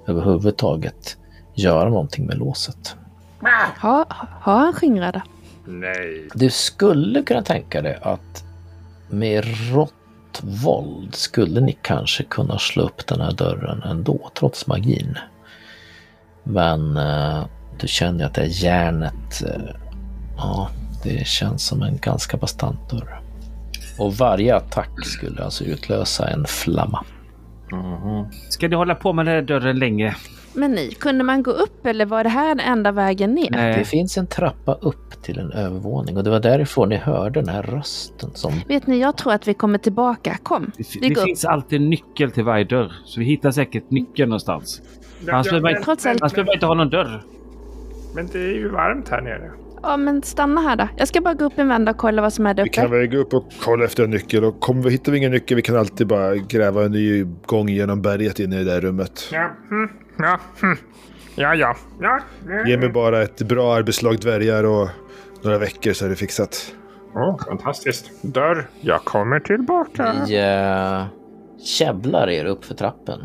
överhuvudtaget 0.07 1.17
göra 1.53 1.89
någonting 1.89 2.25
med 2.25 2.37
låset. 2.37 2.95
Ha, 3.81 4.05
har 4.41 4.59
han 4.59 4.73
skingrade? 4.73 5.21
Nej. 5.65 6.27
Du 6.33 6.49
skulle 6.49 7.21
kunna 7.21 7.41
tänka 7.41 7.81
dig 7.81 7.99
att 8.01 8.43
med 9.09 9.45
rått 9.73 9.93
våld 10.43 11.15
skulle 11.15 11.61
ni 11.61 11.77
kanske 11.81 12.23
kunna 12.23 12.59
slå 12.59 12.83
upp 12.83 13.07
den 13.07 13.21
här 13.21 13.31
dörren 13.31 13.83
ändå, 13.83 14.29
trots 14.39 14.67
magin. 14.67 15.17
Men 16.43 16.97
eh, 16.97 17.45
du 17.79 17.87
känner 17.87 18.25
att 18.25 18.33
det 18.33 18.41
är 18.41 18.63
järnet. 18.63 19.43
Eh, 19.45 19.75
ja, 20.37 20.69
det 21.03 21.27
känns 21.27 21.67
som 21.67 21.81
en 21.81 21.97
ganska 21.97 22.37
bastant 22.37 22.89
dörr. 22.89 23.21
Och 23.97 24.13
varje 24.13 24.55
attack 24.55 25.05
skulle 25.05 25.43
alltså 25.43 25.63
utlösa 25.63 26.27
en 26.27 26.45
flamma. 26.45 27.05
Mhm. 27.71 28.25
Ska 28.49 28.67
ni 28.67 28.75
hålla 28.75 28.95
på 28.95 29.13
med 29.13 29.25
den 29.25 29.35
här 29.35 29.41
dörren 29.41 29.79
länge? 29.79 30.15
Men 30.55 30.71
ni, 30.71 30.91
kunde 30.91 31.23
man 31.23 31.43
gå 31.43 31.51
upp 31.51 31.85
eller 31.85 32.05
var 32.05 32.23
det 32.23 32.29
här 32.29 32.47
den 32.55 32.59
enda 32.59 32.91
vägen 32.91 33.33
ner? 33.33 33.49
Det 33.49 33.57
Nej. 33.57 33.85
finns 33.85 34.17
en 34.17 34.27
trappa 34.27 34.73
upp 34.73 35.23
till 35.23 35.39
en 35.39 35.51
övervåning 35.51 36.17
och 36.17 36.23
det 36.23 36.29
var 36.29 36.39
därifrån 36.39 36.89
ni 36.89 36.95
hörde 36.97 37.39
den 37.41 37.49
här 37.49 37.63
rösten 37.63 38.29
som 38.33 38.53
Vet 38.67 38.87
ni, 38.87 38.99
jag 38.99 39.17
tror 39.17 39.33
att 39.33 39.47
vi 39.47 39.53
kommer 39.53 39.77
tillbaka. 39.77 40.37
Kom, 40.43 40.71
Det, 40.77 40.83
vi 41.01 41.07
det 41.07 41.13
går 41.15 41.21
upp. 41.21 41.25
finns 41.27 41.45
alltid 41.45 41.81
en 41.81 41.89
nyckel 41.89 42.31
till 42.31 42.43
varje 42.43 42.63
dörr. 42.65 42.91
Så 43.05 43.19
vi 43.19 43.25
hittar 43.25 43.51
säkert 43.51 43.91
nyckeln 43.91 44.29
någonstans. 44.29 44.81
Annars 45.31 45.45
behöver 45.47 45.61
man 45.61 45.71
inte- 45.71 45.83
Trots 45.83 46.05
allt. 46.05 46.21
annars 46.21 46.33
behöver 46.33 46.47
man 46.49 46.53
inte 46.55 46.65
ha 46.65 46.73
någon 46.73 46.89
dörr. 46.89 47.23
Men 48.15 48.27
det 48.31 48.39
är 48.39 48.53
ju 48.53 48.69
varmt 48.69 49.09
här 49.09 49.21
nere. 49.21 49.51
Ja, 49.83 49.97
men 49.97 50.21
stanna 50.21 50.61
här 50.61 50.75
då. 50.75 50.87
Jag 50.97 51.07
ska 51.07 51.21
bara 51.21 51.33
gå 51.33 51.45
upp 51.45 51.53
en 51.59 51.67
vända 51.67 51.91
och 51.91 51.97
kolla 51.97 52.21
vad 52.21 52.33
som 52.33 52.45
är 52.45 52.53
där 52.53 52.63
Vi 52.63 52.69
kan 52.69 52.85
uppe. 52.85 52.97
väl 52.97 53.07
gå 53.07 53.17
upp 53.17 53.33
och 53.33 53.45
kolla 53.63 53.85
efter 53.85 54.03
en 54.03 54.09
nyckel. 54.09 54.43
Och 54.43 54.59
kommer 54.59 54.81
vi, 54.83 54.89
hittar 54.89 55.11
vi 55.11 55.17
ingen 55.17 55.31
nyckel 55.31 55.55
vi 55.55 55.61
kan 55.61 55.75
alltid 55.75 56.07
bara 56.07 56.35
gräva 56.35 56.85
en 56.85 56.91
ny 56.91 57.25
gång 57.45 57.69
genom 57.69 58.01
berget 58.01 58.39
in 58.39 58.53
i 58.53 58.55
det 58.55 58.63
där 58.63 58.81
rummet. 58.81 59.29
Ja, 59.31 59.51
hm, 59.69 59.89
ja, 60.17 60.39
hm. 60.61 60.77
ja, 61.35 61.55
ja. 61.55 61.75
ja. 61.99 62.19
Ge 62.65 62.77
mig 62.77 62.89
bara 62.89 63.21
ett 63.23 63.41
bra 63.41 63.75
arbetslag 63.75 64.19
dvärgar 64.19 64.63
och 64.63 64.89
några 65.41 65.57
veckor 65.57 65.93
så 65.93 66.05
är 66.05 66.09
det 66.09 66.15
fixat. 66.15 66.73
Åh, 67.15 67.45
fantastiskt. 67.47 68.11
Dörr, 68.21 68.69
jag 68.81 69.03
kommer 69.03 69.39
tillbaka. 69.39 70.13
Ni 70.13 70.35
eh, 70.35 71.05
käbblar 71.65 72.29
er 72.29 72.45
upp 72.45 72.65
för 72.65 72.75
trappen. 72.75 73.19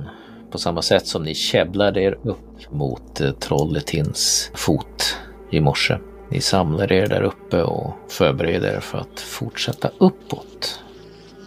På 0.50 0.58
samma 0.58 0.82
sätt 0.82 1.06
som 1.06 1.22
ni 1.22 1.34
käbblade 1.34 2.00
er 2.02 2.18
upp 2.22 2.70
mot 2.72 3.20
eh, 3.20 3.30
Trolletins 3.30 4.50
fot 4.54 5.16
i 5.50 5.60
morse. 5.60 5.98
Ni 6.30 6.40
samlar 6.40 6.92
er 6.92 7.06
där 7.06 7.22
uppe 7.22 7.62
och 7.62 7.92
förbereder 8.08 8.76
er 8.76 8.80
för 8.80 8.98
att 8.98 9.20
fortsätta 9.20 9.90
uppåt. 9.98 10.82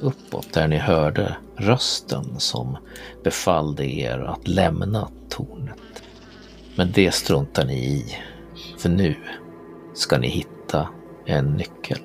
Uppåt 0.04 0.54
där 0.54 0.68
ni 0.68 0.78
hörde 0.78 1.38
rösten 1.56 2.40
som 2.40 2.78
befallde 3.24 3.86
er 3.86 4.20
att 4.20 4.48
lämna 4.48 5.10
tornet. 5.30 6.04
Men 6.76 6.92
det 6.92 7.12
struntar 7.12 7.66
ni 7.66 7.74
i. 7.74 8.18
För 8.78 8.90
nu 8.90 9.16
ska 9.94 10.18
ni 10.18 10.28
hitta 10.28 10.90
en 11.26 11.54
nyckel. 11.54 12.00